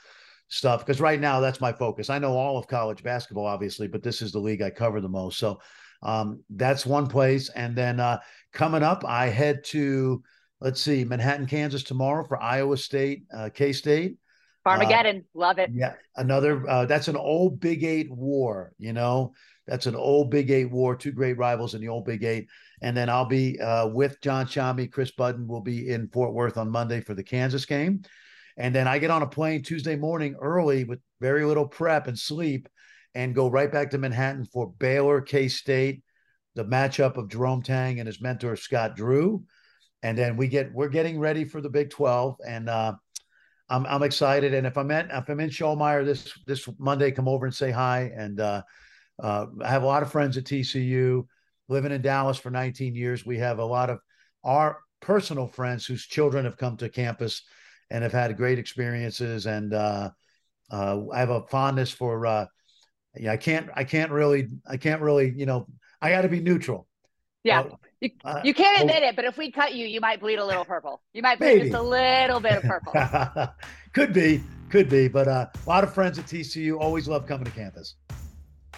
stuff, 0.48 0.84
because 0.84 1.00
right 1.00 1.20
now 1.20 1.40
that's 1.40 1.60
my 1.60 1.72
focus. 1.72 2.10
I 2.10 2.18
know 2.18 2.36
all 2.36 2.58
of 2.58 2.66
college 2.66 3.02
basketball, 3.02 3.46
obviously, 3.46 3.88
but 3.88 4.02
this 4.02 4.22
is 4.22 4.32
the 4.32 4.38
league 4.38 4.62
I 4.62 4.70
cover 4.70 5.00
the 5.00 5.08
most. 5.08 5.38
So 5.38 5.60
um, 6.02 6.42
that's 6.50 6.84
one 6.84 7.06
place. 7.06 7.48
And 7.50 7.76
then 7.76 8.00
uh, 8.00 8.18
coming 8.52 8.82
up, 8.82 9.04
I 9.06 9.26
head 9.26 9.64
to 9.66 10.22
let's 10.62 10.80
see, 10.80 11.04
Manhattan, 11.04 11.46
Kansas 11.46 11.82
tomorrow 11.82 12.24
for 12.24 12.40
Iowa 12.40 12.76
State, 12.76 13.24
uh, 13.36 13.50
K 13.52 13.72
State. 13.72 14.16
Farmageddon, 14.64 15.20
uh, 15.20 15.24
love 15.34 15.58
it. 15.58 15.70
Yeah, 15.72 15.94
another. 16.16 16.68
Uh, 16.68 16.86
that's 16.86 17.08
an 17.08 17.16
old 17.16 17.58
Big 17.58 17.82
Eight 17.82 18.10
war. 18.10 18.72
You 18.78 18.92
know, 18.92 19.34
that's 19.66 19.86
an 19.86 19.96
old 19.96 20.30
Big 20.30 20.50
Eight 20.50 20.70
war. 20.70 20.94
Two 20.94 21.10
great 21.10 21.36
rivals 21.36 21.74
in 21.74 21.80
the 21.80 21.88
old 21.88 22.04
Big 22.04 22.22
Eight. 22.22 22.46
And 22.82 22.96
then 22.96 23.08
I'll 23.08 23.24
be 23.24 23.58
uh, 23.60 23.86
with 23.86 24.20
John 24.20 24.46
Sciambi. 24.46 24.90
Kris 24.90 25.12
Budden 25.12 25.46
will 25.46 25.60
be 25.60 25.90
in 25.90 26.08
Fort 26.08 26.34
Worth 26.34 26.58
on 26.58 26.68
Monday 26.68 27.00
for 27.00 27.14
the 27.14 27.22
Kansas 27.22 27.64
game. 27.64 28.02
And 28.56 28.74
then 28.74 28.88
I 28.88 28.98
get 28.98 29.10
on 29.10 29.22
a 29.22 29.26
plane 29.26 29.62
Tuesday 29.62 29.96
morning 29.96 30.34
early 30.40 30.84
with 30.84 30.98
very 31.20 31.44
little 31.44 31.66
prep 31.66 32.08
and 32.08 32.18
sleep 32.18 32.68
and 33.14 33.34
go 33.34 33.48
right 33.48 33.70
back 33.70 33.90
to 33.90 33.98
Manhattan 33.98 34.44
for 34.44 34.72
Baylor, 34.78 35.20
K 35.20 35.46
State, 35.46 36.02
the 36.56 36.64
matchup 36.64 37.16
of 37.16 37.28
Jerome 37.28 37.62
Tang 37.62 38.00
and 38.00 38.06
his 38.06 38.20
mentor, 38.20 38.56
Scott 38.56 38.96
Drew. 38.96 39.44
And 40.02 40.18
then 40.18 40.36
we 40.36 40.48
get, 40.48 40.74
we're 40.74 40.88
getting 40.88 41.20
ready 41.20 41.44
for 41.44 41.60
the 41.60 41.70
Big 41.70 41.90
12. 41.90 42.36
And, 42.46 42.68
uh, 42.68 42.94
I'm, 43.68 43.86
I'm 43.86 44.02
excited. 44.02 44.52
And 44.52 44.66
if 44.66 44.76
I'm 44.76 44.90
at, 44.90 45.08
if 45.10 45.28
I'm 45.28 45.40
in 45.40 45.50
Schollmaier 45.50 46.04
this, 46.04 46.32
this 46.46 46.68
Monday, 46.78 47.12
come 47.12 47.28
over 47.28 47.46
and 47.46 47.54
say 47.54 47.70
hi. 47.70 48.12
And, 48.14 48.40
uh, 48.40 48.62
uh, 49.22 49.46
I 49.62 49.68
have 49.68 49.84
a 49.84 49.86
lot 49.86 50.02
of 50.02 50.10
friends 50.10 50.36
at 50.36 50.44
TCU 50.44 51.24
living 51.72 51.92
in 51.92 52.02
Dallas 52.02 52.38
for 52.38 52.50
19 52.50 52.94
years, 52.94 53.26
we 53.26 53.38
have 53.38 53.58
a 53.58 53.64
lot 53.64 53.90
of 53.90 53.98
our 54.44 54.78
personal 55.00 55.46
friends 55.46 55.84
whose 55.84 56.06
children 56.06 56.44
have 56.44 56.56
come 56.56 56.76
to 56.76 56.88
campus 56.88 57.42
and 57.90 58.02
have 58.02 58.12
had 58.12 58.36
great 58.36 58.58
experiences. 58.58 59.46
And 59.46 59.74
uh, 59.74 60.10
uh, 60.70 61.00
I 61.12 61.18
have 61.18 61.30
a 61.30 61.42
fondness 61.42 61.90
for. 61.90 62.26
Uh, 62.26 62.46
yeah, 63.16 63.32
I 63.32 63.36
can't. 63.36 63.68
I 63.74 63.84
can't 63.84 64.10
really. 64.10 64.48
I 64.66 64.76
can't 64.76 65.02
really. 65.02 65.32
You 65.36 65.46
know, 65.46 65.66
I 66.00 66.10
got 66.10 66.22
to 66.22 66.28
be 66.28 66.40
neutral. 66.40 66.86
Yeah, 67.44 67.64
you, 68.00 68.10
uh, 68.24 68.40
you 68.44 68.54
can't 68.54 68.78
oh. 68.78 68.82
admit 68.82 69.02
it, 69.02 69.16
but 69.16 69.24
if 69.24 69.36
we 69.36 69.50
cut 69.50 69.74
you, 69.74 69.86
you 69.86 70.00
might 70.00 70.20
bleed 70.20 70.38
a 70.38 70.44
little 70.44 70.64
purple. 70.64 71.02
You 71.12 71.22
might 71.22 71.38
bleed 71.38 71.56
maybe. 71.56 71.70
just 71.70 71.74
a 71.74 71.82
little 71.82 72.40
bit 72.40 72.52
of 72.52 72.62
purple. 72.62 72.92
could 73.92 74.12
be, 74.12 74.42
could 74.70 74.88
be, 74.88 75.08
but 75.08 75.26
uh, 75.26 75.46
a 75.54 75.68
lot 75.68 75.82
of 75.82 75.92
friends 75.92 76.18
at 76.18 76.26
TCU 76.26 76.78
always 76.78 77.08
love 77.08 77.26
coming 77.26 77.44
to 77.44 77.50
campus. 77.50 77.96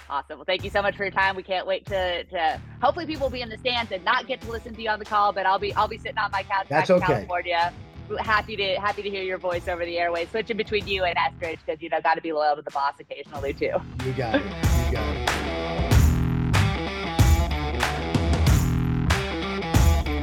Awesome. 0.09 0.38
Well, 0.38 0.44
thank 0.44 0.64
you 0.64 0.70
so 0.70 0.83
much 0.83 0.96
for 0.96 1.04
your 1.04 1.12
time. 1.12 1.37
We 1.37 1.42
can't 1.42 1.66
wait 1.66 1.87
to 1.87 2.24
to 2.24 2.61
hopefully 2.83 3.07
people 3.07 3.26
will 3.26 3.33
be 3.33 3.40
in 3.40 3.48
the 3.48 3.59
stands 3.59 3.92
and 3.92 4.04
not 4.04 4.26
get 4.26 4.40
to 4.42 4.50
listen 4.50 4.74
to 4.74 4.83
you 4.83 4.90
on 4.90 4.98
the 4.98 5.04
call, 5.04 5.33
but 5.33 5.46
I'll 5.46 5.59
be 5.59 5.74
I'll 5.74 5.88
be 5.88 5.98
sitting 5.98 6.18
on 6.18 6.30
my 6.30 6.42
couch 6.42 6.66
That's 6.68 6.88
back 6.88 6.96
in 6.96 7.02
okay. 7.02 7.12
California. 7.12 7.72
Happy 8.18 8.54
to 8.57 8.74
happy 8.74 9.02
to 9.02 9.09
hear 9.09 9.22
your 9.22 9.38
voice 9.38 9.66
over 9.66 9.85
the 9.85 9.98
airways, 9.98 10.28
switching 10.28 10.59
between 10.59 10.87
you 10.87 11.04
and 11.04 11.16
Estridge 11.16 11.59
because 11.64 11.80
you 11.80 11.88
know 11.88 12.00
got 12.02 12.14
to 12.14 12.20
be 12.20 12.33
loyal 12.33 12.57
to 12.57 12.62
the 12.62 12.70
boss 12.70 12.94
occasionally 13.00 13.54
too. 13.54 13.72
You 14.04 14.12
got 14.12 14.35
it. 14.35 14.42
You 14.87 14.92
got 14.92 15.16
it. 15.16 15.34